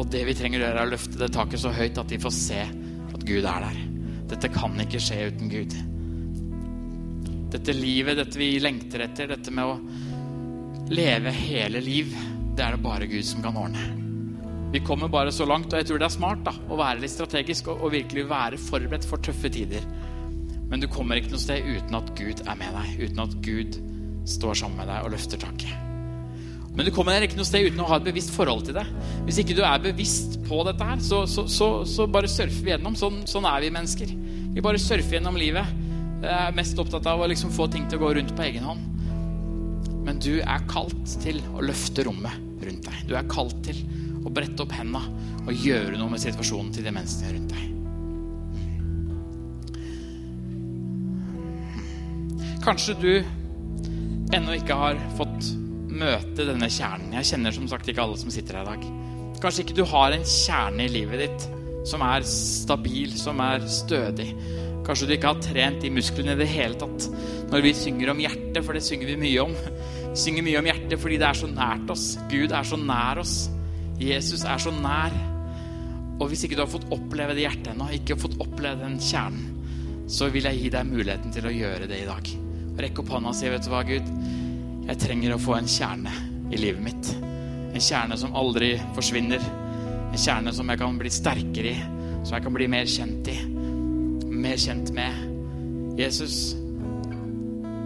Og 0.00 0.08
det 0.08 0.24
vi 0.24 0.36
trenger 0.38 0.62
å 0.62 0.66
gjøre, 0.66 0.78
er 0.80 0.88
å 0.88 0.92
løfte 0.94 1.20
det 1.20 1.32
taket 1.34 1.60
så 1.60 1.74
høyt 1.76 2.00
at 2.00 2.08
de 2.08 2.20
får 2.22 2.34
se 2.36 2.60
at 2.62 3.26
Gud 3.28 3.44
er 3.44 3.66
der. 3.66 3.80
Dette 4.32 4.48
kan 4.54 4.80
ikke 4.80 5.00
skje 5.02 5.26
uten 5.28 5.52
Gud. 5.52 5.76
Dette 7.52 7.74
livet, 7.76 8.16
dette 8.16 8.40
vi 8.40 8.54
lengter 8.64 9.04
etter, 9.04 9.28
dette 9.34 9.52
med 9.52 9.68
å 9.68 9.74
leve 10.92 11.32
hele 11.34 11.80
liv 11.82 12.12
det 12.52 12.64
er 12.64 12.74
det 12.76 12.84
bare 12.84 13.08
Gud 13.08 13.24
som 13.24 13.40
kan 13.44 13.56
ordne. 13.56 13.82
Vi 14.72 14.80
kommer 14.84 15.08
bare 15.12 15.32
så 15.32 15.44
langt, 15.48 15.72
og 15.72 15.80
jeg 15.80 15.88
tror 15.88 16.00
det 16.00 16.06
er 16.08 16.14
smart 16.14 16.42
da, 16.44 16.52
å 16.68 16.76
være 16.80 17.00
litt 17.02 17.12
strategisk 17.12 17.68
og, 17.72 17.80
og 17.84 17.94
virkelig 17.94 18.26
være 18.28 18.60
forberedt 18.60 19.06
for 19.08 19.20
tøffe 19.24 19.50
tider. 19.52 19.84
Men 20.68 20.80
du 20.80 20.88
kommer 20.88 21.20
ikke 21.20 21.32
noe 21.32 21.40
sted 21.40 21.64
uten 21.64 21.96
at 21.96 22.12
Gud 22.16 22.44
er 22.44 22.60
med 22.60 22.76
deg, 22.76 22.92
uten 23.06 23.24
at 23.24 23.38
Gud 23.44 23.80
står 24.28 24.60
sammen 24.62 24.80
med 24.80 24.88
deg 24.92 25.04
og 25.04 25.12
løfter 25.12 25.40
taket. 25.40 25.72
Men 26.72 26.88
du 26.88 26.92
kommer 26.94 27.20
ikke 27.20 27.36
noe 27.36 27.48
sted 27.48 27.66
uten 27.68 27.82
å 27.84 27.88
ha 27.90 27.98
et 28.00 28.06
bevisst 28.06 28.32
forhold 28.32 28.64
til 28.64 28.78
det. 28.78 28.86
Hvis 29.26 29.42
ikke 29.42 29.56
du 29.58 29.60
er 29.68 29.82
bevisst 29.84 30.38
på 30.46 30.62
dette 30.64 30.88
her, 30.88 31.02
så, 31.04 31.24
så, 31.28 31.44
så, 31.52 31.68
så 31.88 32.08
bare 32.08 32.30
surfer 32.32 32.64
vi 32.64 32.72
gjennom. 32.72 32.96
Sånn, 32.96 33.20
sånn, 33.28 33.48
er 33.48 33.64
vi 33.64 33.72
mennesker. 33.74 34.14
Vi 34.56 34.64
bare 34.64 34.80
surfer 34.80 35.18
gjennom 35.18 35.36
livet. 35.36 35.68
Jeg 36.22 36.32
er 36.32 36.56
mest 36.56 36.80
opptatt 36.80 37.08
av 37.12 37.20
å 37.20 37.28
liksom 37.28 37.52
få 37.52 37.68
ting 37.72 37.84
til 37.88 38.00
å 38.00 38.06
gå 38.06 38.14
rundt 38.16 38.32
på 38.36 38.46
egen 38.48 38.64
hånd. 38.64 38.91
Men 40.06 40.18
du 40.22 40.40
er 40.40 40.68
kalt 40.70 41.16
til 41.22 41.38
å 41.54 41.62
løfte 41.64 42.04
rommet 42.06 42.34
rundt 42.62 42.86
deg. 42.88 42.98
Du 43.08 43.14
er 43.18 43.28
kalt 43.30 43.58
til 43.66 43.78
å 44.22 44.30
brette 44.32 44.62
opp 44.64 44.72
henda 44.74 45.02
og 45.42 45.52
gjøre 45.54 45.98
noe 45.98 46.10
med 46.12 46.22
situasjonen 46.22 46.72
til 46.74 46.86
de 46.86 46.92
menneskene 46.94 47.34
rundt 47.36 47.52
deg. 47.52 47.68
Kanskje 52.62 52.94
du 53.02 53.12
ennå 54.32 54.54
ikke 54.54 54.76
har 54.78 55.00
fått 55.18 55.50
møte 55.92 56.46
denne 56.46 56.68
kjernen. 56.70 57.14
Jeg 57.18 57.32
kjenner 57.32 57.54
som 57.54 57.66
sagt 57.70 57.88
ikke 57.90 58.04
alle 58.04 58.18
som 58.20 58.30
sitter 58.32 58.60
her 58.60 58.64
i 58.64 58.70
dag. 58.76 58.82
Kanskje 59.42 59.64
ikke 59.64 59.80
du 59.80 59.84
har 59.90 60.14
en 60.14 60.26
kjerne 60.28 60.86
i 60.86 60.92
livet 60.92 61.24
ditt 61.24 61.48
som 61.88 62.04
er 62.06 62.22
stabil, 62.28 63.10
som 63.18 63.40
er 63.42 63.64
stødig. 63.66 64.28
Kanskje 64.86 65.08
du 65.08 65.14
ikke 65.16 65.32
har 65.32 65.42
trent 65.42 65.82
de 65.82 65.90
musklene 65.94 66.36
i 66.36 66.40
det 66.40 66.48
hele 66.50 66.78
tatt. 66.78 67.08
Når 67.50 67.66
vi 67.66 67.74
synger 67.76 68.12
om 68.12 68.22
hjertet, 68.22 68.62
for 68.62 68.78
det 68.78 68.84
synger 68.86 69.10
vi 69.10 69.20
mye 69.24 69.44
om. 69.44 69.54
Synger 70.12 70.44
mye 70.44 70.60
om 70.60 70.68
hjertet 70.68 71.00
fordi 71.00 71.18
det 71.20 71.28
er 71.28 71.38
så 71.38 71.48
nært 71.48 71.92
oss. 71.92 72.06
Gud 72.28 72.52
er 72.52 72.66
så 72.68 72.78
nær 72.80 73.22
oss. 73.22 73.36
Jesus 74.02 74.44
er 74.44 74.60
så 74.60 74.72
nær. 74.74 75.14
Og 76.20 76.28
hvis 76.30 76.44
ikke 76.46 76.58
du 76.58 76.62
har 76.64 76.70
fått 76.70 76.90
oppleve 76.92 77.34
det 77.36 77.46
hjertet 77.46 77.72
ennå, 77.72 77.88
ikke 77.96 78.18
fått 78.20 78.36
oppleve 78.42 78.84
den 78.84 78.98
kjernen, 79.02 79.48
så 80.12 80.28
vil 80.32 80.46
jeg 80.46 80.60
gi 80.60 80.70
deg 80.74 80.90
muligheten 80.90 81.32
til 81.34 81.48
å 81.48 81.54
gjøre 81.54 81.88
det 81.90 82.02
i 82.02 82.08
dag. 82.08 82.28
Rekk 82.82 83.02
opp 83.02 83.12
hånda 83.14 83.32
og 83.32 83.38
si, 83.38 83.48
vet 83.50 83.64
du 83.64 83.72
hva, 83.72 83.82
Gud, 83.88 84.12
jeg 84.88 85.00
trenger 85.00 85.34
å 85.34 85.40
få 85.40 85.56
en 85.56 85.70
kjerne 85.70 86.12
i 86.52 86.60
livet 86.60 86.84
mitt. 86.84 87.12
En 87.72 87.80
kjerne 87.80 88.18
som 88.20 88.36
aldri 88.36 88.74
forsvinner. 88.96 89.42
En 90.12 90.20
kjerne 90.20 90.52
som 90.52 90.68
jeg 90.68 90.80
kan 90.82 90.98
bli 91.00 91.12
sterkere 91.12 91.72
i, 91.72 91.84
som 92.22 92.36
jeg 92.36 92.44
kan 92.44 92.56
bli 92.56 92.68
mer 92.70 92.90
kjent 92.90 93.30
i. 93.32 93.38
Mer 94.32 94.60
kjent 94.60 94.92
med. 94.96 95.22
Jesus, 95.98 96.52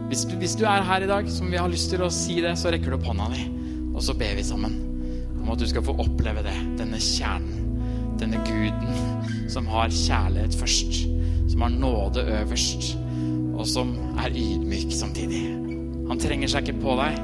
hvis 0.07 0.25
du, 0.29 0.37
hvis 0.39 0.55
du 0.59 0.65
er 0.69 0.85
her 0.87 1.03
i 1.03 1.11
dag 1.11 1.29
som 1.33 1.51
vi 1.51 1.59
har 1.59 1.71
lyst 1.71 1.91
til 1.91 2.05
å 2.05 2.11
si 2.13 2.39
det, 2.45 2.55
så 2.59 2.71
rekker 2.71 2.93
du 2.93 2.99
opp 2.99 3.09
hånda 3.09 3.31
di, 3.33 3.47
og 3.93 4.05
så 4.07 4.15
ber 4.19 4.37
vi 4.39 4.45
sammen 4.47 4.77
om 5.47 5.53
at 5.55 5.63
du 5.63 5.67
skal 5.71 5.85
få 5.87 5.95
oppleve 6.03 6.43
det. 6.47 6.55
Denne 6.79 6.99
kjernen. 7.03 7.63
Denne 8.19 8.41
guden 8.47 9.51
som 9.53 9.69
har 9.71 9.93
kjærlighet 9.95 10.57
først. 10.59 11.03
Som 11.53 11.63
har 11.63 11.75
nåde 11.75 12.25
øverst. 12.41 12.97
Og 13.57 13.67
som 13.71 13.95
er 14.19 14.35
ydmyk 14.35 14.91
samtidig. 14.95 15.45
Han 16.11 16.21
trenger 16.23 16.51
seg 16.51 16.67
ikke 16.67 16.83
på 16.83 16.99
deg. 16.99 17.19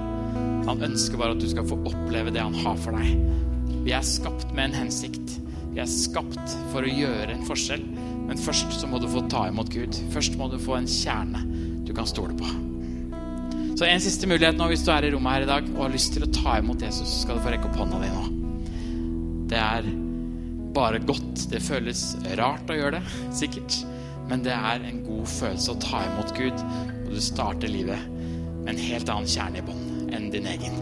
Han 0.69 0.87
ønsker 0.87 1.19
bare 1.19 1.35
at 1.35 1.43
du 1.43 1.49
skal 1.51 1.67
få 1.67 1.81
oppleve 1.91 2.35
det 2.35 2.45
han 2.45 2.57
har 2.63 2.79
for 2.79 2.95
deg. 2.95 3.15
Vi 3.83 3.95
er 3.95 4.07
skapt 4.07 4.53
med 4.55 4.71
en 4.71 4.83
hensikt. 4.85 5.39
Vi 5.73 5.83
er 5.83 5.91
skapt 5.91 6.59
for 6.71 6.87
å 6.87 6.95
gjøre 7.03 7.33
en 7.35 7.47
forskjell. 7.49 7.83
Men 8.29 8.39
først 8.39 8.79
så 8.79 8.91
må 8.91 9.03
du 9.03 9.11
få 9.11 9.27
ta 9.33 9.49
imot 9.51 9.73
Gud. 9.75 9.99
Først 10.15 10.39
må 10.39 10.51
du 10.53 10.61
få 10.63 10.79
en 10.79 10.91
kjerne 10.91 11.43
du 11.83 11.91
kan 11.97 12.07
stole 12.07 12.39
på. 12.39 12.72
Så 13.73 13.87
en 13.89 14.03
siste 14.05 14.29
mulighet 14.29 14.59
nå 14.59 14.69
hvis 14.71 14.85
du 14.85 14.91
er 14.93 15.07
i 15.09 15.13
rommet 15.15 15.39
her 15.39 15.47
i 15.47 15.51
dag 15.51 15.69
og 15.73 15.85
har 15.87 15.95
lyst 15.95 16.13
til 16.15 16.27
å 16.27 16.31
ta 16.35 16.59
imot 16.61 16.83
Jesus, 16.85 17.09
så 17.09 17.25
skal 17.25 17.39
du 17.39 17.45
få 17.45 17.53
rekke 17.55 17.71
opp 17.71 17.79
hånda 17.81 18.01
di 18.03 18.11
nå. 18.13 18.25
Det 19.53 19.61
er 19.61 19.89
bare 20.77 21.01
godt. 21.05 21.47
Det 21.53 21.61
føles 21.65 22.05
rart 22.39 22.71
å 22.71 22.77
gjøre 22.77 23.01
det, 23.01 23.17
sikkert. 23.37 23.83
Men 24.31 24.45
det 24.45 24.55
er 24.55 24.85
en 24.89 25.03
god 25.05 25.27
følelse 25.29 25.75
å 25.75 25.81
ta 25.83 26.05
imot 26.09 26.33
Gud, 26.37 26.65
og 27.05 27.11
du 27.13 27.21
starter 27.21 27.73
livet 27.73 28.09
med 28.63 28.75
en 28.75 28.81
helt 28.81 29.13
annen 29.13 29.29
kjerne 29.29 29.61
i 29.61 29.67
bånn 29.67 30.11
enn 30.13 30.31
din 30.33 30.49
egen. 30.49 30.81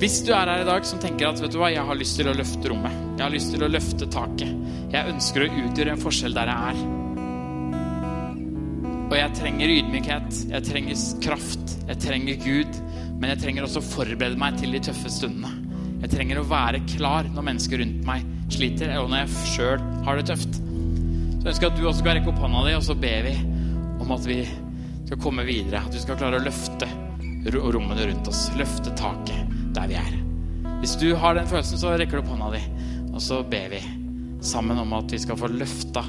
Hvis 0.00 0.22
du 0.24 0.32
er 0.32 0.48
her 0.48 0.62
i 0.62 0.68
dag 0.68 0.86
som 0.88 1.00
tenker 1.00 1.28
at 1.28 1.40
vet 1.42 1.52
du 1.52 1.58
hva, 1.60 1.68
jeg 1.72 1.84
har 1.84 1.98
lyst 1.98 2.16
til 2.16 2.30
å 2.30 2.36
løfte 2.36 2.72
rommet, 2.72 2.94
jeg 3.18 3.24
har 3.26 3.34
lyst 3.34 3.52
til 3.52 3.64
å 3.64 3.68
løfte 3.68 4.08
taket, 4.08 4.54
jeg 4.90 5.12
ønsker 5.12 5.44
å 5.44 5.50
utgjøre 5.66 5.92
en 5.92 6.00
forskjell 6.00 6.36
der 6.36 6.48
jeg 6.48 6.72
er, 6.72 6.99
og 9.10 9.16
jeg 9.18 9.34
trenger 9.34 9.72
ydmykhet, 9.74 10.36
jeg 10.52 10.66
trenger 10.68 11.00
kraft, 11.24 11.72
jeg 11.88 11.98
trenger 12.06 12.38
Gud. 12.44 12.76
Men 13.20 13.34
jeg 13.34 13.42
trenger 13.42 13.66
også 13.66 13.82
å 13.82 13.84
forberede 13.84 14.38
meg 14.40 14.56
til 14.56 14.72
de 14.72 14.80
tøffe 14.86 15.10
stundene. 15.12 15.50
Jeg 16.00 16.12
trenger 16.14 16.38
å 16.40 16.46
være 16.48 16.80
klar 16.88 17.26
når 17.28 17.44
mennesker 17.50 17.82
rundt 17.82 18.06
meg 18.06 18.24
sliter, 18.50 18.88
eller 18.88 19.10
når 19.10 19.20
jeg 19.24 19.50
sjøl 19.52 19.82
har 20.06 20.16
det 20.16 20.30
tøft. 20.30 20.56
Så 20.56 21.42
jeg 21.42 21.50
ønsker 21.52 21.68
at 21.68 21.76
du 21.76 21.82
også 21.84 22.00
skal 22.00 22.16
rekke 22.16 22.32
opp 22.32 22.40
hånda 22.40 22.62
di, 22.64 22.76
og 22.78 22.86
så 22.86 22.96
ber 23.02 23.26
vi 23.26 23.34
om 24.00 24.14
at 24.16 24.28
vi 24.28 24.38
skal 24.46 25.20
komme 25.20 25.44
videre. 25.48 25.82
At 25.84 25.96
vi 25.96 26.00
skal 26.00 26.18
klare 26.20 26.40
å 26.40 26.46
løfte 26.46 26.88
rommene 27.50 28.08
rundt 28.08 28.30
oss. 28.32 28.46
Løfte 28.56 28.94
taket 28.96 29.52
der 29.76 29.90
vi 29.90 29.98
er. 30.00 30.14
Hvis 30.80 30.96
du 31.02 31.10
har 31.18 31.36
den 31.36 31.50
følelsen, 31.50 31.82
så 31.82 31.92
rekker 32.00 32.20
du 32.20 32.22
opp 32.22 32.32
hånda 32.32 32.54
di, 32.54 32.62
og 33.10 33.20
så 33.20 33.42
ber 33.44 33.68
vi 33.74 33.82
sammen 34.40 34.80
om 34.80 34.96
at 34.96 35.12
vi 35.12 35.20
skal 35.20 35.36
få 35.36 35.52
løfta 35.52 36.06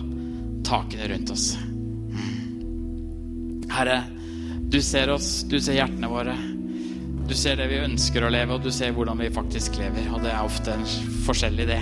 takene 0.63 1.11
rundt 1.11 1.35
oss. 1.35 1.49
Herre, 3.71 4.01
du 4.71 4.81
ser 4.83 5.09
oss, 5.13 5.43
du 5.47 5.55
ser 5.61 5.77
hjertene 5.77 6.09
våre. 6.11 6.33
Du 7.27 7.31
ser 7.37 7.55
det 7.55 7.69
vi 7.71 7.79
ønsker 7.79 8.25
å 8.27 8.31
leve, 8.33 8.57
og 8.57 8.65
du 8.65 8.71
ser 8.75 8.91
hvordan 8.91 9.21
vi 9.21 9.29
faktisk 9.31 9.77
lever. 9.79 10.09
Og 10.11 10.19
det 10.25 10.33
er 10.33 10.43
ofte 10.43 10.73
en 10.75 10.83
forskjellig 11.23 11.67
det. 11.69 11.79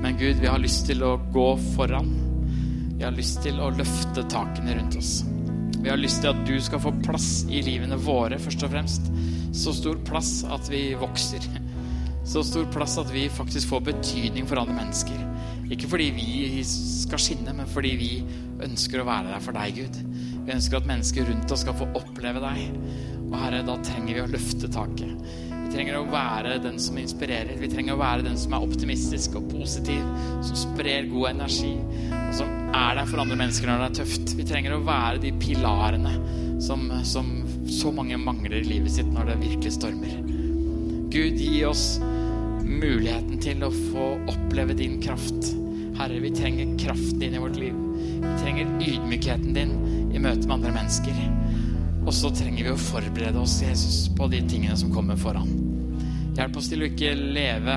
Men 0.00 0.18
Gud, 0.18 0.40
vi 0.42 0.50
har 0.50 0.58
lyst 0.58 0.88
til 0.88 1.04
å 1.06 1.12
gå 1.30 1.46
foran. 1.76 2.10
Vi 2.96 3.06
har 3.06 3.14
lyst 3.14 3.38
til 3.44 3.60
å 3.62 3.70
løfte 3.70 4.26
takene 4.32 4.74
rundt 4.80 4.98
oss. 4.98 5.20
Vi 5.80 5.88
har 5.88 6.00
lyst 6.00 6.24
til 6.24 6.32
at 6.32 6.42
du 6.48 6.56
skal 6.60 6.82
få 6.82 6.92
plass 7.04 7.28
i 7.46 7.62
livene 7.64 7.98
våre, 8.00 8.40
først 8.42 8.66
og 8.66 8.74
fremst. 8.74 9.06
Så 9.56 9.76
stor 9.78 10.00
plass 10.06 10.40
at 10.50 10.66
vi 10.72 10.88
vokser. 10.98 11.46
Så 12.26 12.42
stor 12.46 12.66
plass 12.74 12.98
at 13.00 13.14
vi 13.14 13.28
faktisk 13.32 13.70
får 13.70 13.86
betydning 13.92 14.50
for 14.50 14.60
andre 14.60 14.76
mennesker. 14.82 15.22
Ikke 15.70 15.88
fordi 15.88 16.10
vi 16.18 16.64
skal 16.66 17.22
skinne, 17.22 17.54
men 17.54 17.70
fordi 17.70 17.94
vi 18.00 18.12
ønsker 18.66 19.00
å 19.00 19.08
være 19.08 19.30
der 19.30 19.46
for 19.46 19.56
deg, 19.56 19.84
Gud. 19.84 20.02
Vi 20.46 20.54
ønsker 20.54 20.80
at 20.80 20.88
mennesker 20.88 21.28
rundt 21.28 21.52
oss 21.52 21.64
skal 21.64 21.76
få 21.78 21.88
oppleve 21.98 22.42
deg. 22.42 22.76
Og 23.30 23.36
Herre, 23.38 23.62
da 23.66 23.76
trenger 23.84 24.16
vi 24.16 24.22
å 24.24 24.30
løfte 24.30 24.70
taket. 24.72 25.24
Vi 25.50 25.76
trenger 25.76 26.00
å 26.00 26.06
være 26.10 26.56
den 26.64 26.80
som 26.82 26.98
inspirerer. 26.98 27.54
Vi 27.60 27.68
trenger 27.70 27.94
å 27.94 28.00
være 28.00 28.24
den 28.26 28.38
som 28.40 28.56
er 28.56 28.64
optimistisk 28.66 29.36
og 29.38 29.50
positiv, 29.52 30.02
som 30.42 30.58
sprer 30.58 31.06
god 31.12 31.28
energi, 31.36 31.76
og 32.10 32.32
som 32.40 32.50
er 32.74 32.98
der 32.98 33.06
for 33.06 33.22
andre 33.22 33.38
mennesker 33.38 33.70
når 33.70 33.84
det 33.84 33.88
er 33.90 33.98
tøft. 34.00 34.34
Vi 34.38 34.46
trenger 34.48 34.74
å 34.74 34.82
være 34.86 35.22
de 35.22 35.30
pilarene 35.38 36.16
som, 36.62 36.88
som 37.06 37.30
så 37.70 37.92
mange 37.94 38.18
mangler 38.18 38.58
i 38.60 38.66
livet 38.66 38.96
sitt 38.96 39.12
når 39.14 39.30
det 39.30 39.42
virkelig 39.44 39.76
stormer. 39.78 40.18
Gud, 41.10 41.38
gi 41.38 41.62
oss 41.66 41.84
muligheten 42.66 43.38
til 43.42 43.62
å 43.66 43.70
få 43.74 44.10
oppleve 44.30 44.74
din 44.78 44.98
kraft. 45.02 45.54
Herre, 45.98 46.18
vi 46.22 46.34
trenger 46.34 46.74
kraften 46.82 47.22
din 47.22 47.38
i 47.38 47.42
vårt 47.42 47.58
liv. 47.60 47.89
Vi 48.20 48.34
trenger 48.42 48.74
ydmykheten 48.84 49.56
din 49.56 49.74
i 50.14 50.20
møte 50.20 50.46
med 50.46 50.56
andre 50.58 50.74
mennesker. 50.74 51.16
Og 52.06 52.12
så 52.16 52.30
trenger 52.34 52.66
vi 52.66 52.72
å 52.72 52.80
forberede 52.80 53.40
oss, 53.40 53.60
Jesus, 53.62 54.06
på 54.16 54.28
de 54.32 54.42
tingene 54.48 54.76
som 54.78 54.92
kommer 54.94 55.18
foran. 55.20 55.50
Hjelp 56.36 56.56
oss 56.56 56.70
til 56.70 56.84
å 56.84 56.88
ikke 56.88 57.12
leve 57.18 57.76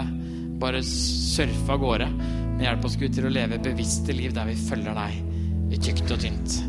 bare 0.62 0.84
surfe 0.88 1.74
av 1.74 1.82
gårde, 1.82 2.10
men 2.54 2.64
hjelp 2.68 2.86
oss, 2.88 3.00
Gud, 3.00 3.12
til 3.16 3.28
å 3.28 3.34
leve 3.34 3.62
bevisste 3.64 4.16
liv 4.16 4.36
der 4.36 4.48
vi 4.52 4.60
følger 4.60 4.96
deg 5.00 5.74
i 5.74 5.82
tykt 5.82 6.06
og 6.14 6.22
tynt, 6.24 6.62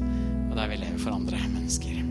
og 0.49 0.57
der 0.59 0.73
vi 0.73 0.81
lever 0.81 0.99
for 1.03 1.15
andre 1.15 1.41
mennesker. 1.45 2.04